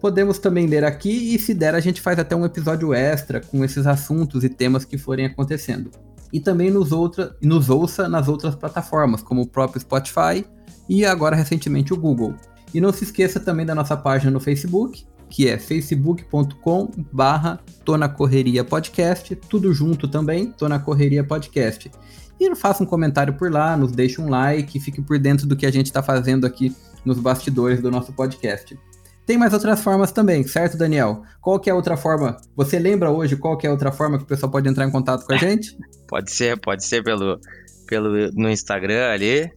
podemos 0.00 0.40
também 0.40 0.66
ler 0.66 0.82
aqui 0.82 1.36
e, 1.36 1.38
se 1.38 1.54
der, 1.54 1.76
a 1.76 1.80
gente 1.80 2.00
faz 2.00 2.18
até 2.18 2.34
um 2.34 2.44
episódio 2.44 2.92
extra 2.92 3.40
com 3.40 3.64
esses 3.64 3.86
assuntos 3.86 4.42
e 4.42 4.48
temas 4.48 4.84
que 4.84 4.98
forem 4.98 5.26
acontecendo. 5.26 5.88
E 6.32 6.40
também 6.40 6.68
nos, 6.68 6.90
outra, 6.90 7.36
nos 7.40 7.70
ouça 7.70 8.08
nas 8.08 8.26
outras 8.26 8.56
plataformas, 8.56 9.22
como 9.22 9.42
o 9.42 9.46
próprio 9.46 9.80
Spotify 9.80 10.44
e 10.92 11.06
agora 11.06 11.34
recentemente 11.34 11.94
o 11.94 11.96
Google. 11.96 12.34
E 12.74 12.78
não 12.78 12.92
se 12.92 13.04
esqueça 13.04 13.40
também 13.40 13.64
da 13.64 13.74
nossa 13.74 13.96
página 13.96 14.30
no 14.30 14.38
Facebook, 14.38 15.06
que 15.30 15.48
é 15.48 15.58
facebook.com 15.58 16.90
barra 17.10 17.58
Tona 17.82 18.10
Correria 18.10 18.62
Podcast, 18.62 19.34
tudo 19.34 19.72
junto 19.72 20.06
também, 20.06 20.52
Tona 20.52 20.78
Correria 20.78 21.24
Podcast. 21.24 21.90
E 22.38 22.54
faça 22.54 22.82
um 22.82 22.86
comentário 22.86 23.32
por 23.32 23.50
lá, 23.50 23.74
nos 23.74 23.92
deixe 23.92 24.20
um 24.20 24.28
like, 24.28 24.78
fique 24.78 25.00
por 25.00 25.18
dentro 25.18 25.46
do 25.46 25.56
que 25.56 25.64
a 25.64 25.70
gente 25.70 25.86
está 25.86 26.02
fazendo 26.02 26.46
aqui 26.46 26.76
nos 27.06 27.18
bastidores 27.18 27.80
do 27.80 27.90
nosso 27.90 28.12
podcast. 28.12 28.78
Tem 29.24 29.38
mais 29.38 29.54
outras 29.54 29.80
formas 29.80 30.12
também, 30.12 30.46
certo, 30.46 30.76
Daniel? 30.76 31.22
Qual 31.40 31.58
que 31.58 31.70
é 31.70 31.72
a 31.72 31.76
outra 31.76 31.96
forma? 31.96 32.36
Você 32.54 32.78
lembra 32.78 33.10
hoje 33.10 33.34
qual 33.34 33.56
que 33.56 33.66
é 33.66 33.70
a 33.70 33.72
outra 33.72 33.92
forma 33.92 34.18
que 34.18 34.24
o 34.24 34.26
pessoal 34.26 34.52
pode 34.52 34.68
entrar 34.68 34.86
em 34.86 34.90
contato 34.90 35.24
com 35.24 35.32
a 35.32 35.38
gente? 35.38 35.74
pode 36.06 36.30
ser, 36.30 36.60
pode 36.60 36.84
ser 36.84 37.02
pelo, 37.02 37.40
pelo 37.86 38.30
no 38.34 38.50
Instagram 38.50 39.08
ali, 39.08 39.50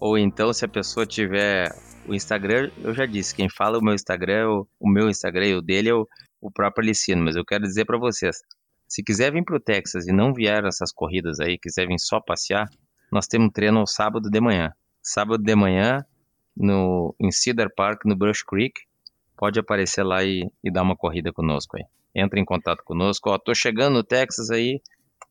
ou 0.00 0.18
então 0.18 0.52
se 0.52 0.64
a 0.64 0.68
pessoa 0.68 1.06
tiver 1.06 1.70
o 2.08 2.14
Instagram, 2.14 2.70
eu 2.82 2.94
já 2.94 3.06
disse, 3.06 3.34
quem 3.34 3.48
fala 3.48 3.78
o 3.78 3.84
meu 3.84 3.94
Instagram, 3.94 4.48
o, 4.50 4.68
o 4.80 4.88
meu 4.88 5.08
Instagram 5.08 5.46
e 5.46 5.54
o 5.54 5.62
dele 5.62 5.90
é 5.90 5.94
o, 5.94 6.08
o 6.40 6.50
próprio 6.50 6.82
Alicino, 6.82 7.22
mas 7.22 7.36
eu 7.36 7.44
quero 7.44 7.62
dizer 7.64 7.84
para 7.84 7.98
vocês, 7.98 8.38
se 8.88 9.04
quiser 9.04 9.32
vir 9.32 9.44
pro 9.44 9.60
Texas 9.60 10.08
e 10.08 10.12
não 10.12 10.32
vier 10.32 10.64
essas 10.64 10.90
corridas 10.90 11.38
aí, 11.38 11.58
quiser 11.58 11.86
vir 11.86 12.00
só 12.00 12.20
passear, 12.20 12.68
nós 13.12 13.26
temos 13.26 13.48
um 13.48 13.50
treino 13.50 13.86
sábado 13.86 14.28
de 14.30 14.40
manhã. 14.40 14.72
Sábado 15.02 15.42
de 15.42 15.54
manhã, 15.54 16.04
no, 16.56 17.14
em 17.20 17.30
Cedar 17.30 17.68
Park, 17.74 18.04
no 18.04 18.16
Brush 18.16 18.42
Creek, 18.42 18.80
pode 19.36 19.58
aparecer 19.60 20.02
lá 20.02 20.24
e, 20.24 20.50
e 20.62 20.70
dar 20.72 20.82
uma 20.82 20.96
corrida 20.96 21.32
conosco 21.32 21.76
aí. 21.76 21.84
Entra 22.14 22.40
em 22.40 22.44
contato 22.44 22.82
conosco. 22.84 23.30
Ó, 23.30 23.38
tô 23.38 23.54
chegando 23.54 23.94
no 23.94 24.04
Texas 24.04 24.50
aí, 24.50 24.80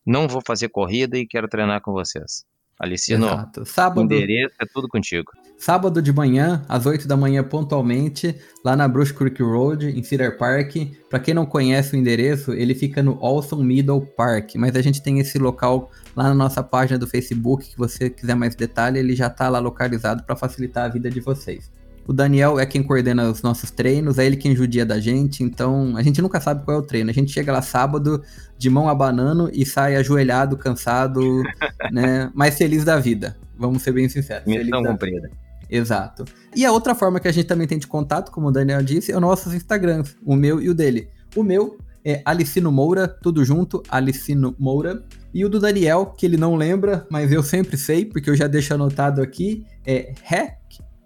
não 0.06 0.28
vou 0.28 0.42
fazer 0.46 0.70
corrida 0.70 1.18
e 1.18 1.28
quero 1.28 1.48
treinar 1.48 1.82
com 1.82 1.92
vocês. 1.92 2.46
Alicino, 2.80 3.26
Exato. 3.26 3.66
Sábado, 3.66 4.02
endereço 4.02 4.56
é 4.58 4.66
tudo 4.66 4.88
contigo. 4.88 5.32
Sábado 5.58 6.02
de 6.02 6.14
manhã, 6.14 6.64
às 6.70 6.86
8 6.86 7.06
da 7.06 7.18
manhã 7.18 7.44
pontualmente, 7.44 8.34
lá 8.64 8.78
na 8.78 8.88
Brush 8.88 9.12
Creek 9.12 9.44
Road, 9.44 9.88
em 9.88 10.02
Cedar 10.02 10.38
Park. 10.38 10.76
Para 11.10 11.20
quem 11.20 11.34
não 11.34 11.46
conhece 11.46 11.94
o 11.94 12.00
endereço, 12.00 12.54
ele 12.54 12.74
fica 12.74 13.04
no 13.04 13.22
Olson 13.22 13.58
Middle 13.58 14.06
Park, 14.16 14.56
mas 14.56 14.78
a 14.78 14.82
gente 14.82 15.04
tem 15.04 15.20
esse 15.20 15.38
local 15.38 15.92
lá 16.16 16.24
na 16.24 16.34
nossa 16.34 16.64
página 16.64 16.98
do 16.98 17.06
Facebook, 17.06 17.70
que 17.72 17.78
você 17.78 18.10
quiser 18.10 18.36
mais 18.36 18.56
detalhe, 18.56 19.00
ele 19.00 19.14
já 19.14 19.28
está 19.28 19.50
lá 19.50 19.60
localizado 19.60 20.24
para 20.24 20.38
facilitar 20.38 20.86
a 20.86 20.88
vida 20.88 21.10
de 21.10 21.20
vocês. 21.20 21.70
O 22.10 22.14
Daniel 22.14 22.60
é 22.60 22.66
quem 22.66 22.82
coordena 22.82 23.30
os 23.30 23.44
nossos 23.44 23.70
treinos, 23.70 24.18
é 24.18 24.26
ele 24.26 24.36
quem 24.36 24.56
judia 24.56 24.84
da 24.84 25.00
gente, 25.00 25.44
então 25.44 25.96
a 25.96 26.02
gente 26.02 26.24
nunca 26.24 26.42
sabe 26.42 26.66
qual 26.66 26.78
é 26.78 26.80
o 26.80 26.84
treino. 26.84 27.12
A 27.12 27.14
gente 27.14 27.32
chega 27.32 27.52
lá 27.52 27.62
sábado 27.62 28.24
de 28.58 28.68
mão 28.68 28.90
a 28.90 28.96
banano 28.96 29.48
e 29.54 29.64
sai 29.64 29.96
ajoelhado, 29.96 30.58
cansado, 30.58 31.22
né, 31.94 32.32
mais 32.34 32.58
feliz 32.58 32.84
da 32.84 33.00
vida. 33.00 33.38
Vamos 33.56 33.84
ser 33.84 33.92
bem 33.92 34.10
sinceros. 34.10 34.44
Missão 34.48 34.84
cumprida. 34.84 35.30
Exato. 35.70 36.26
E 36.56 36.66
a 36.66 36.72
outra 36.72 36.96
forma 36.96 37.20
que 37.20 37.28
a 37.28 37.32
gente 37.32 37.46
também 37.46 37.68
tem 37.68 37.78
de 37.78 37.86
contato, 37.86 38.32
como 38.32 38.48
o 38.48 38.52
Daniel 38.52 38.82
disse, 38.82 39.12
é 39.12 39.16
os 39.16 39.22
nossos 39.22 39.54
Instagrams, 39.54 40.18
o 40.26 40.36
meu 40.36 40.60
e 40.60 40.68
o 40.68 40.74
dele. 40.74 41.10
O 41.36 41.44
meu 41.44 41.78
é 42.04 42.24
Alicino 42.26 42.72
Moura, 42.72 43.08
tudo 43.08 43.46
junto, 43.46 43.84
Alicino 43.88 44.56
Moura. 44.58 45.04
E 45.32 45.46
o 45.46 45.50
do 45.50 45.60
Daniel, 45.60 46.08
que 46.18 46.26
ele 46.26 46.38
não 46.38 46.56
lembra, 46.56 47.06
mas 47.12 47.32
eu 47.32 47.44
sempre 47.44 47.78
sei, 47.78 48.04
porque 48.04 48.32
eu 48.32 48.36
já 48.36 48.48
deixo 48.48 48.74
anotado 48.74 49.22
aqui, 49.22 49.64
é 49.86 50.12
hack, 50.24 50.58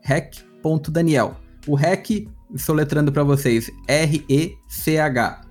hack 0.01 0.52
rech.daniel. 0.63 1.35
O 1.67 1.75
rec, 1.75 2.27
soletrando 2.55 3.11
para 3.11 3.23
vocês, 3.23 3.69
R-E-C-H. 3.87 5.41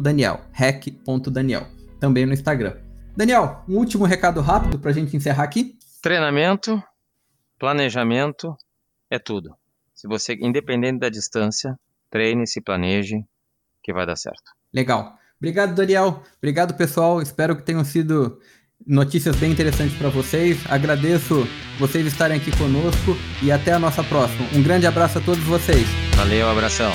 Daniel, 0.00 0.40
rec.daniel. 0.52 1.66
Também 2.00 2.24
no 2.24 2.32
Instagram. 2.32 2.76
Daniel, 3.16 3.64
um 3.68 3.76
último 3.76 4.04
recado 4.04 4.40
rápido 4.40 4.78
para 4.78 4.90
a 4.90 4.94
gente 4.94 5.16
encerrar 5.16 5.44
aqui. 5.44 5.76
Treinamento, 6.02 6.82
planejamento 7.58 8.56
é 9.10 9.18
tudo. 9.18 9.56
Se 9.94 10.06
você, 10.06 10.34
independente 10.34 11.00
da 11.00 11.08
distância, 11.08 11.74
treine, 12.10 12.46
se 12.46 12.60
planeje, 12.60 13.24
que 13.82 13.92
vai 13.92 14.06
dar 14.06 14.16
certo. 14.16 14.52
Legal. 14.72 15.18
Obrigado, 15.38 15.74
Daniel. 15.74 16.22
Obrigado, 16.38 16.74
pessoal. 16.74 17.20
Espero 17.20 17.56
que 17.56 17.62
tenham 17.62 17.84
sido 17.84 18.40
notícias 18.86 19.36
bem 19.36 19.52
interessantes 19.52 19.96
para 19.96 20.08
vocês. 20.08 20.58
Agradeço 20.68 21.46
vocês 21.78 22.06
estarem 22.06 22.36
aqui 22.36 22.50
conosco 22.56 23.16
e 23.42 23.52
até 23.52 23.72
a 23.72 23.78
nossa 23.78 24.02
próxima. 24.02 24.46
Um 24.54 24.62
grande 24.62 24.86
abraço 24.86 25.18
a 25.18 25.20
todos 25.20 25.42
vocês. 25.44 25.86
Valeu, 26.16 26.48
abração. 26.48 26.92